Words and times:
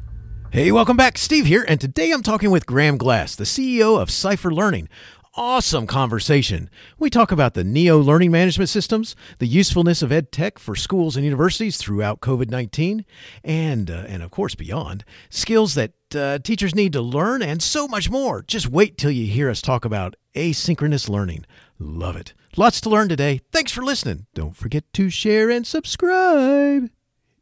Hey, 0.49 0.71
welcome 0.71 0.97
back. 0.97 1.19
Steve 1.19 1.45
here, 1.45 1.63
and 1.67 1.79
today 1.79 2.09
I'm 2.09 2.23
talking 2.23 2.49
with 2.49 2.65
Graham 2.65 2.97
Glass, 2.97 3.35
the 3.35 3.43
CEO 3.43 4.01
of 4.01 4.09
Cypher 4.09 4.51
Learning 4.51 4.89
awesome 5.35 5.87
conversation. 5.87 6.69
We 6.99 7.09
talk 7.09 7.31
about 7.31 7.53
the 7.53 7.63
NEO 7.63 7.99
learning 7.99 8.31
management 8.31 8.69
systems, 8.69 9.15
the 9.39 9.47
usefulness 9.47 10.01
of 10.01 10.11
ed 10.11 10.31
tech 10.31 10.59
for 10.59 10.75
schools 10.75 11.15
and 11.15 11.25
universities 11.25 11.77
throughout 11.77 12.21
COVID 12.21 12.49
19, 12.49 13.05
and, 13.43 13.89
uh, 13.89 14.05
and 14.07 14.23
of 14.23 14.31
course 14.31 14.55
beyond, 14.55 15.03
skills 15.29 15.75
that 15.75 15.93
uh, 16.15 16.39
teachers 16.39 16.75
need 16.75 16.93
to 16.93 17.01
learn, 17.01 17.41
and 17.41 17.61
so 17.61 17.87
much 17.87 18.09
more. 18.09 18.43
Just 18.43 18.67
wait 18.67 18.97
till 18.97 19.11
you 19.11 19.27
hear 19.27 19.49
us 19.49 19.61
talk 19.61 19.85
about 19.85 20.15
asynchronous 20.35 21.09
learning. 21.09 21.45
Love 21.79 22.15
it. 22.15 22.33
Lots 22.57 22.81
to 22.81 22.89
learn 22.89 23.07
today. 23.07 23.41
Thanks 23.51 23.71
for 23.71 23.81
listening. 23.81 24.25
Don't 24.33 24.55
forget 24.55 24.83
to 24.93 25.09
share 25.09 25.49
and 25.49 25.65
subscribe. 25.65 26.89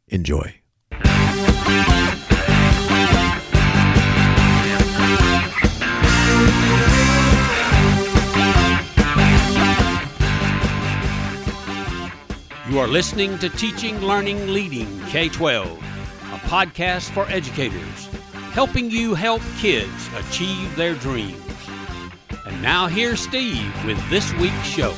Enjoy. 0.08 0.54
You 12.70 12.78
are 12.78 12.86
listening 12.86 13.36
to 13.38 13.48
Teaching, 13.48 14.00
Learning, 14.00 14.46
Leading 14.46 15.00
K 15.06 15.28
12, 15.28 15.66
a 15.66 16.38
podcast 16.46 17.10
for 17.10 17.28
educators, 17.28 18.06
helping 18.52 18.88
you 18.88 19.12
help 19.12 19.42
kids 19.58 20.08
achieve 20.14 20.76
their 20.76 20.94
dreams. 20.94 21.42
And 22.46 22.62
now 22.62 22.86
here's 22.86 23.18
Steve 23.18 23.74
with 23.84 23.98
this 24.08 24.32
week's 24.34 24.62
show. 24.62 24.94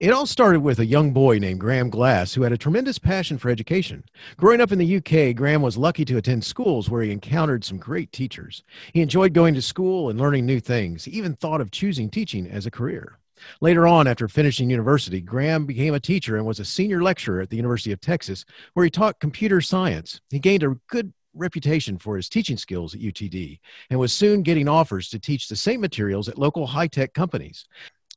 It 0.00 0.12
all 0.12 0.26
started 0.26 0.60
with 0.60 0.78
a 0.78 0.84
young 0.84 1.14
boy 1.14 1.38
named 1.38 1.60
Graham 1.60 1.88
Glass 1.88 2.34
who 2.34 2.42
had 2.42 2.52
a 2.52 2.58
tremendous 2.58 2.98
passion 2.98 3.38
for 3.38 3.48
education. 3.48 4.04
Growing 4.36 4.60
up 4.60 4.70
in 4.70 4.78
the 4.78 4.96
UK, 4.98 5.34
Graham 5.34 5.62
was 5.62 5.78
lucky 5.78 6.04
to 6.04 6.18
attend 6.18 6.44
schools 6.44 6.90
where 6.90 7.00
he 7.02 7.10
encountered 7.10 7.64
some 7.64 7.78
great 7.78 8.12
teachers. 8.12 8.62
He 8.92 9.00
enjoyed 9.00 9.32
going 9.32 9.54
to 9.54 9.62
school 9.62 10.10
and 10.10 10.20
learning 10.20 10.44
new 10.44 10.60
things, 10.60 11.04
he 11.04 11.12
even 11.12 11.36
thought 11.36 11.62
of 11.62 11.70
choosing 11.70 12.10
teaching 12.10 12.46
as 12.46 12.66
a 12.66 12.70
career. 12.70 13.16
Later 13.60 13.86
on, 13.86 14.06
after 14.06 14.28
finishing 14.28 14.70
university, 14.70 15.20
Graham 15.20 15.66
became 15.66 15.94
a 15.94 16.00
teacher 16.00 16.36
and 16.36 16.46
was 16.46 16.60
a 16.60 16.64
senior 16.64 17.02
lecturer 17.02 17.40
at 17.40 17.50
the 17.50 17.56
University 17.56 17.92
of 17.92 18.00
Texas, 18.00 18.44
where 18.74 18.84
he 18.84 18.90
taught 18.90 19.20
computer 19.20 19.60
science. 19.60 20.20
He 20.30 20.38
gained 20.38 20.62
a 20.62 20.76
good 20.88 21.12
reputation 21.34 21.98
for 21.98 22.16
his 22.16 22.28
teaching 22.28 22.56
skills 22.56 22.94
at 22.94 23.00
UTD 23.00 23.60
and 23.88 23.98
was 23.98 24.12
soon 24.12 24.42
getting 24.42 24.68
offers 24.68 25.08
to 25.10 25.18
teach 25.18 25.48
the 25.48 25.56
same 25.56 25.80
materials 25.80 26.28
at 26.28 26.38
local 26.38 26.66
high 26.66 26.88
tech 26.88 27.14
companies. 27.14 27.66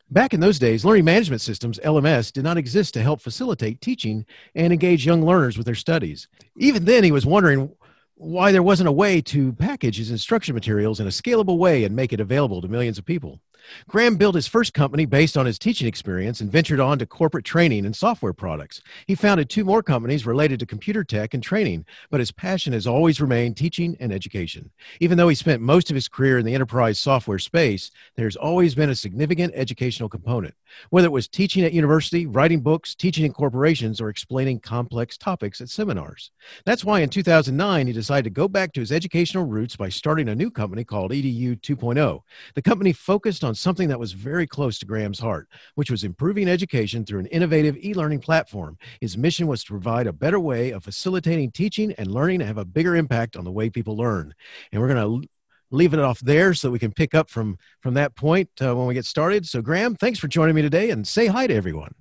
Back 0.10 0.34
in 0.34 0.40
those 0.40 0.60
days, 0.60 0.86
learning 0.86 1.06
management 1.06 1.42
systems, 1.42 1.80
LMS, 1.80 2.32
did 2.32 2.44
not 2.44 2.58
exist 2.58 2.94
to 2.94 3.02
help 3.02 3.22
facilitate 3.22 3.82
teaching 3.82 4.26
and 4.54 4.72
engage 4.72 5.06
young 5.06 5.24
learners 5.24 5.58
with 5.58 5.66
their 5.66 5.76
studies. 5.76 6.28
Even 6.58 6.86
then, 6.86 7.04
he 7.04 7.12
was 7.12 7.26
wondering 7.26 7.72
why 8.16 8.52
there 8.52 8.64
wasn't 8.64 8.90
a 8.90 8.92
way 8.92 9.22
to 9.22 9.54
package 9.54 9.98
his 9.98 10.12
instruction 10.12 10.54
materials 10.54 11.00
in 11.00 11.08
a 11.08 11.10
scalable 11.10 11.58
way 11.58 11.84
and 11.84 11.96
make 11.96 12.14
it 12.14 12.20
available 12.20 12.62
to 12.62 12.68
millions 12.68 12.98
of 12.98 13.06
people. 13.06 13.40
Graham 13.88 14.16
built 14.16 14.36
his 14.36 14.47
first 14.47 14.73
company 14.73 15.06
based 15.06 15.38
on 15.38 15.45
his 15.45 15.59
teaching 15.59 15.88
experience 15.88 16.42
and 16.42 16.52
ventured 16.52 16.80
on 16.80 17.00
to 17.00 17.06
corporate 17.06 17.45
training 17.45 17.86
and 17.86 17.95
software 17.95 18.33
products. 18.33 18.81
He 19.08 19.16
founded 19.16 19.50
two 19.50 19.64
more 19.64 19.83
companies 19.83 20.25
related 20.25 20.59
to 20.59 20.66
computer 20.66 21.03
tech 21.03 21.33
and 21.33 21.44
training, 21.44 21.86
but 22.09 22.20
his 22.20 22.31
passion 22.31 22.73
has 22.73 22.88
always 22.88 23.22
remained 23.22 23.58
teaching 23.58 23.95
and 24.00 24.11
education. 24.11 24.72
Even 25.00 25.17
though 25.17 25.30
he 25.30 25.36
spent 25.36 25.61
most 25.61 25.89
of 25.89 25.95
his 25.95 26.08
career 26.08 26.38
in 26.38 26.45
the 26.45 26.55
enterprise 26.55 26.99
software 26.99 27.39
space, 27.39 27.92
there's 28.15 28.36
always 28.36 28.76
been 28.76 28.89
a 28.89 28.95
significant 28.95 29.54
educational 29.55 30.09
component. 30.09 30.54
Whether 30.89 31.08
it 31.08 31.11
was 31.11 31.27
teaching 31.27 31.64
at 31.64 31.73
university, 31.73 32.26
writing 32.26 32.61
books, 32.61 32.95
teaching 32.95 33.26
in 33.26 33.33
corporations, 33.33 34.02
or 34.02 34.09
explaining 34.09 34.59
complex 34.59 35.17
topics 35.17 35.61
at 35.61 35.70
seminars. 35.70 36.32
That's 36.65 36.83
why 36.83 37.02
in 37.02 37.09
2009 37.09 37.88
he 37.88 37.93
decided 37.93 38.23
to 38.23 38.30
go 38.30 38.48
back 38.48 38.73
to 38.73 38.80
his 38.80 38.92
educational 38.92 39.45
roots 39.45 39.76
by 39.76 39.89
starting 39.89 40.30
a 40.30 40.36
new 40.36 40.49
company 40.49 40.83
called 40.83 41.11
EDU 41.11 41.59
2.0. 41.61 42.21
The 42.55 42.61
company 42.61 42.93
focused 42.93 43.43
on 43.43 43.52
something 43.55 43.87
that 43.89 43.99
was 43.99 44.14
very 44.14 44.47
close 44.47 44.80
to 44.80 44.86
Graham's 44.86 45.19
heart, 45.19 45.47
which 45.75 45.91
was 45.91 46.03
improving 46.03 46.47
education 46.47 47.05
through 47.05 47.19
an 47.19 47.27
innovative 47.27 47.77
e 47.77 47.93
learning 47.93 48.19
platform. 48.19 48.77
His 49.02 49.17
mission 49.17 49.47
was 49.47 49.64
to 49.64 49.71
provide 49.71 50.08
a 50.08 50.14
better 50.14 50.39
way 50.39 50.71
of 50.71 50.83
facilitating 50.83 51.52
teaching 51.52 51.93
and 51.93 52.11
learning 52.11 52.39
to 52.39 52.45
have 52.45 52.58
a 52.58 52.65
bigger 52.65 52.95
impact 52.95 53.36
on 53.36 53.43
the 53.43 53.52
way 53.52 53.69
people 53.69 53.97
learn. 53.97 54.33
And 54.71 54.81
we're 54.81 54.93
going 54.93 55.21
to 55.21 55.27
leave 55.71 55.93
it 55.93 55.99
off 55.99 56.19
there 56.19 56.53
so 56.53 56.69
we 56.69 56.80
can 56.80 56.91
pick 56.91 57.15
up 57.15 57.30
from 57.30 57.58
from 57.81 57.95
that 57.95 58.15
point 58.15 58.49
uh, 58.61 58.75
when 58.75 58.87
we 58.87 58.93
get 58.93 59.05
started. 59.05 59.45
So, 59.45 59.61
Graham, 59.61 59.95
thanks 59.95 60.20
for 60.20 60.27
joining 60.27 60.55
me 60.55 60.61
today, 60.61 60.91
and 60.91 61.08
say 61.08 61.27
hi 61.27 61.47
to 61.47 61.53
everyone. 61.53 61.93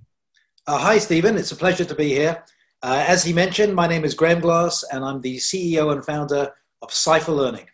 Uh, 0.67 0.77
hi, 0.77 0.97
Stephen. 0.97 1.37
It's 1.37 1.51
a 1.51 1.55
pleasure 1.55 1.85
to 1.85 1.95
be 1.95 2.09
here. 2.09 2.43
Uh, 2.81 3.03
as 3.07 3.23
he 3.23 3.33
mentioned, 3.33 3.73
my 3.73 3.87
name 3.87 4.05
is 4.05 4.13
Graham 4.13 4.39
Glass, 4.39 4.83
and 4.91 5.03
I'm 5.03 5.21
the 5.21 5.37
CEO 5.37 5.91
and 5.91 6.05
founder 6.05 6.51
of 6.81 6.93
Cypher 6.93 7.31
Learning. 7.31 7.65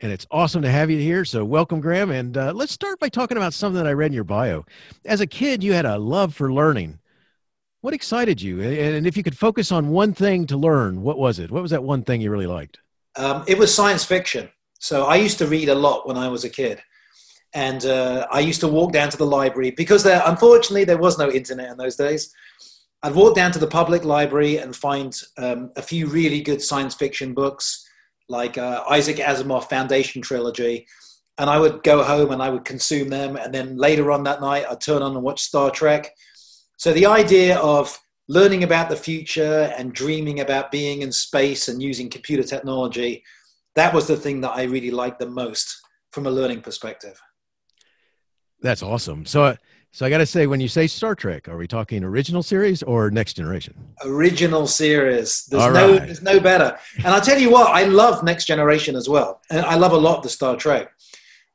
And 0.00 0.12
it's 0.12 0.26
awesome 0.30 0.62
to 0.62 0.70
have 0.70 0.90
you 0.90 0.98
here. 0.98 1.24
So, 1.24 1.44
welcome, 1.44 1.80
Graham. 1.80 2.10
And 2.10 2.36
uh, 2.36 2.52
let's 2.52 2.72
start 2.72 2.98
by 2.98 3.08
talking 3.08 3.36
about 3.36 3.54
something 3.54 3.82
that 3.82 3.88
I 3.88 3.92
read 3.92 4.08
in 4.08 4.12
your 4.12 4.24
bio. 4.24 4.64
As 5.04 5.20
a 5.20 5.26
kid, 5.26 5.62
you 5.62 5.72
had 5.72 5.86
a 5.86 5.98
love 5.98 6.34
for 6.34 6.52
learning. 6.52 6.98
What 7.80 7.94
excited 7.94 8.40
you? 8.40 8.62
And 8.62 9.06
if 9.06 9.16
you 9.16 9.22
could 9.22 9.36
focus 9.36 9.70
on 9.70 9.90
one 9.90 10.14
thing 10.14 10.46
to 10.46 10.56
learn, 10.56 11.02
what 11.02 11.18
was 11.18 11.38
it? 11.38 11.50
What 11.50 11.62
was 11.62 11.70
that 11.70 11.84
one 11.84 12.02
thing 12.02 12.20
you 12.20 12.30
really 12.30 12.46
liked? 12.46 12.78
Um, 13.16 13.44
it 13.46 13.58
was 13.58 13.74
science 13.74 14.04
fiction. 14.04 14.48
So 14.78 15.04
I 15.04 15.16
used 15.16 15.38
to 15.38 15.46
read 15.46 15.68
a 15.68 15.74
lot 15.74 16.06
when 16.06 16.16
I 16.16 16.28
was 16.28 16.44
a 16.44 16.50
kid. 16.50 16.82
And 17.52 17.84
uh, 17.86 18.26
I 18.30 18.40
used 18.40 18.60
to 18.60 18.68
walk 18.68 18.92
down 18.92 19.10
to 19.10 19.16
the 19.16 19.26
library 19.26 19.70
because 19.70 20.02
there, 20.02 20.22
unfortunately, 20.26 20.84
there 20.84 20.98
was 20.98 21.18
no 21.18 21.30
internet 21.30 21.70
in 21.70 21.76
those 21.76 21.96
days. 21.96 22.34
I'd 23.02 23.14
walk 23.14 23.34
down 23.36 23.52
to 23.52 23.58
the 23.58 23.66
public 23.66 24.02
library 24.04 24.56
and 24.56 24.74
find 24.74 25.14
um, 25.36 25.70
a 25.76 25.82
few 25.82 26.06
really 26.06 26.40
good 26.40 26.62
science 26.62 26.94
fiction 26.94 27.34
books, 27.34 27.83
like 28.28 28.58
uh, 28.58 28.84
Isaac 28.88 29.16
Asimov 29.16 29.68
Foundation 29.68 30.22
Trilogy. 30.22 30.86
And 31.38 31.50
I 31.50 31.58
would 31.58 31.82
go 31.82 32.02
home 32.02 32.30
and 32.30 32.42
I 32.42 32.48
would 32.48 32.64
consume 32.64 33.08
them. 33.08 33.36
And 33.36 33.52
then 33.52 33.76
later 33.76 34.12
on 34.12 34.24
that 34.24 34.40
night, 34.40 34.66
I'd 34.70 34.80
turn 34.80 35.02
on 35.02 35.14
and 35.14 35.22
watch 35.22 35.42
Star 35.42 35.70
Trek. 35.70 36.10
So 36.76 36.92
the 36.92 37.06
idea 37.06 37.58
of 37.58 37.98
learning 38.28 38.62
about 38.62 38.88
the 38.88 38.96
future 38.96 39.72
and 39.76 39.92
dreaming 39.92 40.40
about 40.40 40.70
being 40.70 41.02
in 41.02 41.12
space 41.12 41.68
and 41.68 41.82
using 41.82 42.08
computer 42.08 42.42
technology 42.44 43.22
that 43.74 43.92
was 43.92 44.06
the 44.06 44.16
thing 44.16 44.40
that 44.42 44.52
I 44.52 44.64
really 44.64 44.90
liked 44.90 45.18
the 45.18 45.28
most 45.28 45.80
from 46.12 46.26
a 46.26 46.30
learning 46.30 46.62
perspective. 46.62 47.20
That's 48.60 48.82
awesome. 48.82 49.26
So, 49.26 49.56
so 49.94 50.04
I 50.04 50.10
got 50.10 50.18
to 50.18 50.26
say, 50.26 50.48
when 50.48 50.60
you 50.60 50.66
say 50.66 50.88
Star 50.88 51.14
Trek, 51.14 51.48
are 51.48 51.56
we 51.56 51.68
talking 51.68 52.02
original 52.02 52.42
series 52.42 52.82
or 52.82 53.12
Next 53.12 53.34
Generation? 53.34 53.76
Original 54.04 54.66
series. 54.66 55.46
There's 55.46 55.62
All 55.62 55.70
no, 55.70 55.92
right. 55.92 56.00
there's 56.00 56.20
no 56.20 56.40
better. 56.40 56.76
And 56.96 57.06
I'll 57.06 57.20
tell 57.20 57.38
you 57.38 57.48
what, 57.48 57.70
I 57.72 57.84
love 57.84 58.24
Next 58.24 58.46
Generation 58.46 58.96
as 58.96 59.08
well, 59.08 59.40
and 59.50 59.64
I 59.64 59.76
love 59.76 59.92
a 59.92 59.96
lot 59.96 60.24
the 60.24 60.28
Star 60.28 60.56
Trek. 60.56 60.92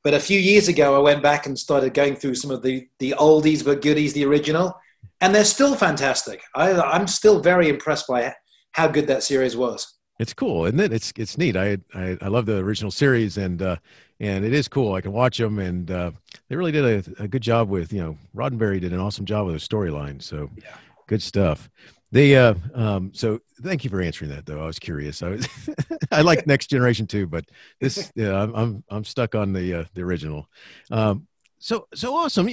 But 0.06 0.14
a 0.14 0.22
few 0.22 0.40
years 0.40 0.70
ago, 0.70 0.96
I 0.96 1.00
went 1.00 1.22
back 1.22 1.48
and 1.48 1.60
started 1.60 1.94
going 1.94 2.16
through 2.16 2.36
some 2.36 2.50
of 2.50 2.62
the 2.62 2.88
the 3.00 3.14
oldies 3.20 3.66
but 3.66 3.82
goodies, 3.82 4.14
the 4.14 4.24
original, 4.24 4.74
and 5.20 5.36
they're 5.36 5.44
still 5.44 5.76
fantastic. 5.76 6.42
I, 6.56 6.80
I'm 6.80 7.08
still 7.08 7.42
very 7.42 7.68
impressed 7.68 8.08
by 8.08 8.34
how 8.72 8.88
good 8.88 9.08
that 9.08 9.24
series 9.24 9.58
was. 9.58 9.99
It's 10.20 10.34
cool, 10.34 10.66
and 10.66 10.78
then 10.78 10.92
it? 10.92 10.96
It's 10.96 11.14
it's 11.16 11.38
neat. 11.38 11.56
I 11.56 11.78
I, 11.94 12.18
I 12.22 12.28
love 12.28 12.46
the 12.46 12.58
original 12.58 12.92
series, 12.92 13.38
and 13.38 13.62
uh, 13.62 13.78
and 14.20 14.44
it 14.44 14.54
is 14.54 14.68
cool. 14.68 14.94
I 14.94 15.02
can 15.02 15.14
watch 15.14 15.38
them, 15.38 15.60
and 15.60 15.90
uh, 15.90 16.12
they 16.50 16.58
really 16.58 16.74
did 16.74 17.08
a, 17.08 17.24
a, 17.24 17.28
good 17.28 17.42
job 17.42 17.70
with 17.70 17.94
you 17.94 18.02
know 18.02 18.18
Roddenberry 18.36 18.82
did 18.82 18.92
an 18.92 19.00
awesome 19.00 19.26
job 19.26 19.48
with 19.48 19.56
the 19.56 19.62
storyline. 19.66 20.22
So 20.22 20.50
yeah. 20.58 20.76
good 21.08 21.22
stuff. 21.22 21.70
The 22.12 22.36
uh, 22.36 22.54
um, 22.74 23.12
so 23.14 23.40
thank 23.62 23.86
you 23.86 23.90
for 23.90 24.02
answering 24.02 24.32
that 24.32 24.46
though. 24.46 24.62
I 24.62 24.66
was 24.66 24.78
curious. 24.78 25.24
I 25.24 25.30
was 25.30 25.48
I 26.12 26.22
like 26.22 26.46
Next 26.46 26.68
Generation 26.68 27.08
too, 27.08 27.26
but 27.26 27.46
this 27.80 28.12
yeah 28.14 28.42
I'm 28.42 28.54
I'm, 28.56 28.84
I'm 28.90 29.04
stuck 29.06 29.36
on 29.36 29.54
the 29.54 29.74
uh, 29.74 29.84
the 29.94 30.02
original. 30.02 30.50
Um, 30.92 31.28
so 31.60 31.88
so 31.94 32.14
awesome. 32.16 32.50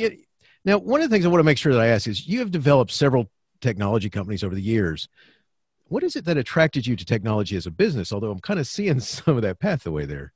Now 0.65 0.79
one 0.79 1.01
of 1.01 1.11
the 1.11 1.15
things 1.15 1.25
I 1.25 1.31
want 1.31 1.41
to 1.41 1.45
make 1.45 1.59
sure 1.59 1.73
that 1.73 1.81
I 1.81 1.89
ask 1.89 2.07
is 2.07 2.29
you 2.29 2.39
have 2.39 2.53
developed 2.53 2.93
several 2.93 3.29
technology 3.61 4.11
companies 4.11 4.45
over 4.45 4.55
the 4.55 4.63
years 4.63 5.09
what 5.89 6.03
is 6.03 6.17
it 6.17 6.25
that 6.25 6.37
attracted 6.37 6.87
you 6.87 6.97
to 6.97 7.05
technology 7.05 7.57
as 7.57 7.67
a 7.67 7.71
business? 7.71 8.13
Although 8.13 8.31
I'm 8.31 8.41
kind 8.41 8.61
of 8.61 8.67
seeing 8.67 9.01
some 9.01 9.37
of 9.37 9.43
that 9.43 9.59
pathway 9.59 10.07
there. 10.07 10.33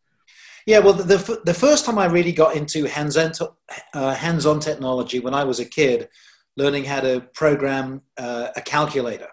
Yeah, 0.66 0.80
well, 0.80 0.92
the, 0.92 1.40
the 1.44 1.54
first 1.54 1.86
time 1.86 1.98
I 1.98 2.04
really 2.04 2.32
got 2.32 2.54
into 2.54 2.84
hands-on, 2.84 3.32
uh, 3.94 4.14
hands-on 4.14 4.60
technology 4.60 5.18
when 5.18 5.32
I 5.32 5.42
was 5.42 5.58
a 5.58 5.64
kid, 5.64 6.08
learning 6.56 6.84
how 6.84 7.00
to 7.00 7.20
program 7.32 8.02
uh, 8.18 8.48
a 8.54 8.60
calculator. 8.60 9.28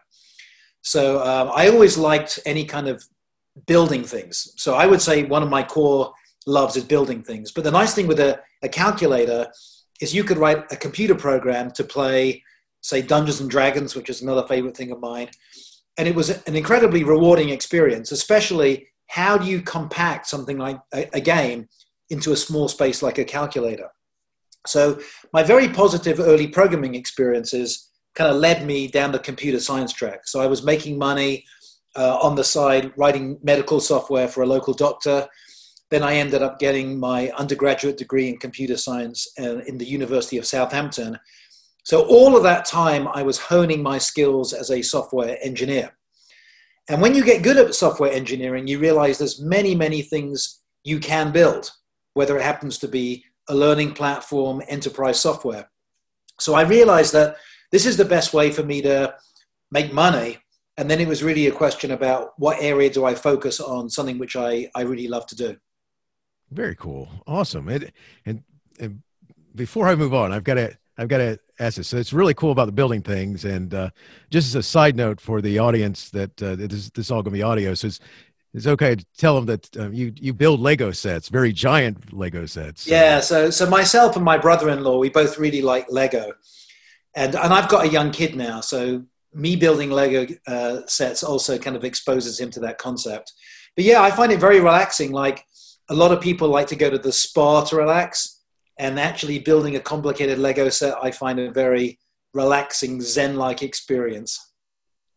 So 0.84 1.22
um, 1.22 1.52
I 1.54 1.68
always 1.68 1.98
liked 1.98 2.40
any 2.46 2.64
kind 2.64 2.88
of 2.88 3.04
building 3.66 4.04
things. 4.04 4.54
So 4.56 4.76
I 4.76 4.86
would 4.86 5.02
say 5.02 5.24
one 5.24 5.44
of 5.44 5.50
my 5.50 5.64
core 5.64 6.14
loves 6.46 6.78
is 6.78 6.86
building 6.86 7.24
things. 7.24 7.52
But 7.52 7.66
the 7.66 7.72
nice 7.72 7.94
thing 7.94 8.08
with 8.08 8.22
a, 8.22 8.40
a 8.64 8.70
calculator 8.70 9.48
is 10.00 10.16
you 10.16 10.24
could 10.24 10.38
write 10.38 10.72
a 10.72 10.78
computer 10.78 11.16
program 11.16 11.72
to 11.72 11.84
play 11.84 12.42
say 12.82 13.02
Dungeons 13.02 13.42
and 13.42 13.50
Dragons, 13.50 13.96
which 13.96 14.10
is 14.10 14.22
another 14.22 14.48
favorite 14.48 14.78
thing 14.78 14.92
of 14.92 15.00
mine. 15.00 15.30
And 15.98 16.08
it 16.08 16.16
was 16.16 16.30
an 16.30 16.56
incredibly 16.56 17.04
rewarding 17.04 17.50
experience, 17.50 18.12
especially 18.12 18.88
how 19.08 19.38
do 19.38 19.48
you 19.48 19.62
compact 19.62 20.28
something 20.28 20.58
like 20.58 20.80
a, 20.94 21.10
a 21.14 21.22
game 21.22 21.68
into 22.10 22.32
a 22.32 22.36
small 22.36 22.68
space 22.68 23.02
like 23.02 23.18
a 23.18 23.26
calculator? 23.26 23.90
So 24.66 25.00
my 25.34 25.44
very 25.44 25.70
positive 25.70 26.20
early 26.20 26.48
programming 26.48 26.96
experiences 26.96 27.90
kind 28.16 28.30
of 28.30 28.38
led 28.38 28.66
me 28.66 28.88
down 28.88 29.12
the 29.12 29.20
computer 29.20 29.60
science 29.60 29.94
track. 29.94 30.28
So 30.28 30.42
I 30.42 30.48
was 30.48 30.64
making 30.64 30.98
money 30.98 31.46
uh, 31.96 32.18
on 32.18 32.36
the 32.36 32.44
side, 32.44 32.92
writing 32.98 33.40
medical 33.44 33.80
software 33.80 34.28
for 34.28 34.44
a 34.44 34.46
local 34.46 34.74
doctor. 34.74 35.28
Then 35.90 36.04
I 36.04 36.16
ended 36.16 36.42
up 36.42 36.60
getting 36.60 37.00
my 37.00 37.30
undergraduate 37.38 37.98
degree 37.98 38.28
in 38.28 38.38
computer 38.38 38.78
science 38.78 39.28
uh, 39.40 39.60
in 39.60 39.78
the 39.78 39.86
University 39.86 40.38
of 40.38 40.46
Southampton. 40.46 41.18
So 41.88 42.06
all 42.08 42.36
of 42.36 42.44
that 42.44 42.66
time, 42.66 43.08
I 43.08 43.24
was 43.24 43.38
honing 43.40 43.82
my 43.82 43.98
skills 43.98 44.52
as 44.52 44.72
a 44.72 44.82
software 44.82 45.38
engineer. 45.42 45.98
And 46.90 47.02
when 47.02 47.16
you 47.16 47.24
get 47.24 47.44
good 47.44 47.56
at 47.56 47.74
software 47.76 48.12
engineering, 48.12 48.68
you 48.68 48.78
realize 48.78 49.18
there's 49.18 49.40
many, 49.42 49.74
many 49.74 50.02
things 50.02 50.64
you 50.84 51.00
can 51.00 51.32
build, 51.32 51.72
whether 52.14 52.38
it 52.38 52.44
happens 52.44 52.78
to 52.80 52.90
be 52.90 53.24
a 53.48 53.56
learning 53.56 53.94
platform, 53.94 54.62
enterprise 54.68 55.22
software. 55.22 55.72
So 56.42 56.56
I 56.56 56.64
realized 56.64 57.14
that 57.14 57.38
this 57.72 57.86
is 57.86 57.96
the 57.96 58.04
best 58.04 58.34
way 58.34 58.52
for 58.52 58.64
me 58.64 58.82
to 58.82 59.16
make 59.72 59.94
money. 59.94 60.40
And 60.76 60.92
then 60.92 61.00
it 61.00 61.08
was 61.08 61.24
really 61.24 61.48
a 61.48 61.54
question 61.54 61.92
about 61.92 62.34
what 62.38 62.62
area 62.62 62.90
do 62.90 63.06
I 63.06 63.16
focus 63.16 63.62
on, 63.62 63.90
something 63.90 64.20
which 64.20 64.36
I, 64.36 64.70
I 64.76 64.82
really 64.82 65.08
love 65.08 65.26
to 65.28 65.38
do. 65.38 65.56
Very 66.52 66.76
cool. 66.76 67.08
Awesome. 67.26 67.70
And, 67.70 67.94
and, 68.26 68.44
and 68.78 69.02
before 69.56 69.88
I 69.88 69.96
move 69.96 70.14
on, 70.14 70.34
I've 70.34 70.44
got 70.44 70.56
to, 70.56 70.78
I've 70.98 71.08
got 71.08 71.18
to 71.20 71.40
ask 71.60 71.78
this. 71.78 71.88
So 71.88 71.98
it's 71.98 72.14
really 72.14 72.34
cool 72.34 72.52
about 72.52 72.66
the 72.66 72.72
building 72.72 73.02
things. 73.02 73.46
And 73.46 73.74
uh, 73.74 73.90
just 74.30 74.48
as 74.48 74.56
a 74.56 74.64
side 74.64 74.96
note 74.96 75.22
for 75.22 75.42
the 75.42 75.60
audience 75.60 76.10
that 76.12 76.42
uh, 76.42 76.56
this, 76.56 76.90
this 76.90 77.06
is 77.06 77.12
all 77.12 77.22
going 77.22 77.34
to 77.34 77.38
be 77.38 77.44
audio. 77.44 77.74
So 77.74 77.88
it's, 77.88 78.00
it's 78.54 78.68
okay 78.68 78.96
to 78.96 79.06
tell 79.18 79.36
them 79.36 79.46
that 79.46 79.78
uh, 79.78 79.90
you 79.92 80.14
you 80.16 80.34
build 80.34 80.60
Lego 80.60 80.92
sets, 80.92 81.30
very 81.30 81.52
giant 81.52 82.12
Lego 82.12 82.46
sets. 82.46 82.88
Yeah. 82.88 83.20
So 83.20 83.50
so 83.52 83.70
myself 83.70 84.16
and 84.16 84.26
my 84.26 84.38
brother-in-law, 84.38 84.98
we 84.98 85.10
both 85.10 85.38
really 85.38 85.62
like 85.62 85.86
Lego, 85.90 86.34
and 87.14 87.36
and 87.36 87.54
I've 87.54 87.70
got 87.70 87.86
a 87.86 87.90
young 87.90 88.10
kid 88.10 88.36
now, 88.36 88.62
so 88.62 89.04
me 89.34 89.56
building 89.56 89.92
Lego 89.92 90.34
uh, 90.48 90.82
sets 90.88 91.24
also 91.24 91.60
kind 91.60 91.76
of 91.76 91.84
exposes 91.84 92.40
him 92.40 92.50
to 92.52 92.60
that 92.62 92.80
concept. 92.80 93.34
But 93.76 93.86
yeah, 93.86 94.02
I 94.02 94.10
find 94.10 94.32
it 94.32 94.40
very 94.40 94.60
relaxing. 94.60 95.12
Like 95.12 95.46
a 95.90 95.94
lot 95.94 96.12
of 96.12 96.20
people 96.20 96.48
like 96.48 96.68
to 96.68 96.76
go 96.76 96.90
to 96.90 96.98
the 96.98 97.12
spa 97.12 97.64
to 97.66 97.76
relax, 97.76 98.37
and 98.80 99.00
actually 99.00 99.40
building 99.40 99.76
a 99.76 99.80
complicated 99.80 100.40
Lego 100.40 100.70
set, 100.70 100.96
I 101.02 101.12
find 101.12 101.40
a 101.40 101.52
very 101.52 102.00
relaxing 102.34 103.02
Zen-like 103.02 103.64
experience. 103.64 104.40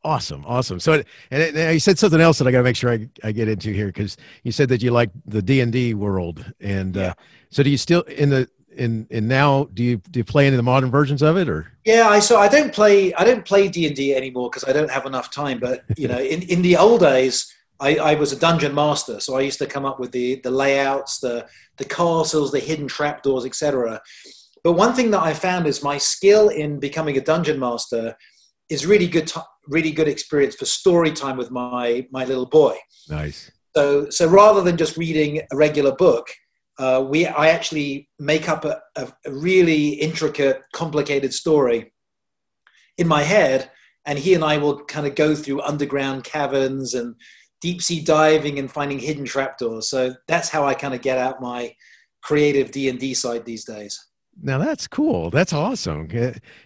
Awesome, 0.02 0.44
awesome. 0.46 0.80
So, 0.80 0.94
and, 1.30 1.42
and 1.42 1.74
you 1.74 1.80
said 1.80 1.98
something 1.98 2.20
else 2.20 2.38
that 2.38 2.46
I 2.46 2.50
got 2.50 2.58
to 2.58 2.64
make 2.64 2.76
sure 2.76 2.90
I, 2.90 3.06
I 3.22 3.32
get 3.32 3.48
into 3.48 3.70
here 3.70 3.88
because 3.88 4.16
you 4.44 4.52
said 4.52 4.70
that 4.70 4.82
you 4.82 4.92
like 4.92 5.10
the 5.26 5.42
D 5.42 5.60
and 5.60 5.70
D 5.70 5.92
world, 5.92 6.42
and 6.58 6.96
uh, 6.96 7.00
yeah. 7.00 7.06
uh, 7.08 7.14
so 7.50 7.62
do 7.62 7.68
you 7.68 7.76
still 7.76 8.00
in 8.02 8.30
the 8.30 8.48
in 8.76 9.06
in 9.10 9.28
now 9.28 9.64
do 9.74 9.82
you 9.82 9.98
do 10.10 10.20
you 10.20 10.24
play 10.24 10.46
any 10.46 10.54
of 10.54 10.58
the 10.58 10.62
modern 10.62 10.90
versions 10.90 11.20
of 11.20 11.36
it 11.36 11.50
or? 11.50 11.70
Yeah, 11.84 12.08
I 12.08 12.20
so 12.20 12.40
I 12.40 12.48
don't 12.48 12.72
play 12.72 13.12
I 13.12 13.24
don't 13.24 13.44
play 13.44 13.68
D 13.68 13.86
and 13.86 13.94
D 13.94 14.14
anymore 14.14 14.48
because 14.48 14.64
I 14.64 14.72
don't 14.72 14.90
have 14.90 15.04
enough 15.04 15.30
time. 15.30 15.58
But 15.58 15.84
you 15.98 16.08
know, 16.12 16.18
in 16.18 16.42
in 16.42 16.62
the 16.62 16.78
old 16.78 17.00
days, 17.00 17.54
I, 17.80 17.96
I 17.96 18.14
was 18.14 18.32
a 18.32 18.38
dungeon 18.38 18.74
master, 18.74 19.20
so 19.20 19.36
I 19.36 19.40
used 19.40 19.58
to 19.58 19.66
come 19.66 19.86
up 19.86 19.98
with 19.98 20.12
the 20.12 20.40
the 20.42 20.50
layouts, 20.50 21.18
the 21.18 21.46
the 21.78 21.84
castles, 21.84 22.52
the 22.52 22.60
hidden 22.60 22.86
trapdoors, 22.86 23.46
etc. 23.46 24.00
But 24.62 24.74
one 24.74 24.92
thing 24.92 25.10
that 25.12 25.22
I 25.22 25.32
found 25.32 25.66
is 25.66 25.82
my 25.82 25.96
skill 25.96 26.48
in 26.48 26.78
becoming 26.78 27.16
a 27.16 27.22
dungeon 27.22 27.58
master 27.58 28.14
is 28.68 28.86
really 28.86 29.08
good, 29.08 29.26
t- 29.26 29.40
really 29.66 29.90
good 29.90 30.08
experience 30.08 30.54
for 30.54 30.66
story 30.66 31.12
time 31.12 31.36
with 31.38 31.50
my 31.50 32.06
my 32.10 32.24
little 32.24 32.46
boy. 32.46 32.76
Nice. 33.08 33.50
So 33.74 34.10
so 34.10 34.28
rather 34.28 34.62
than 34.62 34.76
just 34.76 34.98
reading 34.98 35.40
a 35.50 35.56
regular 35.56 35.92
book, 35.92 36.28
uh, 36.78 37.04
we 37.08 37.26
I 37.26 37.48
actually 37.48 38.10
make 38.18 38.48
up 38.48 38.64
a, 38.66 38.80
a, 38.96 39.12
a 39.24 39.32
really 39.32 39.88
intricate, 39.88 40.62
complicated 40.74 41.32
story 41.32 41.92
in 42.98 43.08
my 43.08 43.22
head, 43.22 43.70
and 44.04 44.18
he 44.18 44.34
and 44.34 44.44
I 44.44 44.58
will 44.58 44.84
kind 44.84 45.06
of 45.06 45.14
go 45.14 45.34
through 45.34 45.62
underground 45.62 46.24
caverns 46.24 46.94
and 46.94 47.14
deep 47.60 47.82
sea 47.82 48.00
diving 48.00 48.58
and 48.58 48.70
finding 48.70 48.98
hidden 48.98 49.24
trapdoors. 49.24 49.88
So 49.88 50.14
that's 50.26 50.48
how 50.48 50.64
I 50.64 50.74
kind 50.74 50.94
of 50.94 51.02
get 51.02 51.18
out 51.18 51.40
my 51.40 51.74
creative 52.22 52.70
D 52.70 52.88
and 52.88 52.98
D 52.98 53.14
side 53.14 53.44
these 53.44 53.64
days. 53.64 54.06
Now 54.42 54.58
that's 54.58 54.86
cool. 54.86 55.30
That's 55.30 55.52
awesome, 55.52 56.08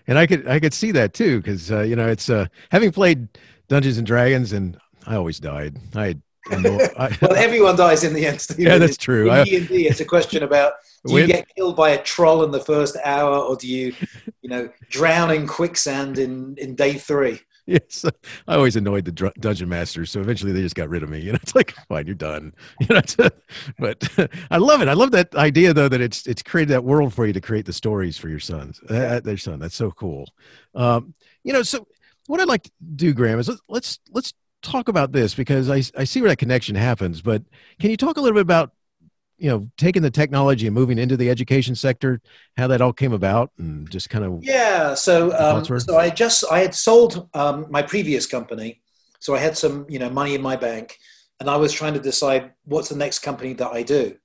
and 0.07 0.19
I 0.19 0.27
could 0.27 0.47
I 0.47 0.61
could 0.61 0.75
see 0.75 0.93
that 0.93 1.13
too 1.13 1.41
because 1.41 1.73
uh, 1.73 1.81
you 1.81 1.97
know 1.97 2.07
it's 2.07 2.31
uh, 2.31 2.47
having 2.71 2.93
played 2.93 3.27
Dungeons 3.69 3.99
and 3.99 4.07
Dragons 4.07 4.53
and 4.53 4.79
I 5.07 5.17
always 5.17 5.41
died. 5.41 5.79
I, 5.95 6.17
I 6.51 7.17
well, 7.23 7.35
everyone 7.35 7.77
dies 7.77 8.05
in 8.05 8.13
the 8.13 8.27
end. 8.27 8.41
Steve. 8.41 8.67
Yeah, 8.67 8.79
that's 8.79 8.97
true. 8.97 9.33
In 9.33 9.45
D&D, 9.45 9.87
it's 9.89 10.01
a 10.01 10.05
question 10.05 10.43
about 10.43 10.75
do 11.07 11.19
you 11.19 11.27
get 11.27 11.47
killed 11.55 11.77
by 11.77 11.91
a 11.91 12.03
troll 12.03 12.45
in 12.45 12.51
the 12.51 12.61
first 12.61 12.97
hour, 13.05 13.39
or 13.39 13.57
do 13.57 13.67
you, 13.67 13.95
you 14.43 14.51
know, 14.51 14.69
drown 14.91 15.31
in 15.31 15.47
quicksand 15.47 16.19
in 16.19 16.55
in 16.59 16.75
day 16.75 16.95
three? 16.95 17.41
yes, 17.67 18.05
I 18.47 18.55
always 18.57 18.77
annoyed 18.77 19.07
the 19.07 19.33
dungeon 19.41 19.69
masters, 19.69 20.11
so 20.11 20.21
eventually 20.21 20.53
they 20.53 20.61
just 20.61 20.75
got 20.75 20.89
rid 20.89 21.03
of 21.03 21.09
me. 21.09 21.21
You 21.25 21.33
know, 21.33 21.39
it's 21.43 21.55
like 21.55 21.73
fine, 21.89 22.07
you're 22.07 22.15
done. 22.15 22.53
You 22.81 22.89
know, 22.95 23.29
but 23.79 24.31
I 24.51 24.59
love 24.59 24.83
it. 24.83 24.89
I 24.89 24.93
love 24.93 25.13
that 25.13 25.35
idea 25.35 25.73
though 25.73 25.89
that 25.89 26.01
it's 26.01 26.27
it's 26.27 26.43
created 26.43 26.71
that 26.71 26.85
world 26.85 27.15
for 27.15 27.27
you 27.27 27.33
to 27.33 27.41
create 27.41 27.65
the 27.65 27.73
stories 27.73 28.19
for 28.19 28.29
your 28.29 28.41
sons, 28.41 28.81
uh, 28.91 29.21
their 29.21 29.39
son. 29.39 29.59
That's 29.59 29.75
so 29.75 29.91
cool. 29.91 30.29
Um, 30.75 31.15
you 31.45 31.53
know, 31.53 31.63
so 31.63 31.87
what 32.27 32.41
I'd 32.41 32.49
like 32.49 32.65
to 32.65 32.71
do, 32.97 33.15
Graham, 33.15 33.39
is 33.39 33.51
let's 33.69 33.99
let's 34.11 34.35
talk 34.63 34.89
about 34.89 35.13
this 35.13 35.35
because 35.35 35.71
I 35.71 35.83
I 35.99 36.05
see 36.05 36.21
where 36.21 36.31
that 36.31 36.37
connection 36.39 36.75
happens. 36.77 37.23
But 37.23 37.43
can 37.81 37.91
you 37.91 37.97
talk 37.97 38.19
a 38.19 38.21
little 38.21 38.35
bit 38.35 38.43
about 38.43 38.73
you 39.45 39.51
know 39.51 39.69
taking 39.77 40.01
the 40.01 40.11
technology 40.11 40.67
and 40.67 40.75
moving 40.75 40.99
into 40.99 41.19
the 41.19 41.29
education 41.29 41.75
sector 41.75 42.19
how 42.57 42.67
that 42.67 42.81
all 42.81 42.95
came 42.95 43.13
about 43.13 43.51
and 43.59 43.91
just 43.91 44.09
kind 44.09 44.25
of 44.25 44.43
yeah 44.43 44.95
so 44.95 45.37
um, 45.39 45.63
so 45.79 45.99
i 45.99 46.09
just 46.09 46.45
i 46.51 46.61
had 46.61 46.75
sold 46.75 47.29
um, 47.35 47.67
my 47.69 47.83
previous 47.83 48.27
company. 48.27 48.81
So 49.21 49.35
i 49.35 49.39
had 49.39 49.57
some 49.59 49.85
you 49.87 49.99
know 49.99 50.09
money 50.09 50.35
in 50.35 50.41
my 50.41 50.57
bank 50.57 50.97
and 51.41 51.51
i 51.51 51.57
was 51.57 51.75
trying 51.75 51.93
to 51.93 52.01
decide 52.01 52.53
what's 52.65 52.89
the 52.89 52.97
next 52.97 53.19
company 53.19 53.53
that 53.55 53.71
i 53.71 53.83
do. 53.83 54.17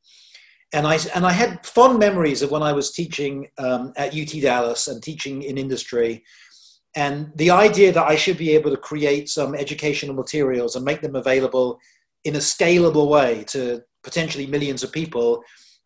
And 0.71 0.87
i 0.87 0.97
and 1.13 1.25
i 1.25 1.33
had 1.33 1.65
fond 1.65 1.99
memories 1.99 2.41
of 2.41 2.51
when 2.51 2.63
i 2.63 2.71
was 2.71 2.93
teaching 2.93 3.49
um, 3.57 3.91
at 3.97 4.15
ut 4.15 4.41
dallas 4.41 4.87
and 4.87 5.03
teaching 5.03 5.43
in 5.43 5.57
industry. 5.57 6.23
And 6.95 7.31
the 7.35 7.51
idea 7.51 7.91
that 7.91 8.07
i 8.13 8.15
should 8.15 8.37
be 8.37 8.51
able 8.51 8.71
to 8.71 8.87
create 8.89 9.27
some 9.27 9.53
educational 9.53 10.15
materials 10.15 10.77
and 10.77 10.85
make 10.85 11.01
them 11.01 11.15
available 11.15 11.77
in 12.23 12.35
a 12.37 12.45
scalable 12.53 13.09
way 13.09 13.43
to 13.47 13.83
potentially 14.09 14.47
millions 14.47 14.83
of 14.83 14.91
people 14.91 15.43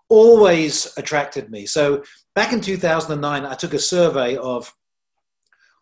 always 0.09 0.93
attracted 0.97 1.49
me. 1.49 1.65
So 1.65 2.03
back 2.35 2.53
in 2.53 2.61
2009, 2.61 3.45
I 3.45 3.55
took 3.55 3.73
a 3.73 3.79
survey 3.79 4.37
of 4.37 4.73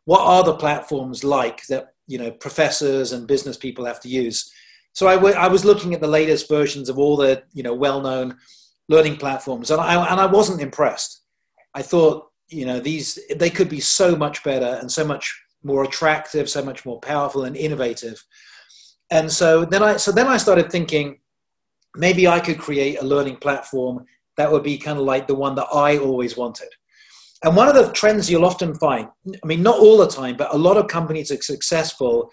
what 0.06 0.22
are 0.22 0.44
the 0.44 0.56
platforms 0.56 1.24
like 1.24 1.66
that 1.68 1.94
you 2.08 2.18
know 2.18 2.32
professors 2.32 3.14
and 3.14 3.28
business 3.28 3.58
people 3.58 3.86
have 3.86 4.02
to 4.02 4.10
use. 4.10 4.52
So 4.94 5.08
I, 5.08 5.16
w- 5.16 5.36
I 5.36 5.48
was 5.48 5.64
looking 5.64 5.94
at 5.94 6.02
the 6.02 6.08
latest 6.20 6.50
versions 6.50 6.90
of 6.90 6.98
all 6.98 7.16
the 7.16 7.44
you 7.54 7.64
know 7.64 7.74
well-known 7.74 8.38
learning 8.90 9.18
platforms, 9.18 9.72
and 9.72 9.80
I 9.80 9.94
and 10.12 10.20
I 10.20 10.26
wasn't 10.26 10.62
impressed. 10.62 11.22
I 11.74 11.82
thought 11.82 12.30
you 12.50 12.66
know 12.66 12.80
these 12.80 13.20
they 13.36 13.50
could 13.50 13.70
be 13.70 13.80
so 13.80 14.16
much 14.16 14.44
better 14.44 14.78
and 14.82 14.92
so 14.92 15.06
much 15.06 15.26
more 15.64 15.84
attractive, 15.84 16.50
so 16.50 16.64
much 16.64 16.86
more 16.86 17.00
powerful 17.00 17.44
and 17.46 17.56
innovative. 17.56 18.26
And 19.10 19.32
so 19.32 19.64
then 19.64 19.84
I 19.84 19.98
so 19.98 20.12
then 20.12 20.28
I 20.28 20.38
started 20.38 20.70
thinking, 20.70 21.21
maybe 21.96 22.28
I 22.28 22.40
could 22.40 22.58
create 22.58 23.00
a 23.00 23.06
learning 23.06 23.38
platform 23.38 24.06
that 24.38 24.52
would 24.52 24.64
be 24.64 24.78
kind 24.78 24.98
of 24.98 25.06
like 25.06 25.28
the 25.28 25.36
one 25.36 25.56
that 25.56 25.68
I 25.74 25.98
always 25.98 26.38
wanted. 26.38 26.70
And 27.44 27.56
one 27.56 27.68
of 27.68 27.76
the 27.76 27.92
trends 27.92 28.30
you'll 28.30 28.46
often 28.46 28.76
find, 28.76 29.08
I 29.28 29.48
mean, 29.48 29.64
not 29.64 29.80
all 29.80 29.98
the 29.98 30.08
time, 30.08 30.38
but 30.38 30.54
a 30.54 30.58
lot 30.58 30.78
of 30.78 30.88
companies 30.88 31.32
are 31.32 31.42
successful 31.42 32.32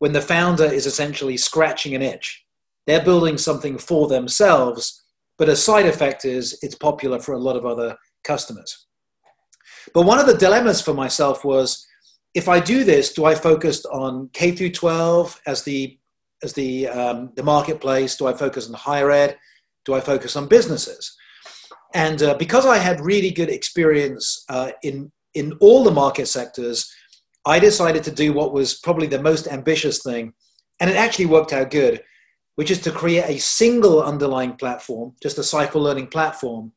when 0.00 0.12
the 0.12 0.20
founder 0.20 0.64
is 0.64 0.86
essentially 0.86 1.36
scratching 1.36 1.94
an 1.94 2.02
itch. 2.02 2.44
They're 2.86 3.04
building 3.04 3.38
something 3.38 3.78
for 3.78 4.08
themselves, 4.08 5.02
but 5.38 5.48
a 5.48 5.56
side 5.56 5.86
effect 5.86 6.24
is 6.24 6.58
it's 6.62 6.74
popular 6.74 7.20
for 7.20 7.34
a 7.34 7.38
lot 7.38 7.56
of 7.56 7.64
other 7.64 7.96
customers. 8.24 8.86
But 9.94 10.06
one 10.06 10.18
of 10.18 10.26
the 10.26 10.36
dilemmas 10.36 10.80
for 10.82 10.94
myself 10.94 11.44
was 11.44 11.86
if 12.34 12.48
I 12.48 12.60
do 12.60 12.84
this, 12.84 13.12
do 13.12 13.24
I 13.24 13.34
focus 13.34 13.84
on 13.86 14.30
K 14.32 14.52
through 14.52 14.72
12 14.72 15.40
as 15.46 15.62
the 15.62 15.98
as 16.42 16.52
the 16.52 16.88
um, 16.88 17.32
the 17.36 17.42
marketplace? 17.42 18.16
Do 18.16 18.26
I 18.26 18.32
focus 18.32 18.68
on 18.68 18.74
higher 18.74 19.10
ed? 19.10 19.38
Do 19.84 19.94
I 19.94 20.00
focus 20.00 20.36
on 20.36 20.48
businesses? 20.48 21.16
And 21.94 22.22
uh, 22.22 22.34
because 22.34 22.66
I 22.66 22.78
had 22.78 23.00
really 23.00 23.30
good 23.30 23.50
experience 23.50 24.44
uh, 24.48 24.72
in 24.82 25.10
in 25.34 25.52
all 25.60 25.84
the 25.84 25.90
market 25.90 26.26
sectors, 26.26 26.92
I 27.46 27.58
decided 27.58 28.04
to 28.04 28.10
do 28.10 28.32
what 28.32 28.52
was 28.52 28.74
probably 28.74 29.06
the 29.06 29.22
most 29.22 29.46
ambitious 29.48 30.02
thing, 30.02 30.32
and 30.80 30.90
it 30.90 30.96
actually 30.96 31.26
worked 31.26 31.52
out 31.52 31.70
good, 31.70 32.02
which 32.56 32.70
is 32.70 32.80
to 32.82 32.90
create 32.90 33.24
a 33.28 33.38
single 33.38 34.02
underlying 34.02 34.54
platform, 34.56 35.14
just 35.22 35.38
a 35.38 35.44
cycle 35.44 35.80
learning 35.80 36.08
platform, 36.08 36.72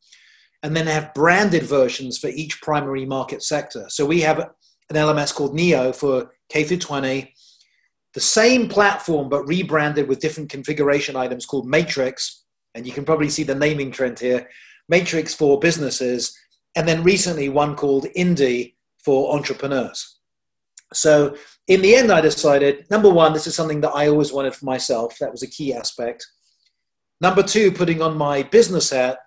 and 0.63 0.75
then 0.75 0.88
have 0.88 1.13
branded 1.13 1.63
versions 1.63 2.17
for 2.17 2.27
each 2.27 2.62
primary 2.62 3.05
market 3.05 3.43
sector. 3.43 3.86
So 3.89 4.05
we 4.05 4.22
have 4.22 4.39
an 4.39 4.96
LMS 4.96 5.34
called 5.34 5.53
Neo 5.53 5.91
for 5.91 6.32
K 6.50 6.63
through 6.63 6.77
20. 6.77 7.33
The 8.13 8.22
same 8.22 8.70
platform, 8.70 9.29
but 9.29 9.48
rebranded 9.48 10.08
with 10.08 10.20
different 10.20 10.50
configuration 10.50 11.15
items 11.15 11.46
called 11.46 11.67
Matrix. 11.67 12.43
And 12.75 12.86
you 12.86 12.93
can 12.93 13.05
probably 13.05 13.29
see 13.29 13.43
the 13.43 13.55
naming 13.55 13.91
trend 13.91 14.20
here 14.20 14.50
Matrix 14.89 15.34
for 15.34 15.60
businesses. 15.60 16.38
And 16.75 16.88
then 16.88 17.03
recently, 17.03 17.50
one 17.50 17.75
called 17.75 18.05
Indie 18.17 18.75
for 19.03 19.36
entrepreneurs. 19.36 20.20
So, 20.93 21.36
in 21.67 21.82
the 21.82 21.96
end, 21.96 22.12
I 22.12 22.22
decided 22.22 22.86
number 22.91 23.10
one, 23.10 23.34
this 23.34 23.48
is 23.48 23.55
something 23.55 23.82
that 23.82 23.96
I 23.96 24.08
always 24.08 24.34
wanted 24.34 24.53
for 24.53 24.65
myself. 24.65 25.17
That 25.20 25.32
was 25.32 25.43
a 25.43 25.50
key 25.50 25.74
aspect. 25.74 26.25
Number 27.22 27.41
two, 27.41 27.72
putting 27.72 28.01
on 28.01 28.17
my 28.17 28.43
business 28.43 28.89
hat, 28.89 29.20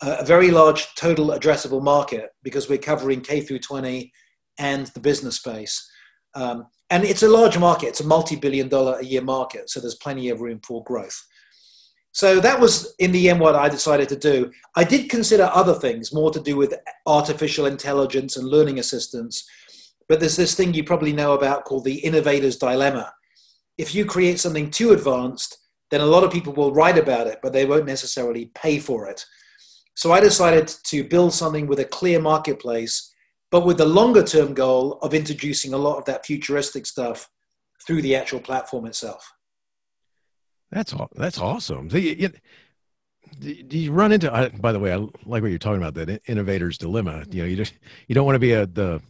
a 0.00 0.24
very 0.24 0.50
large 0.50 0.94
total 0.96 1.28
addressable 1.28 1.82
market 1.82 2.30
because 2.42 2.68
we're 2.68 2.78
covering 2.78 3.20
K 3.20 3.40
through 3.40 3.60
20 3.60 4.12
and 4.58 4.86
the 4.88 5.00
business 5.00 5.36
space. 5.36 5.88
Um, 6.34 6.66
and 6.92 7.04
it's 7.04 7.22
a 7.22 7.28
large 7.28 7.58
market, 7.58 7.86
it's 7.86 8.00
a 8.00 8.06
multi 8.06 8.36
billion 8.36 8.68
dollar 8.68 8.98
a 8.98 9.04
year 9.04 9.22
market, 9.22 9.70
so 9.70 9.80
there's 9.80 9.94
plenty 9.94 10.28
of 10.28 10.42
room 10.42 10.60
for 10.62 10.84
growth. 10.84 11.26
So 12.12 12.38
that 12.40 12.60
was 12.60 12.94
in 12.98 13.12
the 13.12 13.30
end 13.30 13.40
what 13.40 13.56
I 13.56 13.70
decided 13.70 14.10
to 14.10 14.16
do. 14.16 14.52
I 14.76 14.84
did 14.84 15.08
consider 15.08 15.50
other 15.54 15.72
things, 15.72 16.12
more 16.12 16.30
to 16.30 16.40
do 16.40 16.54
with 16.56 16.74
artificial 17.06 17.64
intelligence 17.64 18.36
and 18.36 18.46
learning 18.46 18.78
assistants. 18.78 19.48
But 20.06 20.20
there's 20.20 20.36
this 20.36 20.54
thing 20.54 20.74
you 20.74 20.84
probably 20.84 21.14
know 21.14 21.32
about 21.32 21.64
called 21.64 21.84
the 21.84 21.98
innovator's 22.04 22.58
dilemma. 22.58 23.10
If 23.78 23.94
you 23.94 24.04
create 24.04 24.38
something 24.38 24.70
too 24.70 24.92
advanced, 24.92 25.56
then 25.90 26.02
a 26.02 26.06
lot 26.06 26.24
of 26.24 26.30
people 26.30 26.52
will 26.52 26.74
write 26.74 26.98
about 26.98 27.26
it, 27.26 27.38
but 27.42 27.54
they 27.54 27.64
won't 27.64 27.86
necessarily 27.86 28.50
pay 28.54 28.78
for 28.78 29.06
it. 29.06 29.24
So 29.94 30.12
I 30.12 30.20
decided 30.20 30.68
to 30.68 31.04
build 31.04 31.32
something 31.32 31.66
with 31.66 31.80
a 31.80 31.86
clear 31.86 32.20
marketplace, 32.20 33.11
but 33.52 33.66
with 33.66 33.76
the 33.76 33.84
longer 33.84 34.24
term 34.24 34.54
goal 34.54 34.94
of 35.02 35.12
introducing 35.12 35.74
a 35.74 35.76
lot 35.76 35.98
of 35.98 36.06
that 36.06 36.24
futuristic 36.24 36.86
stuff 36.86 37.28
through 37.86 38.00
the 38.00 38.16
actual 38.16 38.40
platform 38.40 38.86
itself. 38.86 39.30
That's 40.70 40.94
that's 41.14 41.38
awesome. 41.38 41.88
Do 41.88 42.00
you, 42.00 42.30
do 43.40 43.78
you 43.78 43.92
run 43.92 44.10
into? 44.10 44.34
I, 44.34 44.48
by 44.48 44.72
the 44.72 44.78
way, 44.78 44.92
I 44.92 44.96
like 45.26 45.42
what 45.42 45.50
you're 45.50 45.58
talking 45.58 45.82
about. 45.82 45.94
That 45.94 46.22
innovator's 46.26 46.78
dilemma. 46.78 47.24
You 47.30 47.42
know, 47.42 47.48
you 47.48 47.56
just 47.56 47.74
you 48.08 48.14
don't 48.14 48.24
want 48.24 48.36
to 48.36 48.40
be 48.40 48.52
a 48.52 48.66
the 48.66 49.02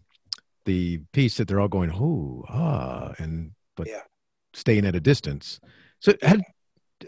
the 0.64 0.99
piece 1.12 1.37
that 1.37 1.46
they're 1.46 1.61
all 1.61 1.68
going, 1.68 1.92
oh 1.92 2.44
ah, 2.49 3.12
and 3.18 3.52
but 3.76 3.87
yeah. 3.87 4.02
staying 4.54 4.84
at 4.87 4.96
a 4.96 5.00
distance. 5.00 5.61
So 6.00 6.14
how 6.20 6.37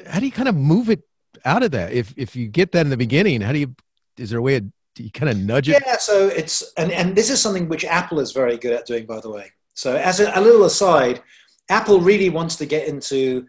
how 0.06 0.20
do 0.20 0.26
you 0.26 0.32
kind 0.32 0.48
of 0.48 0.54
move 0.54 0.88
it 0.88 1.02
out 1.44 1.64
of 1.64 1.72
that? 1.72 1.92
If 1.92 2.14
if 2.16 2.36
you 2.36 2.46
get 2.46 2.70
that 2.72 2.82
in 2.82 2.90
the 2.90 2.96
beginning, 2.96 3.40
how 3.40 3.50
do 3.50 3.58
you? 3.58 3.74
Is 4.18 4.30
there 4.30 4.38
a 4.38 4.42
way? 4.42 4.60
Do 4.94 5.02
you 5.02 5.10
kind 5.10 5.30
of 5.30 5.36
nudge 5.36 5.68
it? 5.68 5.82
Yeah. 5.84 5.96
So 5.96 6.28
it's 6.28 6.72
and 6.76 6.92
and 6.92 7.16
this 7.16 7.30
is 7.30 7.40
something 7.40 7.68
which 7.68 7.84
Apple 7.84 8.20
is 8.20 8.32
very 8.32 8.56
good 8.56 8.72
at 8.72 8.86
doing, 8.86 9.06
by 9.06 9.20
the 9.20 9.30
way. 9.30 9.52
So 9.74 9.96
as 9.96 10.20
a, 10.20 10.30
a 10.34 10.40
little 10.40 10.64
aside, 10.64 11.22
Apple 11.68 12.00
really 12.00 12.28
wants 12.28 12.56
to 12.56 12.66
get 12.66 12.86
into 12.86 13.46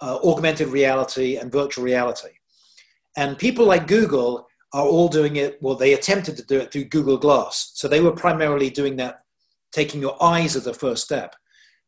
uh, 0.00 0.18
augmented 0.24 0.68
reality 0.68 1.36
and 1.36 1.52
virtual 1.52 1.84
reality, 1.84 2.30
and 3.16 3.38
people 3.38 3.66
like 3.66 3.86
Google 3.86 4.46
are 4.72 4.86
all 4.86 5.08
doing 5.08 5.36
it. 5.36 5.58
Well, 5.62 5.74
they 5.74 5.94
attempted 5.94 6.36
to 6.36 6.44
do 6.44 6.58
it 6.58 6.72
through 6.72 6.84
Google 6.84 7.18
Glass. 7.18 7.72
So 7.74 7.88
they 7.88 8.00
were 8.00 8.12
primarily 8.12 8.70
doing 8.70 8.96
that, 8.96 9.22
taking 9.72 10.00
your 10.00 10.22
eyes 10.22 10.56
as 10.56 10.64
the 10.64 10.74
first 10.74 11.04
step. 11.04 11.34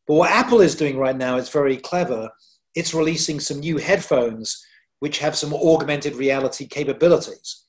But 0.07 0.15
what 0.15 0.31
Apple 0.31 0.61
is 0.61 0.75
doing 0.75 0.97
right 0.97 1.15
now 1.15 1.37
is 1.37 1.49
very 1.49 1.77
clever. 1.77 2.29
It's 2.73 2.93
releasing 2.93 3.39
some 3.39 3.59
new 3.59 3.77
headphones 3.77 4.65
which 4.99 5.19
have 5.19 5.35
some 5.35 5.53
augmented 5.53 6.15
reality 6.15 6.67
capabilities. 6.67 7.65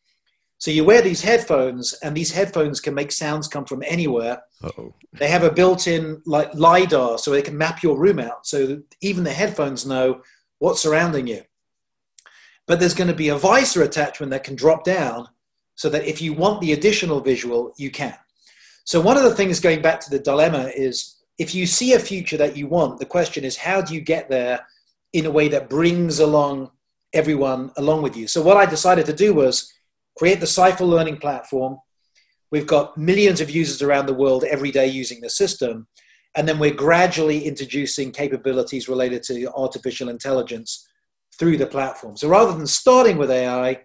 So 0.62 0.70
you 0.70 0.84
wear 0.84 1.02
these 1.02 1.22
headphones, 1.22 1.92
and 2.04 2.16
these 2.16 2.30
headphones 2.30 2.80
can 2.80 2.94
make 2.94 3.10
sounds 3.10 3.48
come 3.48 3.64
from 3.64 3.82
anywhere. 3.84 4.40
Uh-oh. 4.62 4.94
They 5.14 5.26
have 5.26 5.42
a 5.42 5.50
built-in 5.50 6.22
like 6.24 6.54
lidar, 6.54 7.18
so 7.18 7.32
they 7.32 7.42
can 7.42 7.58
map 7.58 7.82
your 7.82 7.98
room 7.98 8.20
out, 8.20 8.46
so 8.46 8.80
even 9.00 9.24
the 9.24 9.32
headphones 9.32 9.84
know 9.84 10.22
what's 10.60 10.80
surrounding 10.80 11.26
you. 11.26 11.42
But 12.68 12.78
there's 12.78 12.94
going 12.94 13.08
to 13.08 13.22
be 13.24 13.30
a 13.30 13.36
visor 13.36 13.82
attachment 13.82 14.30
that 14.30 14.44
can 14.44 14.54
drop 14.54 14.84
down, 14.84 15.26
so 15.74 15.88
that 15.88 16.04
if 16.04 16.22
you 16.22 16.32
want 16.32 16.60
the 16.60 16.74
additional 16.74 17.18
visual, 17.18 17.72
you 17.76 17.90
can. 17.90 18.14
So 18.84 19.00
one 19.00 19.16
of 19.16 19.24
the 19.24 19.34
things 19.34 19.58
going 19.58 19.82
back 19.82 19.98
to 20.02 20.10
the 20.10 20.20
dilemma 20.20 20.70
is 20.76 21.16
if 21.38 21.56
you 21.56 21.66
see 21.66 21.94
a 21.94 21.98
future 21.98 22.36
that 22.36 22.56
you 22.56 22.68
want, 22.68 23.00
the 23.00 23.04
question 23.04 23.42
is 23.42 23.56
how 23.56 23.80
do 23.80 23.94
you 23.94 24.00
get 24.00 24.30
there 24.30 24.64
in 25.12 25.26
a 25.26 25.30
way 25.32 25.48
that 25.48 25.68
brings 25.68 26.20
along 26.20 26.70
everyone 27.12 27.72
along 27.78 28.02
with 28.02 28.16
you. 28.16 28.28
So 28.28 28.40
what 28.40 28.56
I 28.56 28.64
decided 28.64 29.06
to 29.06 29.12
do 29.12 29.34
was 29.34 29.72
create 30.16 30.40
the 30.40 30.46
Cypher 30.46 30.84
learning 30.84 31.18
platform. 31.18 31.78
We've 32.50 32.66
got 32.66 32.96
millions 32.96 33.40
of 33.40 33.50
users 33.50 33.82
around 33.82 34.06
the 34.06 34.14
world 34.14 34.44
every 34.44 34.70
day 34.70 34.86
using 34.86 35.20
the 35.20 35.30
system. 35.30 35.86
And 36.34 36.48
then 36.48 36.58
we're 36.58 36.74
gradually 36.74 37.44
introducing 37.44 38.10
capabilities 38.10 38.88
related 38.88 39.22
to 39.24 39.52
artificial 39.54 40.08
intelligence 40.08 40.88
through 41.38 41.56
the 41.58 41.66
platform. 41.66 42.16
So 42.16 42.28
rather 42.28 42.52
than 42.52 42.66
starting 42.66 43.16
with 43.16 43.30
AI, 43.30 43.82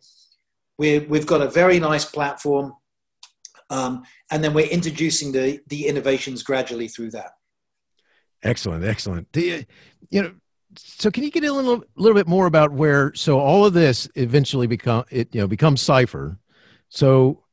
we 0.78 0.94
have 0.94 1.26
got 1.26 1.42
a 1.42 1.50
very 1.50 1.80
nice 1.80 2.06
platform. 2.06 2.74
Um, 3.70 4.04
and 4.32 4.44
then 4.44 4.54
we're 4.54 4.68
introducing 4.68 5.32
the, 5.32 5.60
the 5.68 5.88
innovations 5.88 6.44
gradually 6.44 6.88
through 6.88 7.12
that. 7.12 7.32
Excellent, 8.44 8.86
excellent. 8.86 9.32
The, 9.34 9.66
you 10.10 10.22
know, 10.22 10.34
so 10.80 11.12
can 11.12 11.24
you 11.24 11.32
get 11.32 11.44
a 11.44 11.52
little 11.52 11.84
little 11.96 12.16
bit 12.16 12.28
more 12.28 12.46
about 12.46 12.72
where 12.72 13.14
so 13.16 13.40
all 13.40 13.66
of 13.66 13.74
this 13.74 14.10
eventually 14.16 14.68
become 14.68 15.04
it 15.10 15.34
you 15.34 15.42
know 15.42 15.48
becomes 15.48 15.82
Cypher. 15.82 16.38
So 16.90 17.44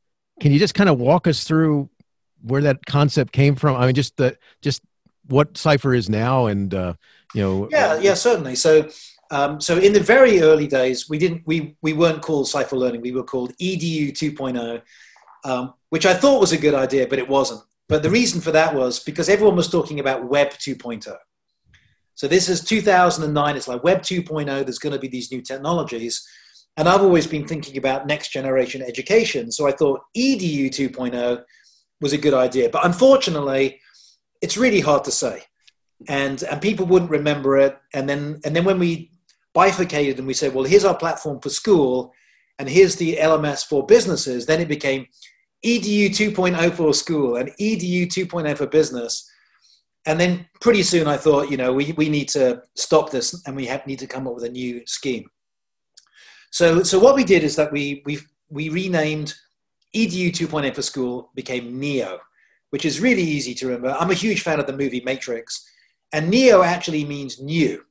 can 0.40 0.52
you 0.52 0.58
just 0.58 0.74
kind 0.74 0.90
of 0.90 0.98
walk 0.98 1.26
us 1.26 1.44
through 1.44 1.88
where 2.42 2.62
that 2.62 2.84
concept 2.86 3.32
came 3.32 3.54
from? 3.54 3.76
I 3.76 3.86
mean 3.86 3.94
just 3.94 4.16
the 4.16 4.36
just 4.62 4.82
what 5.26 5.56
Cypher 5.56 5.94
is 5.94 6.08
now 6.08 6.46
and 6.46 6.74
uh 6.74 6.94
you 7.34 7.42
know 7.42 7.68
yeah 7.70 7.98
yeah 7.98 8.14
certainly. 8.14 8.54
So 8.54 8.88
um, 9.30 9.60
so 9.60 9.78
in 9.78 9.92
the 9.92 10.00
very 10.00 10.42
early 10.42 10.66
days 10.66 11.08
we 11.08 11.18
didn't 11.18 11.42
we 11.46 11.76
we 11.82 11.92
weren't 11.92 12.22
called 12.22 12.48
Cypher 12.48 12.76
learning. 12.76 13.00
We 13.00 13.12
were 13.12 13.24
called 13.24 13.56
edu 13.58 14.12
2.0 14.12 14.82
um, 15.44 15.74
which 15.90 16.06
i 16.06 16.14
thought 16.14 16.40
was 16.40 16.52
a 16.52 16.58
good 16.58 16.74
idea 16.74 17.06
but 17.06 17.18
it 17.18 17.28
wasn't. 17.28 17.62
But 17.86 18.02
the 18.02 18.10
reason 18.10 18.40
for 18.40 18.50
that 18.52 18.74
was 18.74 18.98
because 19.00 19.28
everyone 19.28 19.56
was 19.56 19.68
talking 19.68 20.00
about 20.00 20.24
web 20.24 20.50
2.0 20.50 21.14
so 22.14 22.28
this 22.28 22.48
is 22.48 22.62
2009. 22.62 23.56
It's 23.56 23.68
like 23.68 23.82
Web 23.82 24.02
2.0. 24.02 24.46
There's 24.46 24.78
going 24.78 24.92
to 24.92 24.98
be 24.98 25.08
these 25.08 25.32
new 25.32 25.42
technologies. 25.42 26.26
And 26.76 26.88
I've 26.88 27.02
always 27.02 27.26
been 27.26 27.46
thinking 27.46 27.76
about 27.76 28.06
next 28.06 28.28
generation 28.32 28.82
education. 28.82 29.50
So 29.50 29.66
I 29.66 29.72
thought 29.72 30.02
EDU 30.16 30.68
2.0 30.68 31.42
was 32.00 32.12
a 32.12 32.18
good 32.18 32.34
idea. 32.34 32.68
But 32.68 32.84
unfortunately, 32.84 33.80
it's 34.40 34.56
really 34.56 34.80
hard 34.80 35.04
to 35.04 35.10
say. 35.10 35.42
And, 36.08 36.42
and 36.44 36.60
people 36.60 36.86
wouldn't 36.86 37.10
remember 37.10 37.58
it. 37.58 37.78
And 37.92 38.08
then, 38.08 38.40
and 38.44 38.54
then 38.54 38.64
when 38.64 38.78
we 38.78 39.10
bifurcated 39.52 40.18
and 40.18 40.26
we 40.26 40.34
said, 40.34 40.54
well, 40.54 40.64
here's 40.64 40.84
our 40.84 40.96
platform 40.96 41.40
for 41.40 41.48
school 41.50 42.12
and 42.58 42.68
here's 42.68 42.96
the 42.96 43.16
LMS 43.16 43.66
for 43.66 43.86
businesses, 43.86 44.46
then 44.46 44.60
it 44.60 44.68
became 44.68 45.06
EDU 45.64 46.10
2.0 46.10 46.74
for 46.74 46.92
school 46.92 47.36
and 47.36 47.50
EDU 47.60 48.06
2.0 48.06 48.56
for 48.56 48.66
business 48.66 49.30
and 50.06 50.20
then 50.20 50.46
pretty 50.60 50.82
soon 50.82 51.06
I 51.06 51.16
thought, 51.16 51.50
you 51.50 51.56
know, 51.56 51.72
we, 51.72 51.92
we 51.92 52.08
need 52.08 52.28
to 52.30 52.62
stop 52.74 53.10
this 53.10 53.46
and 53.46 53.56
we 53.56 53.66
have, 53.66 53.86
need 53.86 53.98
to 54.00 54.06
come 54.06 54.26
up 54.26 54.34
with 54.34 54.44
a 54.44 54.50
new 54.50 54.82
scheme. 54.86 55.30
So, 56.50 56.82
so 56.82 56.98
what 56.98 57.16
we 57.16 57.24
did 57.24 57.42
is 57.42 57.56
that 57.56 57.72
we, 57.72 58.02
we, 58.04 58.18
we 58.50 58.68
renamed 58.68 59.34
EDU 59.94 60.30
2.0 60.30 60.74
for 60.74 60.82
school 60.82 61.30
became 61.34 61.78
NEO, 61.78 62.18
which 62.70 62.84
is 62.84 63.00
really 63.00 63.22
easy 63.22 63.54
to 63.54 63.66
remember. 63.66 63.96
I'm 63.98 64.10
a 64.10 64.14
huge 64.14 64.42
fan 64.42 64.60
of 64.60 64.66
the 64.66 64.76
movie 64.76 65.02
Matrix, 65.04 65.68
and 66.12 66.28
NEO 66.28 66.62
actually 66.62 67.04
means 67.04 67.40
new. 67.40 67.82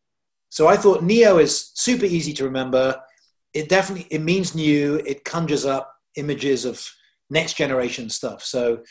So 0.50 0.68
I 0.68 0.78
thought 0.78 1.04
NEO 1.04 1.40
is 1.40 1.72
super 1.74 2.06
easy 2.06 2.32
to 2.34 2.44
remember. 2.44 3.02
It 3.54 3.70
definitely 3.70 4.08
it 4.12 4.22
means 4.22 4.54
new. 4.54 4.96
It 5.06 5.26
conjures 5.26 5.66
up 5.66 5.96
images 6.16 6.64
of 6.66 6.86
next 7.30 7.54
generation 7.54 8.10
stuff. 8.10 8.44
So 8.44 8.84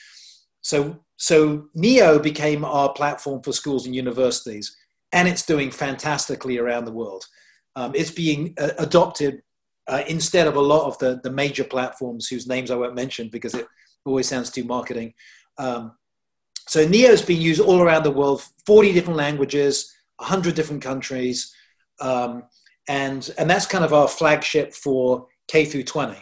so, 0.62 0.99
so 1.16 1.69
Neo 1.75 2.19
became 2.19 2.64
our 2.64 2.92
platform 2.92 3.42
for 3.42 3.52
schools 3.52 3.87
and 3.87 3.95
universities, 3.95 4.76
and 5.12 5.28
it's 5.28 5.45
doing 5.45 5.71
fantastically 5.71 6.59
around 6.59 6.85
the 6.85 6.92
world. 6.92 7.25
Um, 7.76 7.92
it's 7.95 8.11
being 8.11 8.54
uh, 8.59 8.71
adopted 8.78 9.42
uh, 9.88 10.02
instead 10.07 10.47
of 10.47 10.57
a 10.57 10.61
lot 10.61 10.87
of 10.87 10.97
the, 10.99 11.21
the 11.23 11.31
major 11.31 11.64
platforms 11.64 12.28
whose 12.28 12.47
names 12.47 12.71
I 12.71 12.76
won't 12.76 12.95
mention 12.95 13.28
because 13.28 13.54
it 13.54 13.66
always 14.04 14.28
sounds 14.28 14.50
too 14.50 14.64
marketing. 14.64 15.12
Um, 15.59 15.92
so 16.69 16.87
Neo 16.87 17.11
is 17.11 17.23
being 17.23 17.42
used 17.42 17.61
all 17.61 17.81
around 17.81 18.04
the 18.04 18.11
world, 18.11 18.42
40 18.66 18.92
different 18.92 19.16
languages, 19.16 19.92
100 20.16 20.54
different 20.54 20.83
countries, 20.83 21.52
um, 22.00 22.45
and, 22.88 23.28
and 23.37 23.50
that's 23.50 23.66
kind 23.66 23.85
of 23.85 23.92
our 23.92 24.07
flagship 24.07 24.73
for 24.73 25.26
K 25.49 25.64
through 25.64 25.85
20. 25.85 26.16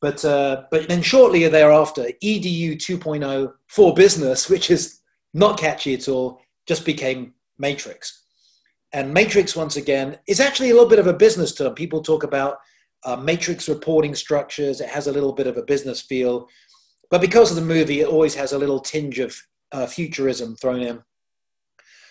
But, 0.00 0.24
uh, 0.24 0.64
but 0.70 0.88
then 0.88 1.02
shortly 1.02 1.46
thereafter, 1.48 2.06
EDU 2.22 2.76
2.0 2.76 3.52
for 3.66 3.94
business, 3.94 4.48
which 4.48 4.70
is 4.70 5.00
not 5.34 5.58
catchy 5.58 5.94
at 5.94 6.08
all, 6.08 6.40
just 6.66 6.84
became 6.84 7.34
Matrix. 7.58 8.24
And 8.92 9.12
Matrix, 9.12 9.56
once 9.56 9.76
again, 9.76 10.18
is 10.26 10.40
actually 10.40 10.70
a 10.70 10.74
little 10.74 10.88
bit 10.88 10.98
of 10.98 11.08
a 11.08 11.12
business 11.12 11.54
term. 11.54 11.74
People 11.74 12.02
talk 12.02 12.22
about 12.22 12.58
uh, 13.04 13.16
matrix 13.16 13.68
reporting 13.68 14.14
structures. 14.14 14.80
It 14.80 14.88
has 14.88 15.06
a 15.06 15.12
little 15.12 15.32
bit 15.32 15.46
of 15.46 15.56
a 15.56 15.62
business 15.62 16.00
feel. 16.00 16.48
But 17.10 17.20
because 17.20 17.50
of 17.50 17.56
the 17.56 17.62
movie, 17.62 18.00
it 18.00 18.08
always 18.08 18.34
has 18.34 18.52
a 18.52 18.58
little 18.58 18.80
tinge 18.80 19.18
of 19.18 19.36
uh, 19.72 19.86
futurism 19.86 20.56
thrown 20.56 20.80
in. 20.80 21.02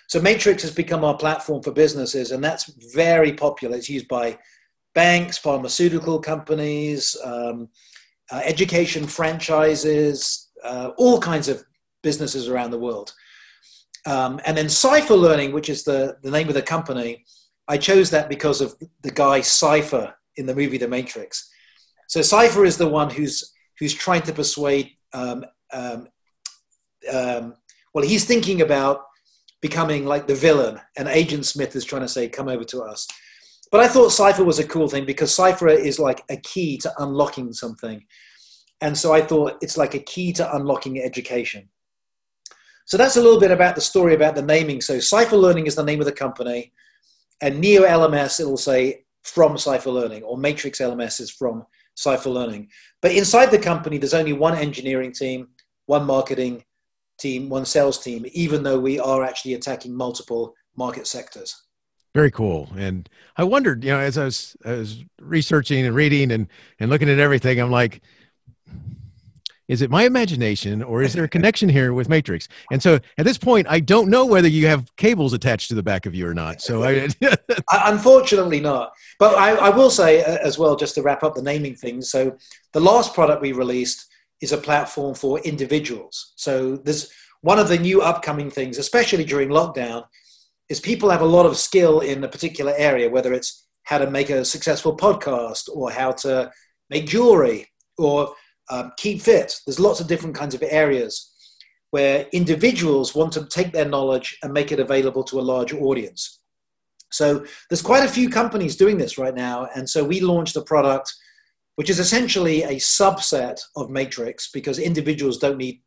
So 0.08 0.22
Matrix 0.22 0.64
has 0.64 0.72
become 0.72 1.04
our 1.04 1.18
platform 1.18 1.62
for 1.62 1.72
businesses, 1.72 2.32
and 2.32 2.44
that's 2.44 2.72
very 2.94 3.34
popular. 3.34 3.76
It's 3.76 3.90
used 3.90 4.08
by 4.08 4.38
banks, 4.98 5.38
pharmaceutical 5.38 6.20
companies, 6.20 7.16
um, 7.24 7.70
uh, 8.32 8.42
education 8.44 9.06
franchises, 9.06 10.50
uh, 10.64 10.90
all 10.98 11.20
kinds 11.20 11.48
of 11.48 11.64
businesses 12.02 12.50
around 12.50 12.72
the 12.72 12.80
world. 12.80 13.14
Um, 14.08 14.42
and 14.44 14.58
then 14.58 14.70
Cypher 14.70 15.14
Learning, 15.14 15.52
which 15.52 15.70
is 15.70 15.84
the, 15.84 16.18
the 16.24 16.32
name 16.32 16.48
of 16.48 16.56
the 16.56 16.64
company, 16.64 17.24
I 17.68 17.78
chose 17.78 18.10
that 18.10 18.28
because 18.28 18.60
of 18.60 18.74
the 19.04 19.12
guy 19.12 19.42
Cypher 19.42 20.16
in 20.36 20.48
the 20.48 20.56
movie 20.56 20.80
The 20.80 20.88
Matrix. 20.88 21.48
So 22.08 22.24
Cypher 22.24 22.66
is 22.66 22.78
the 22.78 22.90
one 22.90 23.12
who's 23.12 23.54
who's 23.78 23.94
trying 23.94 24.24
to 24.24 24.34
persuade. 24.34 24.90
Um, 25.14 25.46
um, 25.72 26.08
um, 27.14 27.54
well, 27.94 28.04
he's 28.04 28.26
thinking 28.26 28.62
about 28.62 29.04
becoming 29.62 30.06
like 30.08 30.26
the 30.26 30.34
villain, 30.48 30.82
and 30.98 31.08
Agent 31.08 31.46
Smith 31.46 31.76
is 31.76 31.86
trying 31.86 32.02
to 32.02 32.08
say, 32.08 32.28
"Come 32.28 32.48
over 32.48 32.64
to 32.64 32.82
us." 32.82 33.08
But 33.72 33.82
I 33.82 33.88
thought 33.88 34.10
Cypher 34.12 34.44
was 34.44 34.60
a 34.60 34.68
cool 34.68 34.88
thing 34.88 35.06
because 35.06 35.34
Cypher 35.34 35.68
is 35.68 36.00
like 36.00 36.24
a 36.30 36.38
key 36.38 36.78
to 36.80 36.94
unlocking 37.00 37.52
something, 37.54 38.06
and 38.82 38.98
so 38.98 39.14
I 39.14 39.22
thought 39.22 39.58
it's 39.62 39.78
like 39.78 39.94
a 39.94 40.00
key 40.00 40.32
to 40.34 40.56
unlocking 40.56 41.02
education. 41.02 41.70
So 42.86 42.96
that's 42.96 43.18
a 43.18 43.22
little 43.22 43.40
bit 43.40 43.52
about 43.52 43.76
the 43.76 43.82
story 43.82 44.16
about 44.16 44.36
the 44.36 44.42
naming. 44.42 44.80
So 44.80 45.00
Cypher 45.00 45.36
Learning 45.36 45.68
is 45.68 45.76
the 45.76 45.84
name 45.84 46.00
of 46.00 46.06
the 46.06 46.14
company, 46.14 46.72
and 47.42 47.60
Neo 47.60 47.84
LMS 47.84 48.40
it 48.40 48.46
will 48.46 48.56
say 48.58 49.04
from 49.24 49.58
Cypher 49.58 49.92
Learning, 49.92 50.24
or 50.24 50.38
Matrix 50.38 50.80
LMS 50.80 51.20
is 51.20 51.30
from 51.30 51.66
Cypher 51.96 52.30
Learning. 52.30 52.70
But 53.02 53.12
inside 53.12 53.52
the 53.52 53.60
company, 53.60 53.98
there's 53.98 54.14
only 54.14 54.34
one 54.34 54.56
engineering 54.56 55.12
team, 55.12 55.50
one 55.88 56.06
marketing 56.06 56.64
team, 57.20 57.50
one 57.50 57.66
sales 57.66 58.00
team, 58.00 58.26
even 58.32 58.64
though 58.64 58.80
we 58.80 59.00
are 59.00 59.24
actually 59.24 59.56
attacking 59.56 59.94
multiple 59.94 60.54
market 60.78 61.08
sectors. 61.08 61.67
Very 62.18 62.32
cool. 62.32 62.68
And 62.76 63.08
I 63.36 63.44
wondered, 63.44 63.84
you 63.84 63.92
know, 63.92 64.00
as 64.00 64.18
I 64.18 64.26
was, 64.26 64.58
I 64.66 64.72
was 64.72 65.04
researching 65.22 65.86
and 65.86 65.94
reading 65.94 66.32
and, 66.32 66.48
and 66.80 66.90
looking 66.90 67.10
at 67.10 67.20
everything, 67.20 67.60
I'm 67.60 67.70
like, 67.70 68.02
is 69.68 69.84
it 69.84 69.92
my 69.92 70.02
imagination 70.06 70.82
or 70.82 71.04
is 71.04 71.14
there 71.14 71.26
a 71.26 71.30
connection 71.30 71.70
here 71.70 71.94
with 71.94 72.10
matrix? 72.10 72.48
And 72.72 72.82
so 72.82 72.98
at 73.20 73.26
this 73.26 73.38
point 73.38 73.68
i 73.70 73.80
don't 73.80 74.10
know 74.10 74.26
whether 74.26 74.48
you 74.48 74.66
have 74.66 74.96
cables 74.96 75.34
attached 75.34 75.68
to 75.70 75.76
the 75.76 75.84
back 75.84 76.08
of 76.08 76.16
you 76.16 76.28
or 76.28 76.34
not. 76.34 76.60
So 76.60 76.84
i 76.84 77.08
unfortunately 77.86 78.62
not. 78.62 78.94
But 79.20 79.36
I, 79.36 79.52
I, 79.52 79.70
will 79.70 79.92
say 79.92 80.24
uh, 80.24 80.40
as 80.42 80.58
well 80.58 80.76
just 80.76 80.96
to 80.96 81.04
wrap 81.04 81.22
up 81.22 81.36
the 81.36 81.44
naming 81.44 81.76
things 81.76 82.10
so 82.10 82.36
the 82.74 82.80
last 82.80 83.14
product 83.14 83.44
we 83.44 83.52
released 83.52 84.08
is 84.42 84.54
a 84.54 84.58
platform 84.58 85.14
for 85.14 85.38
individuals. 85.42 86.34
So 86.36 86.78
there's 86.78 87.12
one 87.42 87.60
of 87.60 87.68
the 87.68 87.78
new 87.78 88.02
upcoming 88.02 88.50
things 88.50 88.80
especially 88.80 89.24
during 89.24 89.50
lockdown 89.50 90.06
is 90.70 90.80
people 90.80 91.10
have 91.10 91.22
a 91.22 91.26
lot 91.26 91.46
of 91.46 91.58
skill 91.58 92.02
in 92.02 92.24
a 92.24 92.28
particular 92.28 92.74
area 92.78 93.10
whether 93.10 93.34
it's 93.34 93.68
how 93.84 93.98
to 93.98 94.10
make 94.12 94.30
a 94.30 94.44
successful 94.44 94.96
podcast 94.96 95.70
or 95.74 95.90
how 95.90 96.12
to 96.12 96.52
make 96.90 97.08
jewelry 97.08 97.68
or 97.98 98.34
um, 98.70 98.92
keep 98.98 99.22
fit. 99.22 99.56
There's 99.66 99.80
lots 99.80 100.00
of 100.00 100.08
different 100.08 100.36
kinds 100.36 100.54
of 100.54 100.64
areas 100.64 101.34
where 101.92 102.28
individuals 102.34 103.16
want 103.16 103.32
to 103.34 103.46
take 103.46 103.72
their 103.72 103.88
knowledge 103.88 104.38
and 104.44 104.52
make 104.52 104.72
it 104.72 104.80
available 104.80 105.24
to 105.24 105.40
a 105.40 105.42
large 105.42 105.74
audience. 105.74 106.42
So 107.12 107.46
there's 107.70 107.82
quite 107.82 108.04
a 108.04 108.10
few 108.10 108.30
companies 108.30 108.76
doing 108.76 108.98
this 108.98 109.18
right 109.18 109.34
now. 109.34 109.70
And 109.74 109.90
so 109.90 110.04
we 110.04 110.20
launched 110.20 110.58
a 110.58 110.62
product 110.62 111.14
which 111.76 111.90
is 111.90 112.00
essentially 112.00 112.64
a 112.64 112.76
subset 112.76 113.62
of 113.76 113.90
Matrix 113.90 114.50
because 114.52 114.80
individuals 114.80 115.38
don't 115.38 115.58
need 115.58 115.82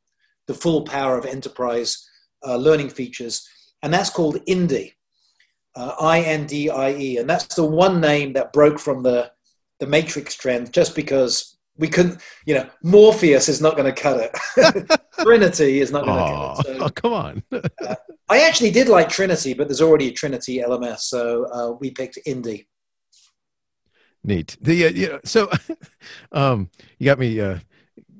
the 0.46 0.54
full 0.54 0.82
power 0.82 1.18
of 1.18 1.26
enterprise 1.26 2.08
uh, 2.46 2.56
learning 2.56 2.90
features. 2.90 3.46
And 3.82 3.92
that's 3.92 4.10
called 4.10 4.36
Indie, 4.46 4.92
uh, 5.74 5.94
I 6.00 6.20
N 6.20 6.46
D 6.46 6.70
I 6.70 6.92
E. 6.92 7.16
And 7.18 7.28
that's 7.28 7.54
the 7.54 7.64
one 7.64 8.00
name 8.00 8.34
that 8.34 8.52
broke 8.52 8.78
from 8.78 9.02
the, 9.02 9.30
the 9.78 9.86
Matrix 9.86 10.34
trend 10.34 10.72
just 10.72 10.94
because 10.94 11.56
we 11.80 11.88
couldn't, 11.88 12.20
you 12.44 12.54
know, 12.54 12.68
Morpheus 12.82 13.48
is 13.48 13.60
not 13.60 13.76
going 13.76 13.92
to 13.92 14.00
cut 14.00 14.20
it. 14.20 15.00
Trinity 15.22 15.80
is 15.80 15.90
not 15.90 16.04
going 16.04 16.18
to 16.18 16.24
cut 16.24 16.58
it. 16.58 16.78
So, 16.78 16.84
oh, 16.84 16.88
come 16.94 17.12
on. 17.12 17.42
uh, 17.52 17.94
I 18.28 18.46
actually 18.46 18.70
did 18.70 18.88
like 18.88 19.08
Trinity, 19.08 19.54
but 19.54 19.66
there's 19.66 19.80
already 19.80 20.08
a 20.08 20.12
Trinity 20.12 20.58
LMS, 20.58 21.00
so 21.00 21.46
uh, 21.50 21.72
we 21.72 21.90
picked 21.90 22.18
Indie. 22.26 22.66
Neat. 24.22 24.58
The 24.60 24.84
uh, 24.84 24.90
yeah, 24.90 25.18
so 25.24 25.50
um, 26.32 26.68
you 26.98 27.06
got 27.06 27.18
me 27.18 27.40
uh, 27.40 27.58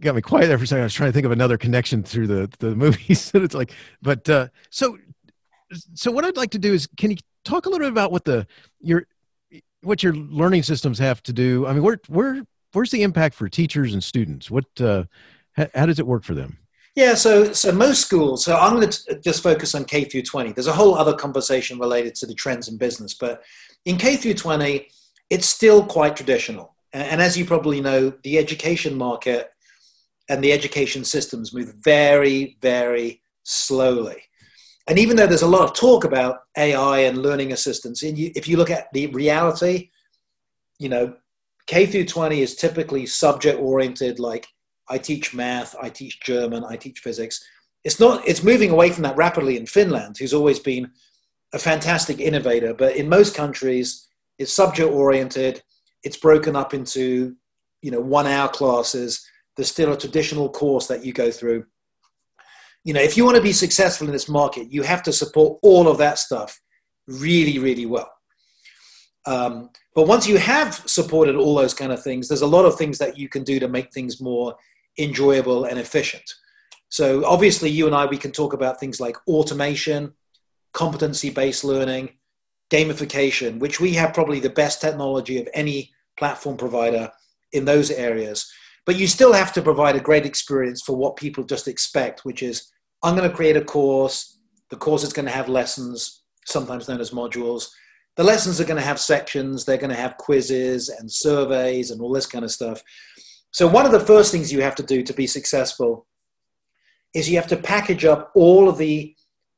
got 0.01 0.15
me 0.15 0.23
quiet 0.23 0.49
there 0.49 0.57
for 0.57 0.65
a 0.65 0.67
second. 0.67 0.81
I 0.81 0.85
was 0.85 0.95
trying 0.95 1.11
to 1.11 1.13
think 1.13 1.27
of 1.27 1.33
another 1.33 1.59
connection 1.59 2.03
through 2.03 2.27
the 2.27 2.51
the 2.59 2.75
movies. 2.75 3.31
it's 3.35 3.55
like, 3.55 3.73
but 4.01 4.29
uh, 4.31 4.49
so 4.71 4.97
so 5.95 6.11
what 6.11 6.25
I'd 6.25 6.37
like 6.37 6.51
to 6.51 6.59
do 6.59 6.73
is, 6.73 6.89
can 6.97 7.11
you 7.11 7.17
talk 7.45 7.67
a 7.67 7.69
little 7.69 7.87
bit 7.87 7.93
about 7.93 8.13
what 8.13 8.25
the 8.25 8.47
your 8.81 9.07
what 9.83 10.03
your 10.03 10.15
learning 10.15 10.63
systems 10.63 10.99
have 10.99 11.23
to 11.25 11.33
do? 11.33 11.67
I 11.67 11.73
mean, 11.73 11.83
where 11.83 12.01
where 12.09 12.43
where's 12.73 12.91
the 12.91 13.03
impact 13.03 13.35
for 13.35 13.49
teachers 13.49 13.93
and 13.93 14.03
students? 14.03 14.51
What 14.51 14.65
uh, 14.81 15.05
how, 15.53 15.69
how 15.75 15.87
does 15.87 15.99
it 15.99 16.07
work 16.07 16.25
for 16.25 16.35
them? 16.35 16.59
Yeah, 16.97 17.15
so 17.15 17.53
so 17.53 17.73
most 17.73 18.01
schools. 18.01 18.45
So 18.45 18.57
I'm 18.57 18.75
going 18.77 18.91
to 18.91 19.21
just 19.21 19.43
focus 19.43 19.75
on 19.75 19.85
K 19.85 20.05
through 20.05 20.23
20. 20.23 20.53
There's 20.53 20.67
a 20.67 20.73
whole 20.73 20.95
other 20.95 21.15
conversation 21.15 21.79
related 21.79 22.15
to 22.17 22.27
the 22.27 22.35
trends 22.35 22.69
in 22.69 22.77
business, 22.77 23.15
but 23.15 23.43
in 23.85 23.97
K 23.97 24.17
through 24.17 24.35
20, 24.35 24.89
it's 25.31 25.47
still 25.47 25.85
quite 25.85 26.17
traditional. 26.17 26.75
And, 26.93 27.05
and 27.05 27.23
as 27.23 27.39
you 27.39 27.45
probably 27.45 27.81
know, 27.81 28.13
the 28.23 28.39
education 28.39 28.97
market 28.97 29.51
and 30.29 30.43
the 30.43 30.53
education 30.53 31.05
systems 31.05 31.53
move 31.53 31.75
very, 31.83 32.57
very 32.61 33.23
slowly. 33.45 34.23
And 34.91 34.99
even 34.99 35.17
though 35.17 35.29
there's 35.29 35.43
a 35.43 35.47
lot 35.47 35.63
of 35.63 35.73
talk 35.73 36.03
about 36.03 36.41
AI 36.59 36.99
and 37.03 37.23
learning 37.23 37.53
assistants, 37.53 38.03
if 38.03 38.49
you 38.49 38.57
look 38.57 38.71
at 38.71 38.93
the 38.93 39.07
reality, 39.07 39.91
you 40.81 40.89
know, 40.89 41.15
K 41.67 41.87
through 41.87 42.07
20 42.07 42.41
is 42.41 42.57
typically 42.57 43.07
subject 43.07 43.61
oriented, 43.61 44.19
like 44.19 44.49
I 44.89 44.99
teach 44.99 45.33
math, 45.33 45.77
I 45.81 45.91
teach 45.91 46.21
German, 46.23 46.65
I 46.65 46.75
teach 46.75 46.99
physics. 46.99 47.41
It's 47.85 48.01
not, 48.01 48.27
it's 48.27 48.43
moving 48.43 48.71
away 48.71 48.91
from 48.91 49.05
that 49.05 49.17
rapidly 49.17 49.57
in 49.57 49.65
Finland, 49.65 50.17
who's 50.19 50.35
always 50.35 50.59
been 50.59 50.91
a 51.55 51.59
fantastic 51.61 52.19
innovator. 52.19 52.75
But 52.75 52.97
in 52.97 53.09
most 53.09 53.37
countries, 53.37 54.09
it's 54.41 54.53
subject 54.53 54.91
oriented. 54.91 55.63
It's 56.03 56.17
broken 56.17 56.57
up 56.57 56.75
into, 56.75 57.37
you 57.81 57.93
know, 57.93 58.01
one 58.01 58.27
hour 58.27 58.49
classes. 58.49 59.25
There's 59.57 59.71
still 59.71 59.93
a 59.93 59.97
traditional 59.97 60.49
course 60.49 60.89
that 60.89 61.05
you 61.05 61.13
go 61.13 61.31
through. 61.31 61.67
You 62.85 62.95
know, 62.95 63.01
if 63.01 63.17
you 63.17 63.25
want 63.25 63.37
to 63.37 63.43
be 63.43 63.53
successful 63.53 64.07
in 64.07 64.13
this 64.13 64.29
market, 64.29 64.73
you 64.73 64.83
have 64.83 65.03
to 65.05 65.13
support 65.13 65.59
all 65.63 65.89
of 65.89 65.99
that 65.99 66.19
stuff 66.19 66.59
really, 67.07 67.59
really 67.59 67.87
well. 67.87 68.11
Um, 69.27 69.71
but 69.95 70.07
once 70.07 70.27
you 70.27 70.39
have 70.39 70.75
supported 70.87 71.37
all 71.37 71.55
those 71.55 71.75
kind 71.75 71.93
of 71.93 72.03
things, 72.03 72.29
there's 72.29 72.43
a 72.43 72.47
lot 72.47 72.65
of 72.65 72.77
things 72.77 72.99
that 72.99 73.19
you 73.19 73.29
can 73.29 73.45
do 73.45 73.61
to 73.61 73.69
make 73.69 73.93
things 73.93 74.21
more 74.21 74.55
enjoyable 74.99 75.65
and 75.65 75.79
efficient. 75.79 76.25
So 76.89 77.25
obviously, 77.25 77.71
you 77.71 77.87
and 77.87 77.95
I 77.95 78.07
we 78.07 78.17
can 78.17 78.33
talk 78.33 78.53
about 78.53 78.81
things 78.81 79.01
like 79.01 79.17
automation, 79.29 80.15
competency-based 80.73 81.65
learning, 81.65 82.11
gamification, 82.71 83.59
which 83.59 83.81
we 83.81 83.93
have 83.95 84.15
probably 84.15 84.41
the 84.41 84.51
best 84.51 84.81
technology 84.81 85.39
of 85.39 85.49
any 85.55 85.93
platform 86.19 86.57
provider 86.57 87.11
in 87.53 87.65
those 87.65 87.91
areas. 87.91 88.51
But 88.87 88.97
you 88.97 89.07
still 89.07 89.33
have 89.33 89.53
to 89.53 89.63
provide 89.63 89.97
a 89.97 90.01
great 90.01 90.27
experience 90.27 90.83
for 90.83 90.97
what 90.97 91.17
people 91.17 91.45
just 91.45 91.69
expect, 91.69 92.25
which 92.25 92.43
is 92.43 92.71
I'm 93.03 93.17
going 93.17 93.29
to 93.29 93.37
create 93.37 93.57
a 93.57 93.65
course. 93.65 94.39
The 94.71 94.77
course 94.77 95.03
is 95.03 95.13
going 95.13 95.27
to 95.27 95.33
have 95.33 95.49
lessons, 95.49 96.23
sometimes 96.45 96.89
known 96.89 97.01
as 97.01 97.11
modules 97.11 97.69
the 98.17 98.25
lessons 98.25 98.61
are 98.61 98.65
going 98.65 98.77
to 98.77 98.87
have 98.87 99.01
sections, 99.01 99.65
they're 99.65 99.79
going 99.79 99.91
to 99.91 99.97
have 99.97 100.17
quizzes 100.17 100.89
and 100.89 101.11
surveys 101.11 101.91
and 101.91 102.01
all 102.01 102.13
this 102.13 102.27
kind 102.27 102.45
of 102.45 102.51
stuff. 102.51 102.83
So, 103.51 103.67
one 103.67 103.87
of 103.87 103.93
the 103.93 104.01
first 104.01 104.31
things 104.33 104.53
you 104.53 104.61
have 104.63 104.75
to 104.77 104.83
do 104.83 105.03
to 105.03 105.13
be 105.13 105.27
successful 105.27 106.07
is 107.15 107.31
you 107.31 107.37
have 107.37 107.49
to 107.49 107.57
package 107.57 108.05
up 108.05 108.31
all 108.35 108.69
of 108.69 108.79
the, 108.79 109.15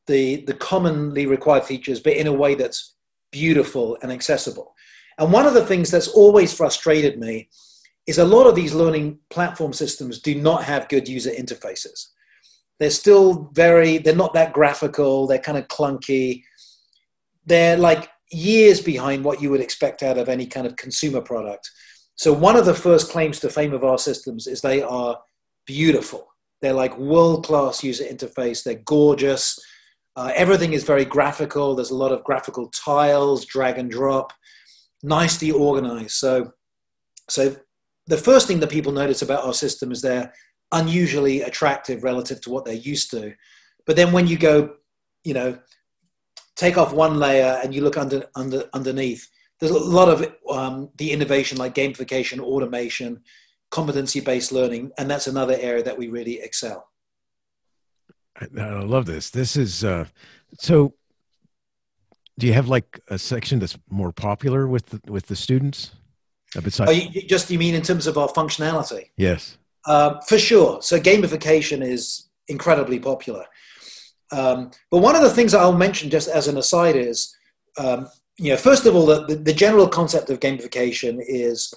the, 0.06 0.44
the 0.46 0.54
commonly 0.54 1.26
required 1.26 1.64
features, 1.64 1.98
but 2.00 2.14
in 2.14 2.26
a 2.26 2.32
way 2.32 2.54
that's 2.54 2.94
beautiful 3.30 3.98
and 4.02 4.12
accessible. 4.12 4.74
And 5.18 5.32
one 5.32 5.46
of 5.46 5.54
the 5.54 5.66
things 5.66 5.90
that's 5.90 6.08
always 6.08 6.54
frustrated 6.54 7.18
me 7.18 7.48
is 8.06 8.18
a 8.18 8.24
lot 8.24 8.46
of 8.46 8.54
these 8.54 8.74
learning 8.74 9.18
platform 9.30 9.72
systems 9.72 10.20
do 10.20 10.34
not 10.34 10.64
have 10.64 10.88
good 10.88 11.08
user 11.08 11.30
interfaces. 11.30 12.08
They're 12.78 12.90
still 12.90 13.50
very, 13.52 13.98
they're 13.98 14.16
not 14.16 14.34
that 14.34 14.52
graphical, 14.52 15.26
they're 15.26 15.38
kind 15.38 15.58
of 15.58 15.68
clunky. 15.68 16.42
They're 17.46 17.76
like 17.76 18.10
years 18.30 18.80
behind 18.80 19.24
what 19.24 19.40
you 19.40 19.50
would 19.50 19.60
expect 19.60 20.02
out 20.02 20.18
of 20.18 20.28
any 20.28 20.46
kind 20.46 20.66
of 20.66 20.76
consumer 20.76 21.20
product. 21.20 21.70
So, 22.16 22.32
one 22.32 22.56
of 22.56 22.66
the 22.66 22.74
first 22.74 23.10
claims 23.10 23.40
to 23.40 23.50
fame 23.50 23.72
of 23.72 23.84
our 23.84 23.98
systems 23.98 24.46
is 24.46 24.60
they 24.60 24.82
are 24.82 25.18
beautiful. 25.66 26.28
They're 26.60 26.72
like 26.72 26.96
world 26.98 27.44
class 27.44 27.82
user 27.82 28.04
interface, 28.04 28.62
they're 28.62 28.82
gorgeous. 28.84 29.58
Uh, 30.14 30.30
everything 30.34 30.74
is 30.74 30.84
very 30.84 31.06
graphical. 31.06 31.74
There's 31.74 31.90
a 31.90 31.96
lot 31.96 32.12
of 32.12 32.22
graphical 32.22 32.68
tiles, 32.70 33.46
drag 33.46 33.78
and 33.78 33.90
drop, 33.90 34.32
nicely 35.02 35.50
organized. 35.50 36.12
So, 36.12 36.52
so 37.30 37.56
the 38.12 38.18
first 38.18 38.46
thing 38.46 38.60
that 38.60 38.68
people 38.68 38.92
notice 38.92 39.22
about 39.22 39.42
our 39.42 39.54
system 39.54 39.90
is 39.90 40.02
they're 40.02 40.34
unusually 40.70 41.40
attractive 41.40 42.04
relative 42.04 42.42
to 42.42 42.50
what 42.50 42.66
they're 42.66 42.74
used 42.74 43.10
to. 43.10 43.32
But 43.86 43.96
then 43.96 44.12
when 44.12 44.26
you 44.26 44.36
go, 44.36 44.74
you 45.24 45.32
know, 45.32 45.58
take 46.54 46.76
off 46.76 46.92
one 46.92 47.18
layer 47.18 47.58
and 47.64 47.74
you 47.74 47.80
look 47.80 47.96
under, 47.96 48.26
under 48.34 48.68
underneath, 48.74 49.26
there's 49.58 49.72
a 49.72 49.78
lot 49.78 50.10
of 50.10 50.30
um, 50.50 50.90
the 50.98 51.10
innovation 51.10 51.56
like 51.56 51.74
gamification, 51.74 52.38
automation, 52.38 53.22
competency 53.70 54.20
based 54.20 54.52
learning, 54.52 54.92
and 54.98 55.10
that's 55.10 55.26
another 55.26 55.56
area 55.58 55.82
that 55.82 55.96
we 55.96 56.08
really 56.08 56.38
excel. 56.38 56.90
I, 58.38 58.46
I 58.60 58.82
love 58.82 59.06
this. 59.06 59.30
This 59.30 59.56
is 59.56 59.84
uh, 59.84 60.04
so. 60.58 60.92
Do 62.38 62.46
you 62.46 62.52
have 62.52 62.68
like 62.68 63.00
a 63.08 63.18
section 63.18 63.58
that's 63.58 63.78
more 63.88 64.12
popular 64.12 64.66
with 64.66 64.86
the, 64.86 65.00
with 65.10 65.26
the 65.26 65.36
students? 65.36 65.92
Besides, 66.60 66.90
oh, 66.90 66.92
you, 66.92 67.22
just 67.22 67.50
you 67.50 67.58
mean 67.58 67.74
in 67.74 67.82
terms 67.82 68.06
of 68.06 68.18
our 68.18 68.28
functionality? 68.28 69.10
Yes, 69.16 69.56
uh, 69.86 70.20
for 70.20 70.38
sure. 70.38 70.82
So 70.82 71.00
gamification 71.00 71.82
is 71.82 72.28
incredibly 72.48 72.98
popular. 72.98 73.46
Um, 74.30 74.70
but 74.90 74.98
one 74.98 75.14
of 75.14 75.22
the 75.22 75.30
things 75.30 75.54
I'll 75.54 75.76
mention 75.76 76.10
just 76.10 76.28
as 76.28 76.48
an 76.48 76.56
aside 76.56 76.96
is, 76.96 77.36
um, 77.78 78.08
you 78.38 78.50
know, 78.50 78.56
first 78.56 78.86
of 78.86 78.96
all, 78.96 79.06
the, 79.06 79.36
the, 79.36 79.52
general 79.52 79.86
concept 79.86 80.30
of 80.30 80.40
gamification 80.40 81.18
is 81.20 81.72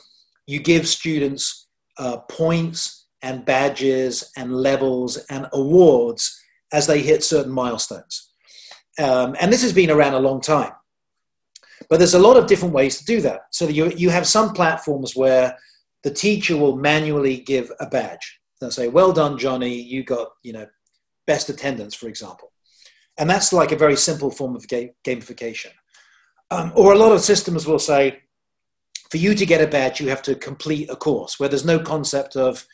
you 0.48 0.62
give 0.62 0.88
students 0.88 1.68
uh, 1.98 2.18
points 2.18 3.08
and 3.22 3.46
badges 3.46 4.32
and 4.38 4.56
levels 4.56 5.18
and 5.30 5.48
awards 5.52 6.42
as 6.72 6.88
they 6.88 7.02
hit 7.02 7.24
certain 7.24 7.52
milestones. 7.52 8.32
Um, 9.00 9.36
and 9.42 9.52
this 9.52 9.62
has 9.62 9.74
been 9.74 9.92
around 9.92 10.14
a 10.14 10.20
long 10.20 10.40
time. 10.40 10.72
But 11.90 11.98
there's 12.00 12.14
a 12.14 12.20
lot 12.20 12.38
of 12.38 12.48
different 12.48 12.74
ways 12.74 12.98
to 12.98 13.06
do 13.06 13.22
that. 13.22 13.42
So 13.52 13.68
you, 13.68 13.92
you 13.92 14.10
have 14.10 14.28
some 14.28 14.54
platforms 14.54 15.16
where 15.16 15.58
the 16.04 16.12
teacher 16.12 16.56
will 16.58 16.76
manually 16.76 17.38
give 17.38 17.72
a 17.80 17.88
badge. 17.88 18.40
They'll 18.60 18.72
say, 18.72 18.88
well 18.88 19.12
done, 19.12 19.38
Johnny, 19.38 19.74
you 19.82 20.04
got, 20.04 20.30
you 20.44 20.54
know, 20.54 20.68
best 21.28 21.50
attendance, 21.50 21.94
for 21.94 22.08
example. 22.08 22.52
And 23.18 23.30
that's 23.30 23.54
like 23.54 23.72
a 23.72 23.78
very 23.78 23.96
simple 23.96 24.32
form 24.32 24.56
of 24.56 24.68
gamification. 24.68 25.72
Um, 26.52 26.72
or 26.76 26.94
a 26.94 26.98
lot 26.98 27.12
of 27.12 27.22
systems 27.22 27.66
will 27.66 27.80
say, 27.80 28.22
for 29.10 29.18
you 29.18 29.36
to 29.36 29.46
get 29.46 29.62
a 29.62 29.68
badge, 29.68 30.00
you 30.00 30.10
have 30.10 30.22
to 30.24 30.36
complete 30.36 30.90
a 30.90 30.96
course 30.96 31.40
where 31.40 31.50
there's 31.50 31.66
no 31.66 31.80
concept 31.80 32.36
of 32.36 32.66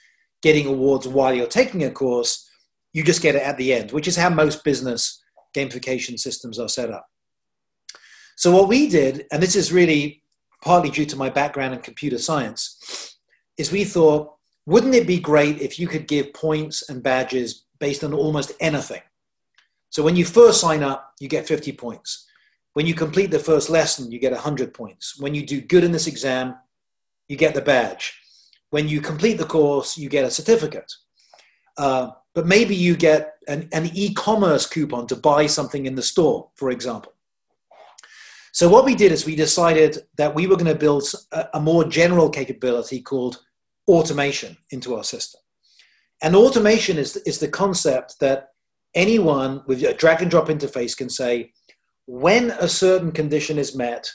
getting 0.42 0.68
awards 0.68 1.08
while 1.08 1.34
you're 1.34 1.48
taking 1.48 1.84
a 1.84 1.92
course. 1.92 2.50
You 2.94 3.04
just 3.04 3.22
get 3.22 3.36
it 3.36 3.44
at 3.44 3.58
the 3.58 3.74
end, 3.74 3.92
which 3.92 4.08
is 4.08 4.16
how 4.16 4.30
most 4.30 4.64
business 4.64 5.22
gamification 5.56 6.20
systems 6.20 6.60
are 6.60 6.70
set 6.70 6.90
up. 6.90 7.08
So, 8.36 8.52
what 8.52 8.68
we 8.68 8.90
did, 8.90 9.26
and 9.32 9.42
this 9.42 9.56
is 9.56 9.72
really 9.72 10.24
partly 10.64 10.90
due 10.90 11.06
to 11.06 11.16
my 11.16 11.30
background 11.30 11.74
in 11.74 11.82
computer 11.82 12.18
science, 12.18 13.18
is 13.58 13.72
we 13.72 13.84
thought, 13.84 14.34
wouldn't 14.66 14.96
it 14.96 15.08
be 15.08 15.20
great 15.20 15.60
if 15.60 15.80
you 15.80 15.88
could 15.88 16.08
give 16.08 16.34
points 16.34 16.90
and 16.90 17.04
badges 17.04 17.66
based 17.80 18.04
on 18.04 18.14
almost 18.14 18.54
anything? 18.60 19.02
So, 19.90 20.04
when 20.04 20.16
you 20.16 20.26
first 20.26 20.62
sign 20.62 20.84
up, 20.84 21.14
you 21.20 21.28
get 21.28 21.48
50 21.48 21.72
points. 21.74 22.28
When 22.74 22.86
you 22.86 22.94
complete 22.94 23.32
the 23.32 23.40
first 23.40 23.70
lesson, 23.70 24.12
you 24.12 24.20
get 24.20 24.32
100 24.32 24.74
points. 24.74 25.20
When 25.20 25.36
you 25.36 25.46
do 25.46 25.60
good 25.60 25.84
in 25.84 25.92
this 25.92 26.08
exam, 26.08 26.56
you 27.28 27.36
get 27.36 27.54
the 27.54 27.62
badge. 27.62 28.18
When 28.70 28.88
you 28.88 29.02
complete 29.02 29.38
the 29.38 29.46
course, 29.46 29.98
you 29.98 30.08
get 30.08 30.24
a 30.24 30.32
certificate. 30.32 30.92
Uh, 31.78 32.12
but 32.34 32.48
maybe 32.48 32.76
you 32.76 32.96
get 32.96 33.34
an, 33.48 33.68
an 33.74 33.90
e 33.94 34.14
commerce 34.14 34.66
coupon 34.66 35.08
to 35.08 35.16
buy 35.16 35.48
something 35.48 35.86
in 35.86 35.96
the 35.96 36.02
store, 36.02 36.50
for 36.56 36.72
example. 36.72 37.14
So, 38.54 38.68
what 38.68 38.86
we 38.86 38.96
did 38.96 39.12
is 39.12 39.26
we 39.26 39.36
decided 39.36 40.00
that 40.18 40.36
we 40.36 40.48
were 40.48 40.58
going 40.58 40.72
to 40.72 40.76
build 40.76 41.04
a, 41.32 41.48
a 41.54 41.60
more 41.60 41.86
general 41.86 42.30
capability 42.30 43.02
called 43.02 43.42
automation 43.88 44.58
into 44.72 44.96
our 44.96 45.04
system. 45.04 45.40
And 46.22 46.36
automation 46.36 46.98
is, 46.98 47.18
is 47.18 47.40
the 47.40 47.48
concept 47.48 48.20
that 48.20 48.50
anyone 48.94 49.64
with 49.68 49.84
a 49.84 49.94
drag 49.94 50.22
and 50.22 50.30
drop 50.30 50.48
interface 50.48 50.96
can 50.96 51.10
say, 51.10 51.52
when 52.06 52.52
a 52.52 52.68
certain 52.68 53.12
condition 53.12 53.58
is 53.58 53.76
met, 53.76 54.12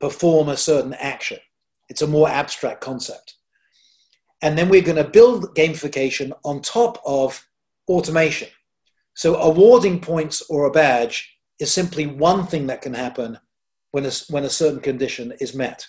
perform 0.00 0.48
a 0.48 0.56
certain 0.56 0.94
action. 0.94 1.38
It's 1.88 2.02
a 2.02 2.06
more 2.06 2.28
abstract 2.28 2.80
concept. 2.80 3.34
And 4.42 4.58
then 4.58 4.68
we're 4.68 4.82
going 4.82 5.02
to 5.02 5.08
build 5.08 5.54
gamification 5.54 6.32
on 6.44 6.60
top 6.60 7.00
of 7.04 7.46
automation. 7.88 8.48
So 9.14 9.36
awarding 9.36 10.00
points 10.00 10.42
or 10.48 10.66
a 10.66 10.70
badge 10.70 11.38
is 11.60 11.72
simply 11.72 12.06
one 12.06 12.46
thing 12.46 12.66
that 12.66 12.82
can 12.82 12.94
happen 12.94 13.38
when 13.94 14.06
a, 14.06 14.10
when 14.28 14.42
a 14.42 14.50
certain 14.50 14.80
condition 14.80 15.32
is 15.38 15.54
met. 15.54 15.86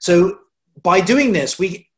So 0.00 0.38
by 0.82 1.00
doing 1.00 1.32
this, 1.32 1.56
we, 1.56 1.88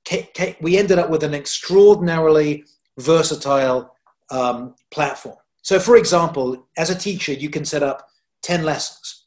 we 0.60 0.76
ended 0.76 0.98
up 0.98 1.08
with 1.08 1.24
an 1.24 1.32
extraordinarily 1.32 2.64
versatile 2.98 3.94
um, 4.30 4.74
platform. 4.90 5.38
So, 5.62 5.80
for 5.80 5.96
example, 5.96 6.68
as 6.76 6.90
a 6.90 6.94
teacher, 6.94 7.32
you 7.32 7.48
can 7.48 7.64
set 7.64 7.82
up 7.82 8.10
10 8.42 8.62
lessons. 8.62 9.24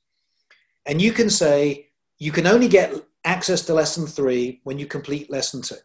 And 0.85 1.01
you 1.01 1.11
can 1.11 1.27
say 1.27 1.89
you 2.19 2.31
can 2.31 2.45
only 2.45 2.67
get 2.67 2.93
access 3.25 3.63
to 3.63 3.73
lesson 3.73 4.05
three 4.05 4.61
when 4.63 4.77
you 4.77 4.85
complete 4.85 5.31
lesson 5.31 5.63
two. 5.63 5.81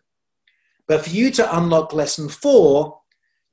But 0.87 1.02
for 1.02 1.11
you 1.11 1.30
to 1.30 1.56
unlock 1.56 1.94
lesson 1.94 2.28
four, 2.28 3.00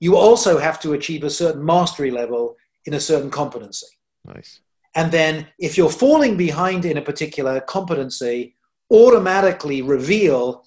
you 0.02 0.18
also 0.18 0.58
have 0.58 0.82
to 0.82 0.92
achieve 0.92 1.24
a 1.24 1.30
certain 1.30 1.64
mastery 1.64 2.12
level 2.12 2.58
in 2.84 2.96
a 2.96 3.00
certain 3.00 3.32
competency. 3.32 3.88
Nice. 4.26 4.60
And 4.96 5.12
then 5.12 5.48
if 5.60 5.78
you're 5.78 5.92
falling 5.92 6.36
behind 6.36 6.86
in 6.86 6.98
a 6.98 7.02
particular 7.02 7.60
competency, 7.62 8.56
automatically 8.92 9.82
reveal 9.82 10.64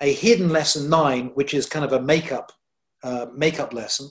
a 0.00 0.12
hidden 0.12 0.50
lesson 0.50 0.88
nine, 0.88 1.30
which 1.34 1.54
is 1.54 1.66
kind 1.66 1.84
of 1.84 1.92
a 1.92 2.00
makeup 2.00 2.52
uh, 3.02 3.26
makeup 3.34 3.72
lesson. 3.72 4.08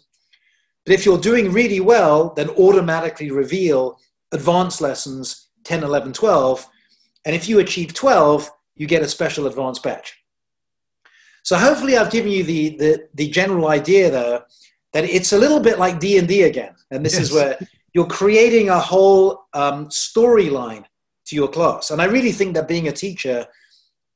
But 0.85 0.93
if 0.93 1.05
you're 1.05 1.17
doing 1.17 1.51
really 1.51 1.79
well, 1.79 2.33
then 2.35 2.49
automatically 2.51 3.31
reveal 3.31 3.99
advanced 4.31 4.81
lessons 4.81 5.49
10, 5.63 5.83
11, 5.83 6.13
12. 6.13 6.67
And 7.25 7.35
if 7.35 7.49
you 7.49 7.59
achieve 7.59 7.93
12, 7.93 8.49
you 8.75 8.87
get 8.87 9.01
a 9.01 9.07
special 9.07 9.47
advanced 9.47 9.83
badge. 9.83 10.13
So 11.43 11.57
hopefully 11.57 11.97
I've 11.97 12.11
given 12.11 12.31
you 12.31 12.43
the, 12.43 12.77
the, 12.77 13.07
the 13.15 13.29
general 13.29 13.67
idea 13.67 14.11
there 14.11 14.45
that 14.93 15.03
it's 15.03 15.33
a 15.33 15.37
little 15.37 15.59
bit 15.59 15.79
like 15.79 15.99
D&D 15.99 16.43
again. 16.43 16.75
And 16.91 17.05
this 17.05 17.13
yes. 17.13 17.23
is 17.23 17.31
where 17.33 17.57
you're 17.95 18.05
creating 18.05 18.69
a 18.69 18.79
whole 18.79 19.45
um, 19.53 19.87
storyline 19.87 20.83
to 21.25 21.35
your 21.35 21.47
class. 21.47 21.89
And 21.89 21.99
I 21.99 22.05
really 22.05 22.31
think 22.31 22.53
that 22.53 22.67
being 22.67 22.87
a 22.87 22.91
teacher, 22.91 23.47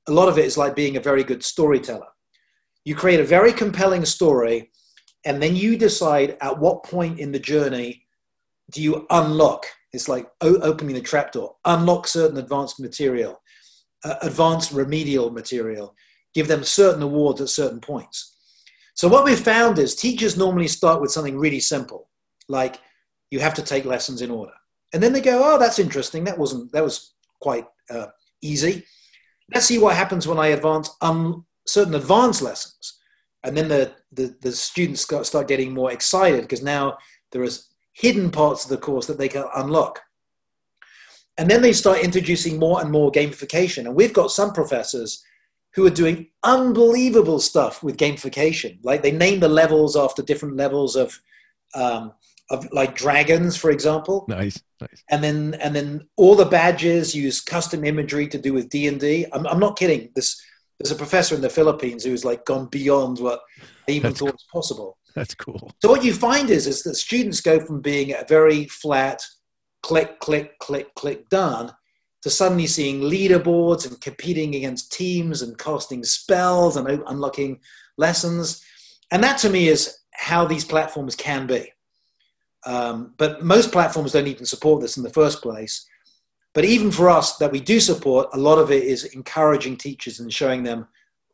a 0.07 0.11
lot 0.11 0.29
of 0.29 0.37
it 0.37 0.45
is 0.45 0.57
like 0.57 0.75
being 0.75 0.97
a 0.97 1.01
very 1.01 1.23
good 1.23 1.43
storyteller. 1.43 2.09
You 2.85 2.93
create 2.93 3.19
a 3.19 3.23
very 3.23 3.53
compelling 3.53 4.05
story, 4.05 4.69
and 5.25 5.41
then 5.41 5.55
you 5.55 5.77
decide 5.77 6.37
at 6.41 6.59
what 6.59 6.83
point 6.83 7.19
in 7.19 7.31
the 7.31 7.39
journey 7.39 8.05
do 8.71 8.83
you 8.83 9.07
unlock 9.09 9.65
it's 9.91 10.07
like 10.07 10.27
opening 10.41 10.95
the 10.95 11.01
trapdoor, 11.01 11.55
unlock 11.65 12.07
certain 12.07 12.37
advanced 12.37 12.79
material, 12.79 13.41
uh, 14.03 14.15
advanced 14.21 14.71
remedial 14.71 15.31
material, 15.31 15.95
give 16.33 16.47
them 16.47 16.63
certain 16.63 17.01
awards 17.01 17.41
at 17.41 17.49
certain 17.49 17.81
points. 17.81 18.35
So 18.93 19.07
what 19.07 19.25
we've 19.25 19.39
found 19.39 19.79
is 19.79 19.95
teachers 19.95 20.37
normally 20.37 20.67
start 20.67 21.01
with 21.01 21.11
something 21.11 21.39
really 21.39 21.59
simple, 21.59 22.09
like 22.47 22.79
you 23.31 23.39
have 23.39 23.53
to 23.55 23.63
take 23.63 23.85
lessons 23.85 24.21
in 24.21 24.31
order, 24.31 24.53
and 24.93 25.01
then 25.01 25.13
they 25.13 25.21
go, 25.21 25.41
"Oh, 25.43 25.57
that's 25.57 25.79
interesting. 25.79 26.23
That 26.23 26.37
wasn't 26.37 26.71
that 26.71 26.83
was 26.83 27.13
quite 27.39 27.65
uh, 27.89 28.07
easy. 28.41 28.85
Let's 29.53 29.65
see 29.65 29.79
what 29.79 29.95
happens 29.95 30.27
when 30.27 30.39
I 30.39 30.47
advance 30.47 30.89
um, 31.01 31.45
certain 31.65 31.95
advanced 31.95 32.41
lessons." 32.41 32.99
And 33.43 33.55
then 33.55 33.67
the, 33.69 33.93
the, 34.11 34.35
the 34.41 34.51
students 34.51 35.01
start 35.01 35.47
getting 35.47 35.73
more 35.73 35.91
excited 35.91 36.41
because 36.41 36.61
now 36.61 36.97
there 37.31 37.43
is 37.43 37.67
hidden 37.93 38.31
parts 38.31 38.63
of 38.63 38.69
the 38.69 38.77
course 38.77 39.05
that 39.07 39.17
they 39.17 39.29
can 39.29 39.45
unlock. 39.55 40.01
And 41.37 41.49
then 41.49 41.61
they 41.61 41.71
start 41.71 42.03
introducing 42.03 42.59
more 42.59 42.81
and 42.81 42.91
more 42.91 43.11
gamification. 43.11 43.85
And 43.85 43.95
we've 43.95 44.13
got 44.13 44.31
some 44.31 44.51
professors 44.51 45.23
who 45.73 45.85
are 45.85 45.91
doing 45.91 46.27
unbelievable 46.43 47.39
stuff 47.39 47.81
with 47.81 47.97
gamification. 47.97 48.79
Like 48.83 49.03
they 49.03 49.11
name 49.11 49.39
the 49.39 49.47
levels 49.47 49.95
after 49.95 50.21
different 50.21 50.57
levels 50.57 50.97
of, 50.97 51.17
um, 51.75 52.11
of 52.49 52.71
like 52.71 52.95
dragons, 52.95 53.55
for 53.55 53.71
example. 53.71 54.25
Nice, 54.27 54.61
nice. 54.81 55.03
And 55.09 55.23
then 55.23 55.55
and 55.61 55.75
then 55.75 56.07
all 56.17 56.35
the 56.35 56.45
badges 56.45 57.15
use 57.15 57.41
custom 57.41 57.83
imagery 57.83 58.27
to 58.27 58.37
do 58.37 58.53
with 58.53 58.69
D 58.69 58.87
and 58.87 58.99
D. 58.99 59.25
I'm, 59.33 59.45
I'm 59.47 59.59
not 59.59 59.77
kidding. 59.77 60.09
This 60.15 60.41
there's 60.79 60.91
a 60.91 60.95
professor 60.95 61.35
in 61.35 61.41
the 61.41 61.49
Philippines 61.49 62.03
who's 62.05 62.23
like 62.23 62.45
gone 62.45 62.67
beyond 62.67 63.19
what 63.19 63.41
they 63.85 63.93
even 63.93 64.11
That's 64.11 64.19
thought 64.19 64.33
was 64.33 64.47
possible. 64.51 64.97
That's 65.13 65.35
cool. 65.35 65.71
So 65.81 65.89
what 65.89 66.03
you 66.03 66.13
find 66.13 66.49
is, 66.49 66.67
is 66.67 66.83
that 66.83 66.95
students 66.95 67.41
go 67.41 67.59
from 67.59 67.81
being 67.81 68.13
a 68.13 68.23
very 68.27 68.65
flat 68.65 69.21
click, 69.81 70.19
click, 70.19 70.57
click, 70.59 70.93
click 70.95 71.27
done 71.29 71.73
to 72.21 72.29
suddenly 72.29 72.67
seeing 72.67 73.01
leaderboards 73.01 73.87
and 73.87 73.99
competing 74.01 74.55
against 74.55 74.91
teams 74.91 75.41
and 75.41 75.57
casting 75.57 76.03
spells 76.03 76.77
and 76.77 76.87
unlocking 77.07 77.59
lessons. 77.97 78.63
And 79.11 79.23
that 79.23 79.37
to 79.39 79.49
me 79.49 79.67
is 79.67 79.99
how 80.13 80.45
these 80.45 80.65
platforms 80.65 81.15
can 81.15 81.47
be. 81.47 81.71
Um, 82.65 83.13
but 83.17 83.43
most 83.43 83.71
platforms 83.71 84.11
don't 84.11 84.27
even 84.27 84.45
support 84.45 84.81
this 84.81 84.97
in 84.97 85.03
the 85.03 85.09
first 85.09 85.41
place. 85.41 85.87
But 86.53 86.65
even 86.65 86.91
for 86.91 87.09
us 87.09 87.37
that 87.37 87.51
we 87.51 87.59
do 87.59 87.79
support, 87.79 88.29
a 88.33 88.37
lot 88.37 88.57
of 88.57 88.71
it 88.71 88.83
is 88.83 89.05
encouraging 89.05 89.77
teachers 89.77 90.19
and 90.19 90.33
showing 90.33 90.63
them 90.63 90.87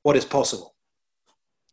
what 0.03 0.15
is 0.15 0.25
possible. 0.25 0.75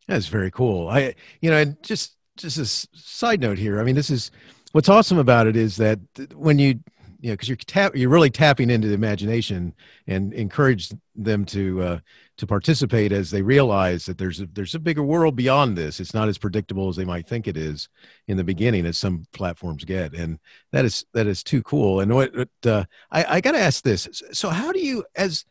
That's 0.09 0.27
very 0.27 0.51
cool. 0.51 0.89
I, 0.89 1.15
you 1.41 1.51
know, 1.51 1.65
just 1.83 2.17
just 2.37 2.59
a 2.59 2.67
side 2.67 3.41
note 3.41 3.59
here. 3.59 3.81
I 3.81 3.85
mean, 3.85 3.95
this 3.95 4.11
is 4.11 4.31
what's 4.73 4.89
awesome 4.89 5.19
about 5.19 5.47
it 5.47 5.57
is 5.57 5.77
that 5.77 5.99
when 6.35 6.59
you 6.59 6.81
you 7.23 7.29
know 7.29 7.35
because 7.35 7.49
you're 7.49 7.57
tap 7.57 7.97
you're 7.97 8.11
really 8.11 8.31
tapping 8.31 8.69
into 8.69 8.89
the 8.89 8.95
imagination 8.95 9.73
and 10.09 10.35
encourage 10.35 10.91
them 11.15 11.45
to 11.45 11.81
uh, 11.81 11.99
to 12.37 12.47
participate 12.49 13.13
as 13.13 13.31
they 13.31 13.43
realize 13.43 14.05
that 14.07 14.19
there's 14.19 14.41
a, 14.41 14.47
there's 14.47 14.75
a 14.75 14.81
bigger 14.81 15.05
world 15.05 15.37
beyond 15.37 15.79
this. 15.79 16.01
It's 16.01 16.15
not 16.15 16.29
as 16.29 16.37
predictable 16.37 16.89
as 16.89 16.97
they 16.97 17.05
might 17.05 17.29
think 17.29 17.47
it 17.47 17.57
is 17.57 17.89
in 18.27 18.37
the 18.37 18.45
beginning, 18.45 18.85
as 18.87 18.99
some 18.99 19.25
platforms 19.33 19.85
get, 19.85 20.15
and 20.15 20.41
that 20.73 20.85
is 20.85 21.07
that 21.15 21.29
is 21.29 21.45
too 21.45 21.63
cool. 21.63 22.01
And 22.01 22.13
what 22.13 22.35
uh, 22.67 22.85
I, 23.13 23.37
I 23.37 23.41
got 23.41 23.53
to 23.53 23.61
ask 23.61 23.85
this: 23.85 24.23
so 24.33 24.51
how 24.51 24.73
do 24.73 24.81
you 24.81 25.05
as 25.15 25.45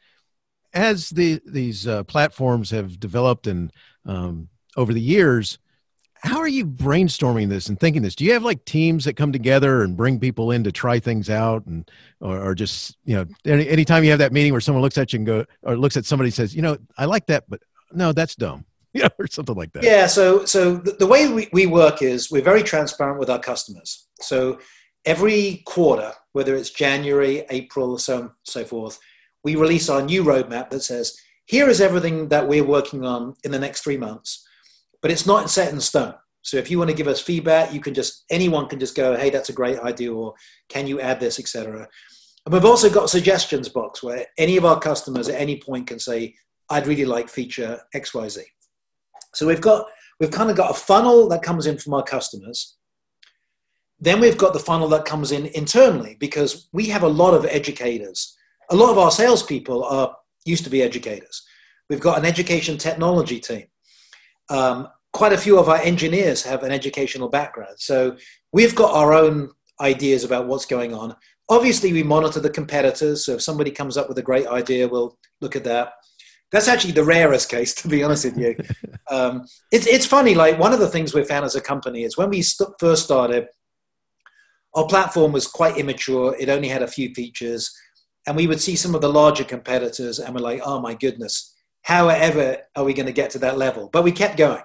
as 0.73 1.09
the 1.09 1.39
these 1.45 1.87
uh, 1.87 2.03
platforms 2.03 2.69
have 2.71 2.99
developed 2.99 3.47
and 3.47 3.71
um, 4.05 4.49
over 4.75 4.93
the 4.93 5.01
years? 5.01 5.57
How 6.23 6.37
are 6.39 6.47
you 6.47 6.65
brainstorming 6.65 7.49
this 7.49 7.67
and 7.67 7.79
thinking 7.79 8.01
this? 8.01 8.15
Do 8.15 8.23
you 8.25 8.33
have 8.33 8.43
like 8.43 8.63
teams 8.65 9.05
that 9.05 9.15
come 9.15 9.31
together 9.31 9.83
and 9.83 9.97
bring 9.97 10.19
people 10.19 10.51
in 10.51 10.63
to 10.63 10.71
try 10.71 10.99
things 10.99 11.29
out 11.29 11.65
and 11.65 11.89
or, 12.19 12.39
or 12.39 12.55
just 12.55 12.95
you 13.05 13.15
know 13.15 13.25
any, 13.45 13.67
anytime 13.67 14.03
you 14.03 14.11
have 14.11 14.19
that 14.19 14.31
meeting 14.31 14.51
where 14.51 14.61
someone 14.61 14.81
looks 14.81 14.97
at 14.97 15.13
you 15.13 15.17
and 15.17 15.25
go 15.25 15.45
or 15.63 15.75
looks 15.75 15.97
at 15.97 16.05
somebody 16.05 16.29
says 16.29 16.55
you 16.55 16.61
know 16.61 16.77
i 16.97 17.05
like 17.05 17.25
that 17.25 17.45
but 17.49 17.59
no 17.91 18.13
that's 18.13 18.35
dumb 18.35 18.65
you 18.93 19.01
know 19.01 19.09
or 19.19 19.27
something 19.27 19.55
like 19.55 19.71
that? 19.73 19.83
Yeah 19.83 20.05
so 20.05 20.45
so 20.45 20.75
the, 20.75 20.91
the 20.91 21.07
way 21.07 21.27
we, 21.27 21.49
we 21.53 21.65
work 21.65 22.01
is 22.01 22.29
we're 22.29 22.43
very 22.43 22.63
transparent 22.63 23.19
with 23.19 23.29
our 23.29 23.39
customers. 23.39 24.07
So 24.19 24.59
every 25.05 25.63
quarter 25.65 26.11
whether 26.33 26.55
it's 26.55 26.69
january 26.69 27.43
april 27.49 27.97
so 27.97 28.31
so 28.43 28.63
forth 28.63 28.99
we 29.43 29.55
release 29.55 29.89
our 29.89 30.03
new 30.03 30.23
roadmap 30.23 30.69
that 30.69 30.81
says 30.81 31.17
here 31.45 31.67
is 31.67 31.81
everything 31.81 32.29
that 32.29 32.47
we're 32.47 32.63
working 32.63 33.03
on 33.03 33.33
in 33.43 33.49
the 33.49 33.57
next 33.57 33.81
three 33.81 33.97
months 33.97 34.47
but 35.01 35.11
it's 35.11 35.25
not 35.25 35.49
set 35.49 35.73
in 35.73 35.79
stone. 35.79 36.13
So 36.43 36.57
if 36.57 36.71
you 36.71 36.77
want 36.77 36.89
to 36.89 36.95
give 36.95 37.07
us 37.07 37.21
feedback, 37.21 37.73
you 37.73 37.79
can 37.79 37.93
just 37.93 38.25
anyone 38.29 38.67
can 38.67 38.79
just 38.79 38.95
go, 38.95 39.15
hey, 39.15 39.29
that's 39.29 39.49
a 39.49 39.53
great 39.53 39.79
idea, 39.79 40.13
or 40.13 40.33
can 40.69 40.87
you 40.87 40.99
add 40.99 41.19
this, 41.19 41.39
etc. 41.39 41.87
And 42.45 42.53
we've 42.53 42.65
also 42.65 42.89
got 42.89 43.05
a 43.05 43.09
suggestions 43.09 43.69
box 43.69 44.01
where 44.01 44.25
any 44.37 44.57
of 44.57 44.65
our 44.65 44.79
customers 44.79 45.29
at 45.29 45.39
any 45.39 45.59
point 45.59 45.87
can 45.87 45.99
say, 45.99 46.35
I'd 46.69 46.87
really 46.87 47.05
like 47.05 47.29
feature 47.29 47.79
XYZ. 47.95 48.39
So 49.35 49.45
we've 49.45 49.61
got 49.61 49.85
we've 50.19 50.31
kind 50.31 50.49
of 50.49 50.57
got 50.57 50.71
a 50.71 50.75
funnel 50.75 51.29
that 51.29 51.43
comes 51.43 51.67
in 51.67 51.77
from 51.77 51.93
our 51.93 52.03
customers. 52.03 52.77
Then 53.99 54.19
we've 54.19 54.37
got 54.37 54.53
the 54.53 54.59
funnel 54.59 54.87
that 54.89 55.05
comes 55.05 55.31
in 55.31 55.45
internally 55.47 56.17
because 56.19 56.69
we 56.73 56.87
have 56.87 57.03
a 57.03 57.07
lot 57.07 57.35
of 57.35 57.45
educators. 57.45 58.35
A 58.71 58.75
lot 58.75 58.89
of 58.89 58.97
our 58.97 59.11
salespeople 59.11 59.83
are 59.83 60.15
used 60.43 60.63
to 60.63 60.71
be 60.71 60.81
educators. 60.81 61.43
We've 61.87 61.99
got 61.99 62.17
an 62.17 62.25
education 62.25 62.79
technology 62.79 63.39
team 63.39 63.65
um, 64.49 64.87
quite 65.13 65.33
a 65.33 65.37
few 65.37 65.59
of 65.59 65.69
our 65.69 65.77
engineers 65.77 66.43
have 66.43 66.63
an 66.63 66.71
educational 66.71 67.29
background. 67.29 67.75
So 67.77 68.17
we've 68.51 68.75
got 68.75 68.93
our 68.93 69.13
own 69.13 69.51
ideas 69.79 70.23
about 70.23 70.47
what's 70.47 70.65
going 70.65 70.93
on. 70.93 71.15
Obviously, 71.49 71.91
we 71.91 72.03
monitor 72.03 72.39
the 72.39 72.49
competitors. 72.49 73.25
So 73.25 73.33
if 73.33 73.41
somebody 73.41 73.71
comes 73.71 73.97
up 73.97 74.07
with 74.07 74.17
a 74.17 74.23
great 74.23 74.47
idea, 74.47 74.87
we'll 74.87 75.17
look 75.41 75.55
at 75.55 75.65
that. 75.65 75.93
That's 76.51 76.67
actually 76.67 76.93
the 76.93 77.03
rarest 77.03 77.49
case, 77.49 77.73
to 77.81 77.87
be 77.87 78.03
honest 78.03 78.25
with 78.25 78.37
you. 78.37 78.55
um, 79.09 79.45
it's, 79.71 79.87
it's 79.87 80.05
funny, 80.05 80.35
like 80.35 80.59
one 80.59 80.73
of 80.73 80.79
the 80.79 80.87
things 80.87 81.13
we 81.13 81.23
found 81.23 81.45
as 81.45 81.55
a 81.55 81.61
company 81.61 82.03
is 82.03 82.17
when 82.17 82.29
we 82.29 82.41
st- 82.41 82.69
first 82.79 83.03
started, 83.03 83.47
our 84.73 84.87
platform 84.87 85.33
was 85.33 85.47
quite 85.47 85.77
immature. 85.77 86.35
It 86.39 86.47
only 86.47 86.69
had 86.69 86.83
a 86.83 86.87
few 86.87 87.13
features. 87.13 87.73
And 88.27 88.37
we 88.37 88.47
would 88.47 88.61
see 88.61 88.75
some 88.75 88.95
of 88.95 89.01
the 89.01 89.09
larger 89.09 89.43
competitors 89.43 90.19
and 90.19 90.33
we're 90.33 90.41
like, 90.41 90.61
oh 90.63 90.79
my 90.79 90.93
goodness, 90.93 91.50
however 91.83 92.57
are 92.75 92.83
we 92.83 92.93
going 92.93 93.05
to 93.07 93.11
get 93.11 93.31
to 93.31 93.39
that 93.39 93.57
level? 93.57 93.89
But 93.91 94.03
we 94.03 94.11
kept 94.11 94.37
going. 94.37 94.63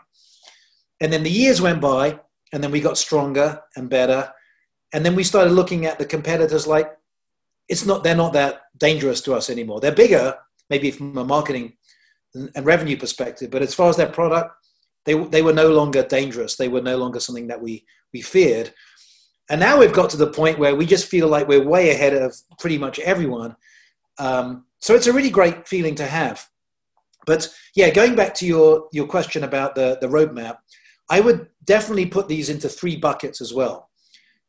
And 1.00 1.12
then 1.12 1.22
the 1.22 1.30
years 1.30 1.60
went 1.60 1.80
by, 1.80 2.20
and 2.52 2.62
then 2.62 2.70
we 2.70 2.80
got 2.80 2.98
stronger 2.98 3.60
and 3.76 3.90
better. 3.90 4.32
And 4.92 5.04
then 5.04 5.14
we 5.14 5.24
started 5.24 5.52
looking 5.52 5.86
at 5.86 5.98
the 5.98 6.06
competitors 6.06 6.66
like 6.66 6.96
it's 7.68 7.84
not 7.84 8.04
they're 8.04 8.14
not 8.14 8.32
that 8.34 8.62
dangerous 8.78 9.20
to 9.22 9.34
us 9.34 9.50
anymore. 9.50 9.80
They're 9.80 9.92
bigger, 9.92 10.36
maybe 10.70 10.90
from 10.90 11.18
a 11.18 11.24
marketing 11.24 11.76
and 12.34 12.64
revenue 12.64 12.96
perspective, 12.96 13.50
but 13.50 13.62
as 13.62 13.74
far 13.74 13.88
as 13.88 13.96
their 13.96 14.08
product, 14.08 14.54
they 15.04 15.14
they 15.14 15.42
were 15.42 15.52
no 15.52 15.70
longer 15.70 16.02
dangerous. 16.02 16.56
They 16.56 16.68
were 16.68 16.82
no 16.82 16.96
longer 16.96 17.20
something 17.20 17.48
that 17.48 17.60
we 17.60 17.84
we 18.12 18.22
feared. 18.22 18.72
And 19.48 19.60
now 19.60 19.78
we've 19.78 19.92
got 19.92 20.10
to 20.10 20.16
the 20.16 20.26
point 20.26 20.58
where 20.58 20.74
we 20.74 20.86
just 20.86 21.08
feel 21.08 21.28
like 21.28 21.46
we're 21.46 21.66
way 21.66 21.90
ahead 21.90 22.14
of 22.14 22.34
pretty 22.58 22.78
much 22.78 22.98
everyone. 22.98 23.54
Um, 24.18 24.64
so 24.80 24.94
it's 24.94 25.06
a 25.06 25.12
really 25.12 25.30
great 25.30 25.68
feeling 25.68 25.94
to 25.96 26.06
have. 26.06 26.46
But 27.26 27.52
yeah, 27.74 27.90
going 27.90 28.14
back 28.14 28.34
to 28.34 28.46
your, 28.46 28.88
your 28.92 29.06
question 29.06 29.44
about 29.44 29.74
the, 29.74 29.98
the 30.00 30.06
roadmap, 30.06 30.58
I 31.10 31.20
would 31.20 31.48
definitely 31.64 32.06
put 32.06 32.28
these 32.28 32.48
into 32.48 32.68
three 32.68 32.96
buckets 32.96 33.40
as 33.40 33.52
well. 33.52 33.90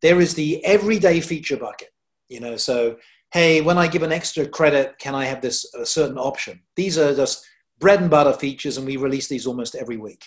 There 0.02 0.22
is 0.22 0.36
the 0.36 0.64
everyday 0.64 1.20
feature 1.20 1.58
bucket, 1.58 1.90
you 2.30 2.40
know, 2.40 2.56
so 2.56 2.98
hey, 3.32 3.62
when 3.62 3.78
I 3.78 3.88
give 3.88 4.04
an 4.04 4.12
extra 4.12 4.48
credit, 4.48 4.98
can 5.00 5.14
I 5.14 5.26
have 5.26 5.42
this 5.42 5.74
a 5.74 5.86
certain 5.86 6.18
option? 6.18 6.62
These 6.76 6.98
are 6.98 7.14
just 7.14 7.46
bread 7.80 8.02
and 8.02 8.10
butter 8.10 8.34
features, 8.34 8.78
and 8.78 8.88
we 8.88 8.98
release 8.98 9.28
these 9.28 9.46
almost 9.46 9.76
every 9.76 9.98
week. 9.98 10.26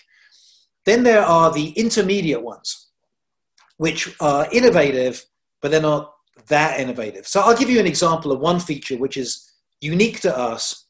Then 0.85 1.03
there 1.03 1.23
are 1.23 1.51
the 1.51 1.69
intermediate 1.69 2.41
ones, 2.41 2.89
which 3.77 4.15
are 4.19 4.47
innovative, 4.51 5.25
but 5.61 5.71
they're 5.71 5.81
not 5.81 6.13
that 6.47 6.79
innovative. 6.79 7.27
So 7.27 7.41
I'll 7.41 7.57
give 7.57 7.69
you 7.69 7.79
an 7.79 7.87
example 7.87 8.31
of 8.31 8.39
one 8.39 8.59
feature 8.59 8.97
which 8.97 9.17
is 9.17 9.51
unique 9.79 10.21
to 10.21 10.37
us 10.37 10.80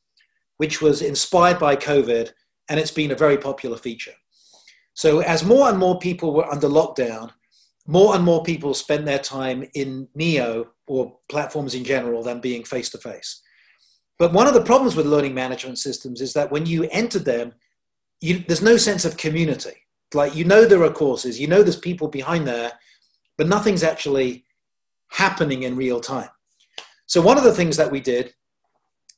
which 0.61 0.79
was 0.79 1.01
inspired 1.01 1.57
by 1.57 1.75
COVID, 1.75 2.29
and 2.69 2.79
it's 2.79 2.91
been 2.91 3.09
a 3.09 3.15
very 3.15 3.35
popular 3.35 3.77
feature. 3.77 4.13
So, 4.93 5.21
as 5.21 5.43
more 5.43 5.67
and 5.67 5.79
more 5.79 5.97
people 5.97 6.35
were 6.35 6.45
under 6.45 6.67
lockdown, 6.67 7.31
more 7.87 8.13
and 8.13 8.23
more 8.23 8.43
people 8.43 8.75
spent 8.75 9.03
their 9.05 9.17
time 9.17 9.67
in 9.73 10.07
Neo 10.13 10.67
or 10.85 11.17
platforms 11.29 11.73
in 11.73 11.83
general 11.83 12.21
than 12.21 12.41
being 12.41 12.63
face 12.63 12.91
to 12.91 12.99
face. 12.99 13.41
But 14.19 14.33
one 14.33 14.45
of 14.45 14.53
the 14.53 14.61
problems 14.61 14.95
with 14.95 15.07
learning 15.07 15.33
management 15.33 15.79
systems 15.79 16.21
is 16.21 16.33
that 16.33 16.51
when 16.51 16.67
you 16.67 16.83
enter 16.91 17.17
them, 17.17 17.53
you, 18.19 18.43
there's 18.47 18.61
no 18.61 18.77
sense 18.77 19.03
of 19.03 19.17
community. 19.17 19.77
Like, 20.13 20.35
you 20.35 20.45
know, 20.45 20.65
there 20.65 20.83
are 20.83 20.93
courses, 20.93 21.39
you 21.39 21.47
know, 21.47 21.63
there's 21.63 21.87
people 21.89 22.07
behind 22.07 22.47
there, 22.47 22.73
but 23.35 23.47
nothing's 23.47 23.81
actually 23.81 24.45
happening 25.07 25.63
in 25.63 25.75
real 25.75 25.99
time. 25.99 26.29
So, 27.07 27.19
one 27.19 27.39
of 27.39 27.45
the 27.45 27.55
things 27.55 27.77
that 27.77 27.89
we 27.89 27.99
did 27.99 28.35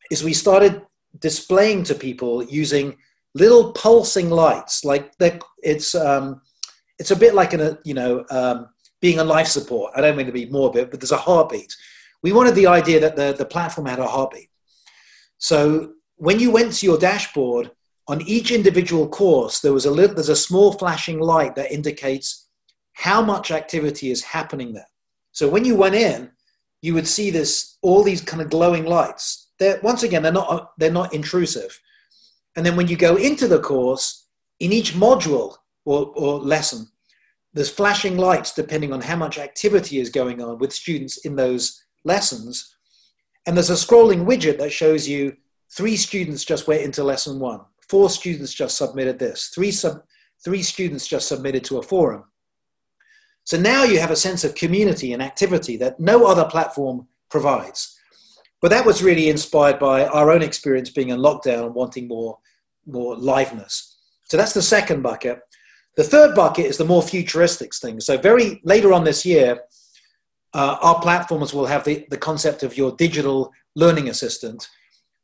is 0.10 0.24
we 0.24 0.34
started 0.34 0.84
displaying 1.20 1.84
to 1.84 1.96
people 1.96 2.44
using 2.44 2.98
little 3.36 3.72
pulsing 3.74 4.30
lights. 4.30 4.86
Like 4.86 5.14
it's 5.62 5.96
um, 5.96 6.42
it's 7.00 7.12
a 7.12 7.16
bit 7.16 7.34
like 7.34 7.54
a 7.54 7.78
you 7.84 7.94
know 7.94 8.26
um, 8.30 8.70
being 9.02 9.20
a 9.20 9.24
life 9.24 9.48
support. 9.48 9.94
I 9.96 10.02
don't 10.02 10.16
mean 10.16 10.28
to 10.28 10.32
be 10.32 10.46
morbid, 10.46 10.90
but 10.90 11.00
there's 11.00 11.12
a 11.12 11.18
heartbeat. 11.18 11.76
We 12.22 12.32
wanted 12.32 12.56
the 12.56 12.68
idea 12.68 13.00
that 13.02 13.16
the, 13.16 13.34
the 13.38 13.46
platform 13.46 13.88
had 13.88 14.00
a 14.00 14.08
heartbeat. 14.08 14.50
So 15.40 15.94
when 16.16 16.40
you 16.40 16.52
went 16.52 16.72
to 16.74 16.86
your 16.86 16.98
dashboard 16.98 17.72
on 18.08 18.22
each 18.22 18.50
individual 18.52 19.10
course, 19.10 19.60
there 19.60 19.74
was 19.74 19.86
a 19.86 19.92
little, 19.92 20.16
there's 20.16 20.30
a 20.30 20.36
small 20.36 20.72
flashing 20.72 21.20
light 21.20 21.56
that 21.56 21.72
indicates 21.72 22.48
how 22.94 23.22
much 23.22 23.52
activity 23.52 24.10
is 24.10 24.24
happening 24.24 24.74
there. 24.74 24.88
So 25.34 25.50
when 25.50 25.66
you 25.66 25.76
went 25.76 25.96
in, 25.96 26.32
you 26.82 26.94
would 26.94 27.08
see 27.08 27.30
this 27.30 27.78
all 27.82 28.04
these 28.04 28.22
kind 28.22 28.42
of 28.42 28.50
glowing 28.50 28.86
lights 28.86 29.43
they're 29.64 29.80
once 29.82 30.04
again 30.04 30.22
they're 30.22 30.32
not 30.32 30.74
they're 30.78 30.92
not 30.92 31.14
intrusive. 31.14 31.80
And 32.56 32.66
then 32.66 32.76
when 32.76 32.88
you 32.88 32.98
go 32.98 33.16
into 33.16 33.48
the 33.48 33.60
course 33.60 34.28
in 34.60 34.72
each 34.72 34.94
module 34.94 35.56
or, 35.86 36.12
or 36.16 36.40
lesson 36.40 36.88
there's 37.54 37.70
flashing 37.70 38.18
lights 38.18 38.54
depending 38.54 38.92
on 38.92 39.02
how 39.02 39.16
much 39.16 39.38
activity 39.38 40.00
is 40.00 40.10
going 40.10 40.42
on 40.42 40.58
with 40.58 40.74
students 40.74 41.18
in 41.18 41.36
those 41.36 41.84
lessons. 42.04 42.76
And 43.46 43.56
there's 43.56 43.70
a 43.70 43.74
scrolling 43.74 44.26
widget 44.26 44.58
that 44.58 44.72
shows 44.72 45.08
you 45.08 45.38
three 45.72 45.96
students 45.96 46.44
just 46.44 46.68
went 46.68 46.82
into 46.82 47.04
lesson 47.04 47.40
one. 47.40 47.62
Four 47.88 48.10
students 48.10 48.54
just 48.54 48.78
submitted 48.78 49.20
this. 49.20 49.48
Three 49.56 49.72
sub 49.72 50.04
three 50.44 50.64
students 50.64 51.08
just 51.08 51.30
submitted 51.30 51.64
to 51.66 51.78
a 51.78 51.84
forum. 51.84 52.26
So 53.46 53.58
now 53.58 53.84
you 53.84 54.00
have 54.00 54.12
a 54.12 54.16
sense 54.28 54.44
of 54.44 54.56
community 54.56 55.14
and 55.14 55.22
activity 55.22 55.78
that 55.78 56.00
no 56.00 56.26
other 56.26 56.46
platform 56.46 57.08
provides 57.30 57.93
but 58.64 58.70
that 58.70 58.86
was 58.86 59.04
really 59.04 59.28
inspired 59.28 59.78
by 59.78 60.06
our 60.06 60.32
own 60.32 60.42
experience 60.42 60.90
being 60.90 61.10
in 61.10 61.20
lockdown 61.20 61.66
and 61.66 61.76
wanting 61.76 62.08
more, 62.08 62.40
more 62.86 63.14
liveness. 63.18 63.96
So 64.24 64.38
that's 64.38 64.54
the 64.54 64.62
second 64.62 65.02
bucket. 65.02 65.42
The 65.98 66.04
third 66.06 66.34
bucket 66.34 66.68
is 66.68 66.78
the 66.78 66.86
more 66.86 67.02
futuristic 67.02 67.76
things. 67.76 68.06
So 68.06 68.18
very 68.18 68.62
later 68.64 68.94
on 68.94 69.04
this 69.04 69.26
year, 69.26 69.60
uh, 70.54 70.78
our 70.82 71.02
platforms 71.02 71.54
will 71.54 71.66
have 71.66 71.84
the, 71.84 72.08
the 72.10 72.18
concept 72.18 72.64
of 72.64 72.78
your 72.78 72.94
digital 72.94 73.52
learning 73.76 74.08
assistant, 74.08 74.70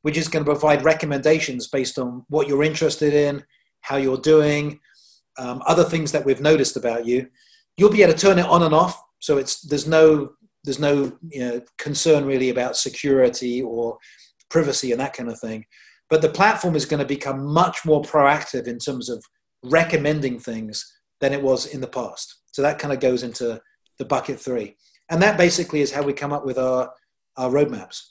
which 0.01 0.17
is 0.17 0.27
going 0.27 0.43
to 0.43 0.51
provide 0.51 0.83
recommendations 0.83 1.67
based 1.67 1.97
on 1.97 2.25
what 2.27 2.49
you're 2.49 2.63
interested 2.63 3.13
in, 3.13 3.41
how 3.79 3.95
you're 3.95 4.17
doing, 4.17 4.81
um, 5.37 5.63
other 5.65 5.85
things 5.85 6.11
that 6.11 6.25
we've 6.25 6.41
noticed 6.41 6.75
about 6.75 7.05
you. 7.05 7.29
You'll 7.77 7.89
be 7.89 8.03
able 8.03 8.11
to 8.11 8.19
turn 8.19 8.37
it 8.37 8.47
on 8.47 8.63
and 8.63 8.75
off, 8.75 9.01
so 9.19 9.37
it's 9.37 9.61
there's 9.61 9.87
no 9.87 10.33
there's 10.63 10.79
no 10.79 11.17
you 11.29 11.39
know, 11.39 11.61
concern 11.77 12.25
really 12.25 12.49
about 12.49 12.77
security 12.77 13.61
or 13.61 13.97
privacy 14.49 14.91
and 14.91 14.99
that 14.99 15.13
kind 15.13 15.29
of 15.29 15.39
thing. 15.39 15.65
But 16.09 16.21
the 16.21 16.29
platform 16.29 16.75
is 16.75 16.85
going 16.85 16.99
to 16.99 17.05
become 17.05 17.45
much 17.45 17.85
more 17.85 18.01
proactive 18.01 18.67
in 18.67 18.79
terms 18.79 19.09
of 19.09 19.23
recommending 19.63 20.39
things 20.39 20.91
than 21.21 21.33
it 21.33 21.41
was 21.41 21.67
in 21.67 21.81
the 21.81 21.87
past. 21.87 22.41
So 22.51 22.61
that 22.61 22.79
kind 22.79 22.93
of 22.93 22.99
goes 22.99 23.23
into 23.23 23.61
the 23.97 24.05
bucket 24.05 24.39
three. 24.39 24.75
And 25.09 25.21
that 25.21 25.37
basically 25.37 25.81
is 25.81 25.91
how 25.91 26.01
we 26.01 26.13
come 26.13 26.33
up 26.33 26.45
with 26.45 26.57
our, 26.57 26.91
our 27.37 27.49
roadmaps. 27.49 28.01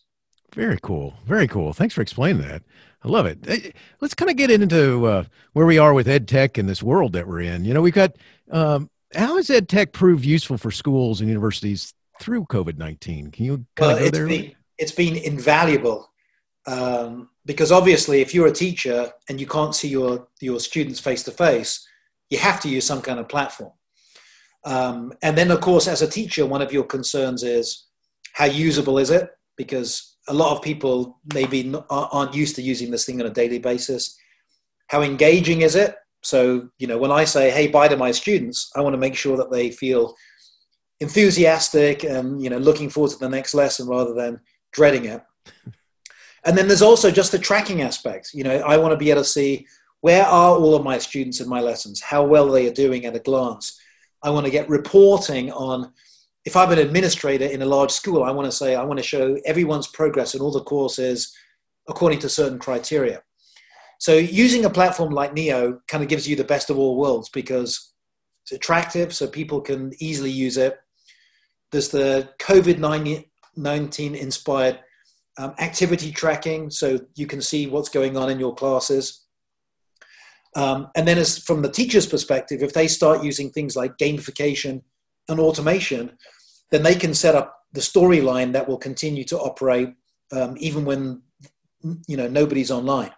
Very 0.54 0.78
cool. 0.82 1.14
Very 1.26 1.48
cool. 1.48 1.72
Thanks 1.72 1.94
for 1.94 2.02
explaining 2.02 2.42
that. 2.42 2.62
I 3.04 3.08
love 3.08 3.26
it. 3.26 3.74
Let's 4.00 4.14
kind 4.14 4.30
of 4.30 4.36
get 4.36 4.50
into 4.50 5.06
uh, 5.06 5.24
where 5.52 5.66
we 5.66 5.78
are 5.78 5.94
with 5.94 6.08
ed 6.08 6.26
tech 6.26 6.58
in 6.58 6.66
this 6.66 6.82
world 6.82 7.12
that 7.12 7.28
we're 7.28 7.42
in. 7.42 7.64
You 7.64 7.74
know, 7.74 7.82
we've 7.82 7.94
got 7.94 8.16
um, 8.50 8.90
how 9.14 9.36
has 9.36 9.50
ed 9.50 9.68
tech 9.68 9.92
proved 9.92 10.24
useful 10.24 10.58
for 10.58 10.70
schools 10.70 11.20
and 11.20 11.28
universities 11.28 11.94
through 12.20 12.46
COVID 12.46 12.78
19? 12.78 13.30
Can 13.30 13.44
you 13.44 13.66
kind 13.76 13.88
well, 13.88 13.90
of 13.92 13.98
go 13.98 14.04
it's 14.04 14.18
there? 14.18 14.26
Been, 14.26 14.54
it's 14.78 14.92
been 14.92 15.16
invaluable 15.16 16.10
um, 16.66 17.30
because 17.46 17.72
obviously, 17.72 18.20
if 18.20 18.34
you're 18.34 18.46
a 18.46 18.52
teacher 18.52 19.10
and 19.28 19.40
you 19.40 19.46
can't 19.46 19.74
see 19.74 19.88
your, 19.88 20.28
your 20.40 20.60
students 20.60 21.00
face 21.00 21.22
to 21.24 21.30
face, 21.30 21.86
you 22.30 22.38
have 22.38 22.60
to 22.60 22.68
use 22.68 22.86
some 22.86 23.00
kind 23.00 23.18
of 23.18 23.28
platform. 23.28 23.72
Um, 24.64 25.14
and 25.22 25.36
then, 25.36 25.50
of 25.50 25.60
course, 25.60 25.88
as 25.88 26.02
a 26.02 26.08
teacher, 26.08 26.44
one 26.44 26.60
of 26.60 26.72
your 26.72 26.84
concerns 26.84 27.42
is 27.42 27.86
how 28.34 28.44
usable 28.44 28.98
is 28.98 29.10
it? 29.10 29.30
Because 29.56 30.16
a 30.28 30.34
lot 30.34 30.54
of 30.54 30.62
people 30.62 31.18
maybe 31.32 31.74
aren't 31.88 32.34
used 32.34 32.54
to 32.56 32.62
using 32.62 32.90
this 32.90 33.06
thing 33.06 33.20
on 33.20 33.26
a 33.26 33.30
daily 33.30 33.58
basis. 33.58 34.16
How 34.88 35.00
engaging 35.02 35.62
is 35.62 35.74
it? 35.74 35.96
So, 36.22 36.68
you 36.78 36.86
know, 36.86 36.98
when 36.98 37.10
I 37.10 37.24
say, 37.24 37.50
hey, 37.50 37.68
bye 37.68 37.88
to 37.88 37.96
my 37.96 38.10
students, 38.10 38.70
I 38.76 38.82
want 38.82 38.92
to 38.92 38.98
make 38.98 39.14
sure 39.14 39.36
that 39.38 39.50
they 39.50 39.70
feel 39.70 40.14
enthusiastic 41.00 42.04
and, 42.04 42.42
you 42.42 42.50
know, 42.50 42.58
looking 42.58 42.90
forward 42.90 43.12
to 43.12 43.18
the 43.18 43.28
next 43.28 43.54
lesson 43.54 43.88
rather 43.88 44.14
than 44.14 44.40
dreading 44.72 45.04
it. 45.04 45.22
And 46.44 46.56
then 46.56 46.66
there's 46.66 46.82
also 46.82 47.10
just 47.10 47.32
the 47.32 47.38
tracking 47.38 47.82
aspect. 47.82 48.30
You 48.32 48.44
know, 48.44 48.56
I 48.58 48.76
want 48.76 48.92
to 48.92 48.96
be 48.96 49.10
able 49.10 49.22
to 49.22 49.28
see 49.28 49.66
where 50.00 50.24
are 50.24 50.56
all 50.56 50.74
of 50.74 50.84
my 50.84 50.98
students 50.98 51.40
in 51.40 51.48
my 51.48 51.60
lessons, 51.60 52.00
how 52.00 52.24
well 52.24 52.48
they 52.48 52.68
are 52.68 52.72
doing 52.72 53.04
at 53.04 53.16
a 53.16 53.20
glance. 53.20 53.78
I 54.22 54.30
want 54.30 54.46
to 54.46 54.52
get 54.52 54.68
reporting 54.68 55.52
on 55.52 55.92
if 56.44 56.56
I'm 56.56 56.72
an 56.72 56.78
administrator 56.78 57.44
in 57.44 57.62
a 57.62 57.66
large 57.66 57.90
school, 57.90 58.24
I 58.24 58.30
want 58.30 58.46
to 58.46 58.56
say, 58.56 58.74
I 58.74 58.84
want 58.84 58.98
to 58.98 59.04
show 59.04 59.36
everyone's 59.44 59.88
progress 59.88 60.34
in 60.34 60.40
all 60.40 60.52
the 60.52 60.62
courses 60.62 61.36
according 61.88 62.20
to 62.20 62.28
certain 62.28 62.58
criteria. 62.58 63.22
So 63.98 64.14
using 64.14 64.64
a 64.64 64.70
platform 64.70 65.12
like 65.12 65.34
Neo 65.34 65.80
kind 65.88 66.02
of 66.02 66.08
gives 66.08 66.28
you 66.28 66.36
the 66.36 66.44
best 66.44 66.70
of 66.70 66.78
all 66.78 66.96
worlds 66.96 67.28
because 67.28 67.92
it's 68.44 68.52
attractive, 68.52 69.12
so 69.12 69.26
people 69.26 69.60
can 69.60 69.92
easily 69.98 70.30
use 70.30 70.56
it. 70.56 70.78
There's 71.70 71.88
the 71.88 72.30
COVID 72.40 72.78
19 73.56 74.14
inspired 74.14 74.80
um, 75.38 75.54
activity 75.58 76.10
tracking, 76.10 76.70
so 76.70 76.98
you 77.14 77.26
can 77.26 77.40
see 77.40 77.66
what's 77.66 77.88
going 77.88 78.16
on 78.16 78.30
in 78.30 78.40
your 78.40 78.54
classes. 78.54 79.24
Um, 80.56 80.88
and 80.96 81.06
then, 81.06 81.18
as 81.18 81.38
from 81.38 81.62
the 81.62 81.70
teacher's 81.70 82.06
perspective, 82.06 82.62
if 82.62 82.72
they 82.72 82.88
start 82.88 83.22
using 83.22 83.50
things 83.50 83.76
like 83.76 83.98
gamification 83.98 84.82
and 85.28 85.38
automation, 85.38 86.16
then 86.70 86.82
they 86.82 86.94
can 86.94 87.14
set 87.14 87.34
up 87.34 87.54
the 87.72 87.80
storyline 87.80 88.52
that 88.52 88.66
will 88.66 88.78
continue 88.78 89.24
to 89.24 89.38
operate 89.38 89.90
um, 90.32 90.56
even 90.58 90.84
when 90.84 91.22
you 92.06 92.16
know 92.16 92.28
nobody's 92.28 92.70
online. 92.70 93.12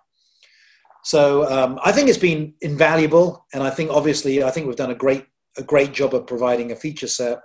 So 1.02 1.50
um, 1.50 1.78
I 1.82 1.92
think 1.92 2.08
it's 2.08 2.18
been 2.18 2.54
invaluable, 2.60 3.46
and 3.54 3.62
I 3.62 3.70
think 3.70 3.90
obviously 3.90 4.42
I 4.42 4.50
think 4.50 4.66
we've 4.66 4.76
done 4.76 4.90
a 4.90 4.94
great 4.94 5.24
a 5.56 5.62
great 5.62 5.92
job 5.92 6.14
of 6.14 6.26
providing 6.26 6.72
a 6.72 6.76
feature 6.76 7.08
set 7.08 7.40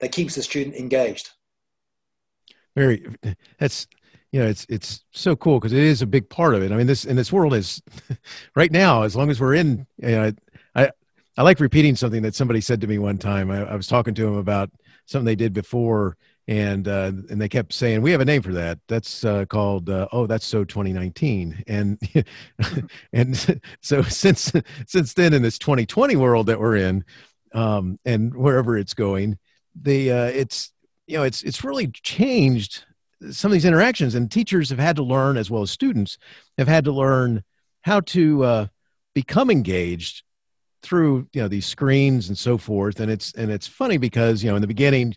that 0.00 0.12
keeps 0.12 0.34
the 0.34 0.42
student 0.42 0.76
engaged. 0.76 1.30
Very, 2.74 3.06
that's 3.58 3.86
you 4.32 4.40
know 4.40 4.46
it's 4.46 4.66
it's 4.68 5.04
so 5.12 5.34
cool 5.36 5.58
because 5.58 5.72
it 5.72 5.82
is 5.82 6.02
a 6.02 6.06
big 6.06 6.28
part 6.28 6.54
of 6.54 6.62
it. 6.62 6.72
I 6.72 6.76
mean 6.76 6.86
this 6.86 7.04
in 7.04 7.16
this 7.16 7.32
world 7.32 7.54
is 7.54 7.82
right 8.56 8.70
now 8.70 9.02
as 9.02 9.16
long 9.16 9.30
as 9.30 9.40
we're 9.40 9.54
in. 9.54 9.86
You 9.98 10.08
know, 10.08 10.32
I 10.74 10.90
I 11.36 11.42
like 11.42 11.60
repeating 11.60 11.96
something 11.96 12.22
that 12.22 12.34
somebody 12.34 12.60
said 12.60 12.80
to 12.82 12.86
me 12.86 12.98
one 12.98 13.18
time. 13.18 13.50
I, 13.50 13.64
I 13.64 13.74
was 13.76 13.86
talking 13.86 14.14
to 14.14 14.26
him 14.26 14.36
about 14.36 14.70
something 15.06 15.26
they 15.26 15.36
did 15.36 15.52
before 15.52 16.16
and 16.48 16.86
uh, 16.86 17.12
and 17.30 17.40
they 17.40 17.48
kept 17.48 17.72
saying 17.72 18.02
we 18.02 18.12
have 18.12 18.20
a 18.20 18.24
name 18.24 18.42
for 18.42 18.52
that 18.52 18.78
that's 18.86 19.24
uh, 19.24 19.44
called 19.46 19.90
uh, 19.90 20.06
oh 20.12 20.26
that's 20.26 20.46
so 20.46 20.64
2019 20.64 21.64
and 21.66 21.98
and 23.12 23.60
so 23.80 24.02
since 24.02 24.52
since 24.86 25.14
then 25.14 25.32
in 25.32 25.42
this 25.42 25.58
2020 25.58 26.16
world 26.16 26.46
that 26.46 26.60
we're 26.60 26.76
in 26.76 27.04
um, 27.52 27.98
and 28.04 28.34
wherever 28.34 28.76
it's 28.76 28.94
going 28.94 29.38
the 29.82 30.10
uh, 30.10 30.24
it's 30.26 30.72
you 31.06 31.16
know 31.16 31.22
it's 31.22 31.42
it's 31.42 31.64
really 31.64 31.88
changed 31.88 32.84
some 33.30 33.50
of 33.50 33.52
these 33.52 33.64
interactions 33.64 34.14
and 34.14 34.30
teachers 34.30 34.70
have 34.70 34.78
had 34.78 34.96
to 34.96 35.02
learn 35.02 35.36
as 35.36 35.50
well 35.50 35.62
as 35.62 35.70
students 35.70 36.18
have 36.58 36.68
had 36.68 36.84
to 36.84 36.92
learn 36.92 37.42
how 37.82 38.00
to 38.00 38.44
uh, 38.44 38.66
become 39.14 39.50
engaged 39.50 40.22
through 40.82 41.26
you 41.32 41.40
know 41.40 41.48
these 41.48 41.66
screens 41.66 42.28
and 42.28 42.36
so 42.38 42.58
forth. 42.58 43.00
And 43.00 43.10
it's 43.10 43.32
and 43.32 43.50
it's 43.50 43.66
funny 43.66 43.96
because 43.96 44.42
you 44.42 44.50
know 44.50 44.56
in 44.56 44.62
the 44.62 44.68
beginning 44.68 45.14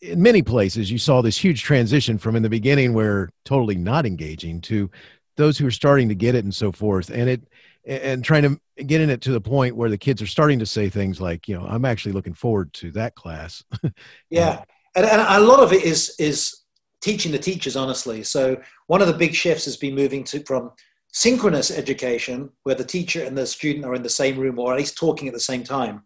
in 0.00 0.22
many 0.22 0.42
places 0.42 0.90
you 0.90 0.98
saw 0.98 1.22
this 1.22 1.36
huge 1.36 1.62
transition 1.62 2.18
from 2.18 2.36
in 2.36 2.42
the 2.42 2.48
beginning 2.48 2.92
where 2.92 3.30
totally 3.44 3.76
not 3.76 4.06
engaging 4.06 4.60
to 4.62 4.90
those 5.36 5.58
who 5.58 5.66
are 5.66 5.72
starting 5.72 6.08
to 6.08 6.14
get 6.14 6.34
it 6.34 6.44
and 6.44 6.54
so 6.54 6.70
forth. 6.70 7.10
And 7.10 7.28
it 7.28 7.42
and 7.86 8.24
trying 8.24 8.42
to 8.42 8.84
get 8.84 9.00
in 9.00 9.10
it 9.10 9.20
to 9.20 9.30
the 9.30 9.40
point 9.40 9.76
where 9.76 9.90
the 9.90 9.98
kids 9.98 10.22
are 10.22 10.26
starting 10.26 10.58
to 10.58 10.66
say 10.66 10.88
things 10.88 11.20
like 11.20 11.46
you 11.46 11.54
know 11.56 11.66
i'm 11.66 11.84
actually 11.84 12.12
looking 12.12 12.34
forward 12.34 12.72
to 12.72 12.90
that 12.92 13.14
class. 13.14 13.62
Yeah. 14.30 14.64
And, 14.96 15.06
and 15.06 15.20
a 15.20 15.40
lot 15.40 15.60
of 15.60 15.72
it 15.72 15.82
is 15.82 16.14
is 16.18 16.64
teaching 17.00 17.32
the 17.32 17.38
teachers 17.38 17.76
honestly. 17.76 18.22
So 18.22 18.56
one 18.86 19.02
of 19.02 19.08
the 19.08 19.12
big 19.12 19.34
shifts 19.34 19.64
has 19.66 19.76
been 19.76 19.94
moving 19.94 20.24
to 20.24 20.40
from 20.44 20.70
synchronous 21.12 21.70
education, 21.70 22.50
where 22.64 22.74
the 22.74 22.84
teacher 22.84 23.22
and 23.24 23.36
the 23.36 23.46
student 23.46 23.84
are 23.84 23.94
in 23.94 24.02
the 24.02 24.08
same 24.08 24.38
room 24.38 24.58
or 24.58 24.72
at 24.72 24.78
least 24.78 24.96
talking 24.96 25.28
at 25.28 25.34
the 25.34 25.40
same 25.40 25.62
time, 25.62 26.02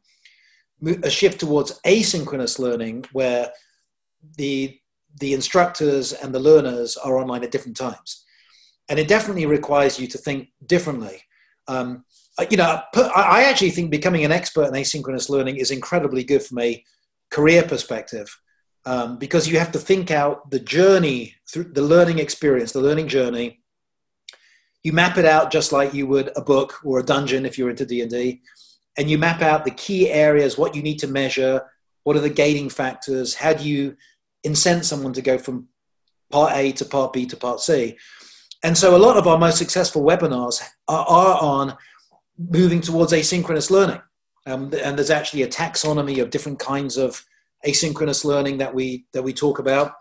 a 1.02 1.10
shift 1.10 1.40
towards 1.40 1.80
asynchronous 1.86 2.58
learning, 2.58 3.04
where 3.12 3.50
the 4.36 4.78
the 5.20 5.32
instructors 5.32 6.12
and 6.12 6.34
the 6.34 6.40
learners 6.40 6.96
are 6.96 7.18
online 7.18 7.42
at 7.42 7.50
different 7.50 7.76
times, 7.76 8.24
and 8.88 8.98
it 8.98 9.08
definitely 9.08 9.46
requires 9.46 9.98
you 9.98 10.06
to 10.06 10.18
think 10.18 10.48
differently. 10.66 11.22
Um, 11.68 12.04
you 12.50 12.56
know, 12.56 12.82
I 12.94 13.44
actually 13.44 13.70
think 13.70 13.90
becoming 13.90 14.24
an 14.24 14.32
expert 14.32 14.66
in 14.66 14.72
asynchronous 14.72 15.28
learning 15.28 15.56
is 15.56 15.70
incredibly 15.70 16.24
good 16.24 16.42
from 16.42 16.58
a 16.60 16.82
career 17.30 17.62
perspective. 17.62 18.28
Um, 18.86 19.18
because 19.18 19.46
you 19.48 19.58
have 19.58 19.72
to 19.72 19.78
think 19.78 20.10
out 20.10 20.50
the 20.50 20.60
journey 20.60 21.34
through 21.50 21.72
the 21.74 21.82
learning 21.82 22.20
experience, 22.20 22.72
the 22.72 22.80
learning 22.80 23.08
journey, 23.08 23.60
you 24.82 24.92
map 24.92 25.18
it 25.18 25.24
out 25.24 25.50
just 25.50 25.72
like 25.72 25.92
you 25.94 26.06
would 26.06 26.30
a 26.36 26.40
book 26.40 26.80
or 26.84 26.98
a 26.98 27.02
dungeon 27.02 27.44
if 27.44 27.58
you're 27.58 27.70
into 27.70 27.84
d&d 27.84 28.40
and 28.96 29.10
you 29.10 29.18
map 29.18 29.42
out 29.42 29.64
the 29.64 29.70
key 29.70 30.10
areas 30.10 30.56
what 30.56 30.74
you 30.74 30.82
need 30.82 30.98
to 30.98 31.06
measure 31.06 31.62
what 32.04 32.16
are 32.16 32.20
the 32.20 32.30
gating 32.30 32.68
factors 32.68 33.34
how 33.34 33.52
do 33.52 33.68
you 33.68 33.96
incent 34.46 34.84
someone 34.84 35.12
to 35.12 35.22
go 35.22 35.36
from 35.36 35.68
part 36.30 36.52
a 36.56 36.72
to 36.72 36.84
part 36.84 37.12
b 37.12 37.26
to 37.26 37.36
part 37.36 37.60
c 37.60 37.96
and 38.62 38.76
so 38.76 38.96
a 38.96 38.98
lot 38.98 39.16
of 39.16 39.26
our 39.26 39.38
most 39.38 39.58
successful 39.58 40.02
webinars 40.02 40.62
are, 40.88 41.06
are 41.06 41.42
on 41.42 41.76
moving 42.38 42.80
towards 42.80 43.12
asynchronous 43.12 43.70
learning 43.70 44.00
um, 44.46 44.72
and 44.82 44.96
there's 44.96 45.10
actually 45.10 45.42
a 45.42 45.48
taxonomy 45.48 46.22
of 46.22 46.30
different 46.30 46.58
kinds 46.58 46.96
of 46.96 47.24
asynchronous 47.66 48.24
learning 48.24 48.58
that 48.58 48.74
we 48.74 49.04
that 49.12 49.22
we 49.22 49.32
talk 49.32 49.58
about 49.58 49.92